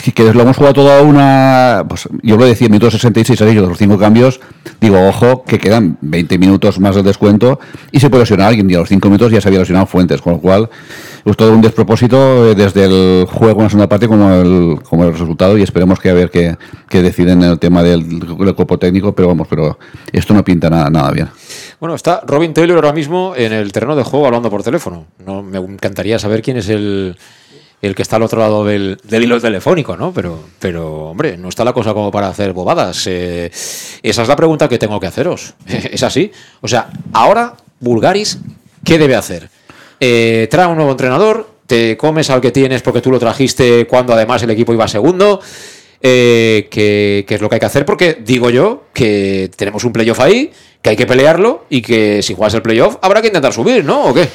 [0.00, 1.84] Que, lo hemos jugado toda una.
[1.86, 4.40] Pues yo lo decía, minuto 66 a ellos, los cinco cambios.
[4.80, 8.70] Digo, ojo, que quedan 20 minutos más del descuento y se puede lesionar alguien.
[8.70, 10.70] Y a los cinco minutos ya se había lesionado Fuentes, con lo cual
[11.24, 15.04] es todo un despropósito eh, desde el juego en la segunda parte como el, como
[15.04, 15.58] el resultado.
[15.58, 16.56] Y esperemos que a ver qué,
[16.90, 19.14] deciden en el tema del, del cuerpo técnico.
[19.14, 19.78] Pero vamos, pero
[20.10, 21.28] esto no pinta nada, nada bien.
[21.82, 25.06] Bueno, está Robin Taylor ahora mismo en el terreno de juego hablando por teléfono.
[25.26, 27.16] No, me encantaría saber quién es el,
[27.82, 30.12] el que está al otro lado del, del hilo telefónico, ¿no?
[30.12, 33.06] Pero, pero, hombre, no está la cosa como para hacer bobadas.
[33.08, 33.50] Eh,
[34.02, 35.54] esa es la pregunta que tengo que haceros.
[35.66, 36.30] es así.
[36.60, 38.38] O sea, ahora, Bulgaris,
[38.84, 39.50] ¿qué debe hacer?
[39.98, 44.12] Eh, trae un nuevo entrenador, te comes al que tienes porque tú lo trajiste cuando
[44.12, 45.40] además el equipo iba segundo.
[46.04, 50.18] Eh, que, es lo que hay que hacer porque digo yo que tenemos un playoff
[50.18, 50.50] ahí,
[50.82, 54.06] que hay que pelearlo y que si juegas el playoff habrá que intentar subir, ¿no?
[54.06, 54.28] ¿O qué?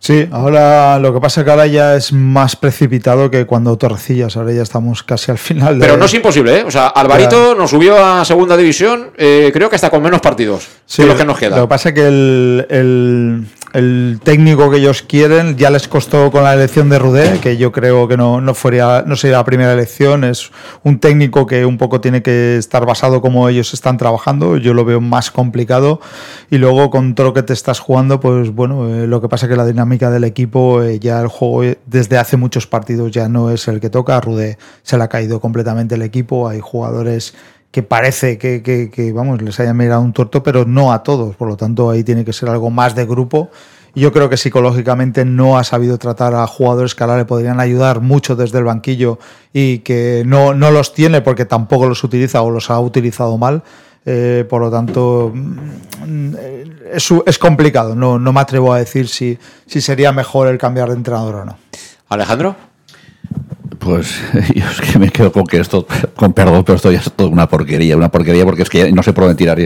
[0.00, 4.36] Sí, ahora lo que pasa es que ahora ya es más precipitado que cuando Torrecillas,
[4.36, 5.78] ahora ya estamos casi al final.
[5.78, 6.64] de- Pero no es imposible, ¿eh?
[6.64, 10.66] O sea, Alvarito nos subió a segunda división, eh, creo que hasta con menos partidos
[10.86, 11.56] Sí, que los que nos queda.
[11.56, 16.30] Lo que pasa es que el, el- el técnico que ellos quieren ya les costó
[16.30, 19.44] con la elección de Rudé, que yo creo que no, no, fuera, no sería la
[19.44, 20.24] primera elección.
[20.24, 20.50] Es
[20.84, 24.56] un técnico que un poco tiene que estar basado como ellos están trabajando.
[24.56, 26.00] Yo lo veo más complicado.
[26.50, 29.46] Y luego con todo lo que te estás jugando, pues bueno, eh, lo que pasa
[29.46, 33.12] es que la dinámica del equipo, eh, ya el juego eh, desde hace muchos partidos
[33.12, 34.16] ya no es el que toca.
[34.16, 36.48] A Rudé se le ha caído completamente el equipo.
[36.48, 37.34] Hay jugadores
[37.70, 41.36] que parece que, que- vamos, les haya mirado un tuerto, pero no a todos.
[41.36, 43.50] Por lo tanto, ahí tiene que ser algo más de grupo.
[43.94, 48.00] Yo creo que psicológicamente no ha sabido tratar a jugadores que ahora le podrían ayudar
[48.00, 49.18] mucho desde el banquillo
[49.52, 53.62] y que no, no los tiene porque tampoco los utiliza o los ha utilizado mal.
[54.06, 56.34] Eh, por lo tanto, mm,
[56.94, 57.94] es, es complicado.
[57.94, 61.44] No, no me atrevo a decir si, si sería mejor el cambiar de entrenador o
[61.44, 61.58] no.
[62.08, 62.56] Alejandro.
[63.88, 64.20] Pues
[64.54, 67.30] yo es que me quedo con que esto, con perdón, pero esto ya es toda
[67.30, 69.56] una porquería, una porquería porque es que no sé por dónde tirar.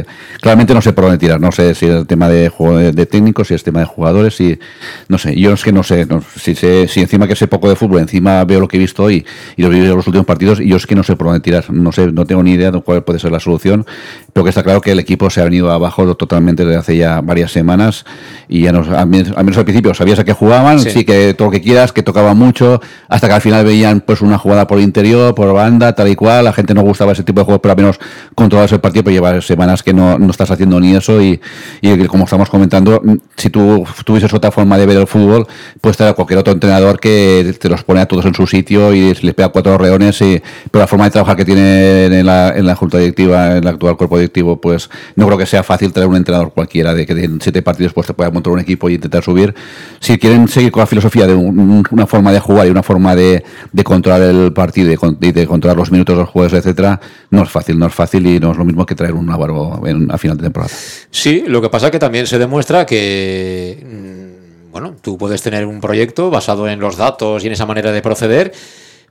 [0.41, 2.49] Claramente no sé por dónde tirar, no sé si es el tema de,
[2.92, 4.60] de, técnicos, si es tema de jugadores, si,
[5.09, 6.07] no sé, yo es que no sé,
[6.39, 9.02] si, sé- si encima que sé poco de fútbol, encima veo lo que he visto
[9.02, 9.26] hoy
[9.57, 11.26] y lo he visto en los últimos partidos, y yo es que no sé por
[11.26, 13.84] dónde tirar, no sé, no tengo ni idea de cuál puede ser la solución,
[14.33, 17.20] pero que está claro que el equipo se ha venido abajo totalmente desde hace ya
[17.20, 18.05] varias semanas
[18.49, 20.91] y ya nos, al menos al menos al principio sabías a qué jugaban, Sí.
[20.91, 24.23] sí que todo lo que quieras, que tocaban mucho, hasta que al final veían pues
[24.23, 27.41] una jugada por interior, por banda, tal y cual, la gente no gustaba ese tipo
[27.41, 27.99] de juegos, pero al menos
[28.35, 31.41] controlabas el partido, pero llevas semanas que no, no estás haciendo ni eso y,
[31.81, 35.47] y como estamos comentando, mm, si tú tuvieses otra forma de ver el fútbol,
[35.81, 39.15] puede estar cualquier otro entrenador que te los pone a todos en su sitio y
[39.15, 42.67] les pega cuatro reones, y, pero la forma de trabajar que tiene en la, en
[42.67, 46.09] la junta directiva, en el actual cuerpo directivo, pues no creo que sea fácil traer
[46.09, 48.94] un entrenador cualquiera de que en siete partidos pues te pueda montar un equipo y
[48.94, 49.55] intentar subir.
[50.01, 53.15] Si quieren seguir con la filosofía de un- una forma de jugar y una forma
[53.15, 57.42] de, de controlar el partido y de, de controlar los minutos, los juegos, etcétera, no
[57.42, 60.10] es fácil, no es fácil y no es lo mismo que traer un Navarro en,
[60.10, 60.73] a final de temporada.
[61.10, 65.67] Sí, lo que pasa es que también se demuestra que, mm, bueno, tú puedes tener
[65.67, 68.52] un proyecto basado en los datos y en esa manera de proceder,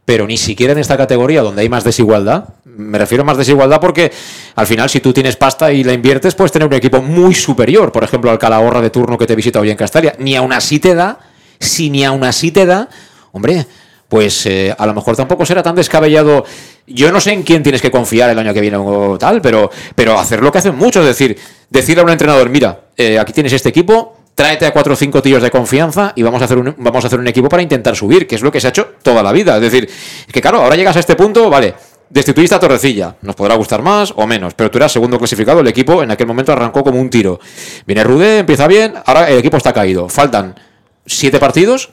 [0.06, 2.46] pero ni siquiera en esta categoría donde hay más desigualdad.
[2.66, 4.12] Me refiero a más desigualdad porque
[4.56, 7.92] al final si tú tienes pasta y la inviertes puedes tener un equipo muy superior,
[7.92, 10.16] por ejemplo al Calahorra de turno que te visita hoy en Castalia.
[10.20, 11.20] Ni aún así te da,
[11.60, 12.90] si ni aún así te da,
[13.32, 13.66] hombre,
[14.12, 16.44] pues eh, a lo mejor tampoco será tan descabellado.
[16.86, 19.72] Yo no sé en quién tienes que confiar el año que viene o tal, pero,
[19.96, 21.40] pero hacer lo que hacen muchos, es decir,
[21.70, 25.22] decirle a un entrenador, mira, eh, aquí tienes este equipo, tráete a cuatro o cinco
[25.22, 27.96] tíos de confianza y vamos a hacer un, vamos a hacer un equipo para intentar
[27.96, 29.56] subir, que es lo que se ha hecho toda la vida.
[29.58, 29.88] Es decir,
[30.32, 31.76] que claro, ahora llegas a este punto, vale,
[32.10, 35.68] destituiste a Torrecilla, nos podrá gustar más o menos, pero tú eras segundo clasificado, el
[35.68, 37.40] equipo en aquel momento arrancó como un tiro.
[37.86, 40.60] Viene Rudé, empieza bien, ahora el equipo está caído, faltan
[41.06, 41.92] siete partidos,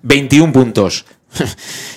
[0.00, 1.04] 21 puntos.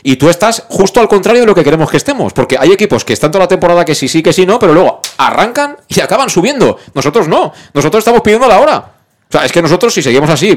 [0.03, 3.06] y tú estás justo al contrario de lo que queremos que estemos, porque hay equipos
[3.06, 6.01] que están toda la temporada que sí, sí, que sí, no, pero luego arrancan y
[6.01, 6.77] acaban subiendo.
[6.93, 8.97] Nosotros no, nosotros estamos pidiendo la hora.
[9.30, 10.56] O sea, es que nosotros si seguimos así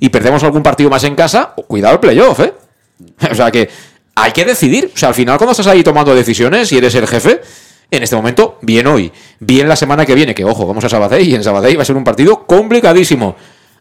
[0.00, 2.52] y, perdemos algún partido más en casa, cuidado el playoff, ¿eh?
[3.30, 3.68] O sea que
[4.14, 4.90] hay que decidir.
[4.94, 7.40] O sea, al final cuando estás ahí tomando decisiones y eres el jefe,
[7.90, 11.28] en este momento, bien hoy, bien la semana que viene, que ojo, vamos a Sabadell
[11.28, 13.36] y en Sabadell va a ser un partido complicadísimo.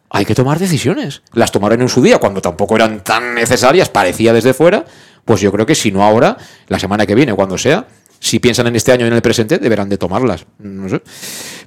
[0.10, 1.22] Hay que tomar decisiones.
[1.34, 4.84] Las tomaron en su día cuando tampoco eran tan necesarias, parecía desde fuera.
[5.24, 7.88] Pues yo creo que si no ahora, la semana que viene, cuando sea,
[8.22, 10.46] si piensan en este año y en el presente, deberán de tomarlas.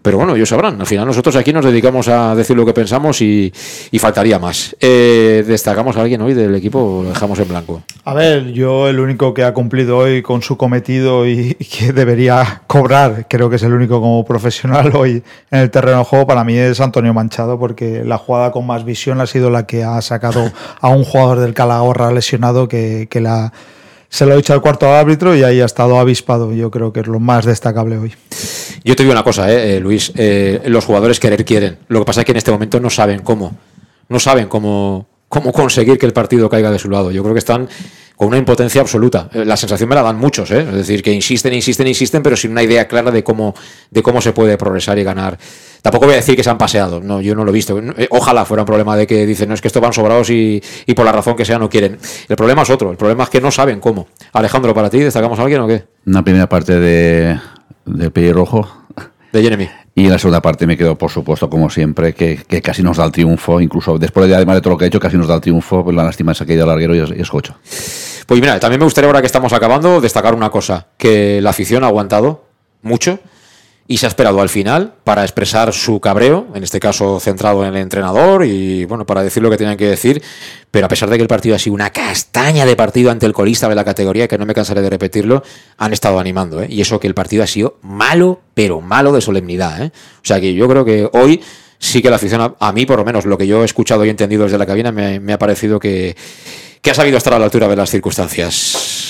[0.03, 0.81] Pero bueno, ellos sabrán.
[0.81, 3.53] Al final nosotros aquí nos dedicamos a decir lo que pensamos y,
[3.99, 4.77] faltaría más.
[4.81, 7.83] Eh, ¿Destacamos a alguien hoy del equipo lo dejamos en blanco?
[8.05, 12.63] A ver, yo el único que ha cumplido hoy con su cometido y que debería
[12.69, 16.45] cobrar, creo que es el único como profesional hoy en el terreno de juego, para
[16.45, 20.01] mí es Antonio Manchado, porque la jugada con más visión ha sido la que ha
[20.03, 23.53] sacado a un jugador del Calahorra lesionado que la,
[24.15, 26.53] se lo ha dicho al cuarto árbitro y ahí ha estado avispado.
[26.53, 28.15] Yo creo que es lo más destacable hoy.
[28.85, 30.13] Yo te digo una cosa, eh, eh, Luis.
[30.15, 31.79] eh, los jugadores querer quieren.
[31.89, 33.57] Lo que pasa es que en este momento no saben cómo.
[34.09, 37.11] No saben cómo, cómo conseguir que el partido caiga de su lado.
[37.11, 37.69] Yo creo que están
[38.17, 39.29] con una impotencia absoluta.
[39.33, 40.61] Eh, La sensación me la dan muchos, ¿eh?
[40.61, 43.55] es decir, que insisten, insisten, insisten, pero sin una idea clara de cómo,
[43.91, 45.37] de cómo se puede progresar y ganar.
[45.83, 47.79] Tampoco voy a decir que se han paseado, no, yo no lo he visto.
[47.79, 50.63] Eh, Ojalá fuera un problema de que dicen, no es que esto van sobrados y,
[50.87, 51.99] y por la razón que sea no quieren.
[52.29, 54.07] El problema es otro, el problema es que no saben cómo.
[54.33, 55.85] Alejandro, para ti, ¿destacamos a alguien o qué?
[56.07, 57.39] Una primera parte de,
[57.85, 58.69] del pelirrojo.
[59.33, 59.69] De Jeremy.
[59.97, 62.97] Y en la segunda parte me quedo, por supuesto, como siempre, que, que casi nos
[62.97, 65.29] da el triunfo, incluso después de además de todo lo que ha hecho, casi nos
[65.29, 67.55] da el triunfo, pues la lástima esa caída larguero y es, y es Jocho.
[68.27, 71.85] Pues mira, también me gustaría ahora que estamos acabando destacar una cosa, que la afición
[71.85, 72.45] ha aguantado
[72.83, 73.21] mucho
[73.87, 77.75] y se ha esperado al final para expresar su cabreo, en este caso centrado en
[77.75, 80.23] el entrenador y bueno, para decir lo que tenían que decir,
[80.71, 83.35] pero a pesar de que el partido ha sido una castaña de partido ante el
[83.35, 85.43] colista de la categoría, que no me cansaré de repetirlo,
[85.77, 86.67] han estado animando, ¿eh?
[86.71, 89.93] y eso que el partido ha sido malo, pero malo de solemnidad, ¿eh?
[89.95, 91.43] o sea que yo creo que hoy
[91.79, 94.09] sí que la afición, a, mí por lo menos lo que yo he escuchado y
[94.09, 96.17] entendido desde la cabina, me, me ha parecido que,
[96.81, 99.04] que ha sabido estar a la altura de las circunstancias.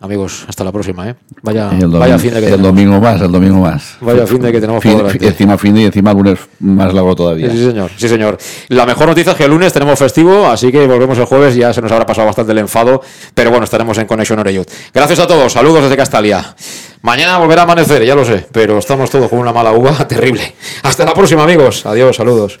[0.00, 1.16] Amigos, hasta la próxima, ¿eh?
[1.42, 2.66] Vaya, el domingo, vaya fin de que el tenemos.
[2.68, 3.96] domingo más, el domingo más.
[4.00, 5.26] Vaya fin de que tenemos por Fin- delante.
[5.26, 7.50] encima fin de y encima lunes más largo todavía.
[7.50, 8.38] Sí, señor, sí, señor.
[8.68, 11.56] La mejor noticia es que el lunes tenemos festivo, así que volvemos el jueves.
[11.56, 13.02] Ya se nos habrá pasado bastante el enfado,
[13.34, 14.66] pero bueno, estaremos en Conexión Oreyud.
[14.94, 16.54] Gracias a todos, saludos desde Castalia.
[17.02, 20.54] Mañana volverá a amanecer, ya lo sé, pero estamos todos con una mala uva terrible.
[20.84, 21.84] Hasta la próxima, amigos.
[21.86, 22.60] Adiós, saludos.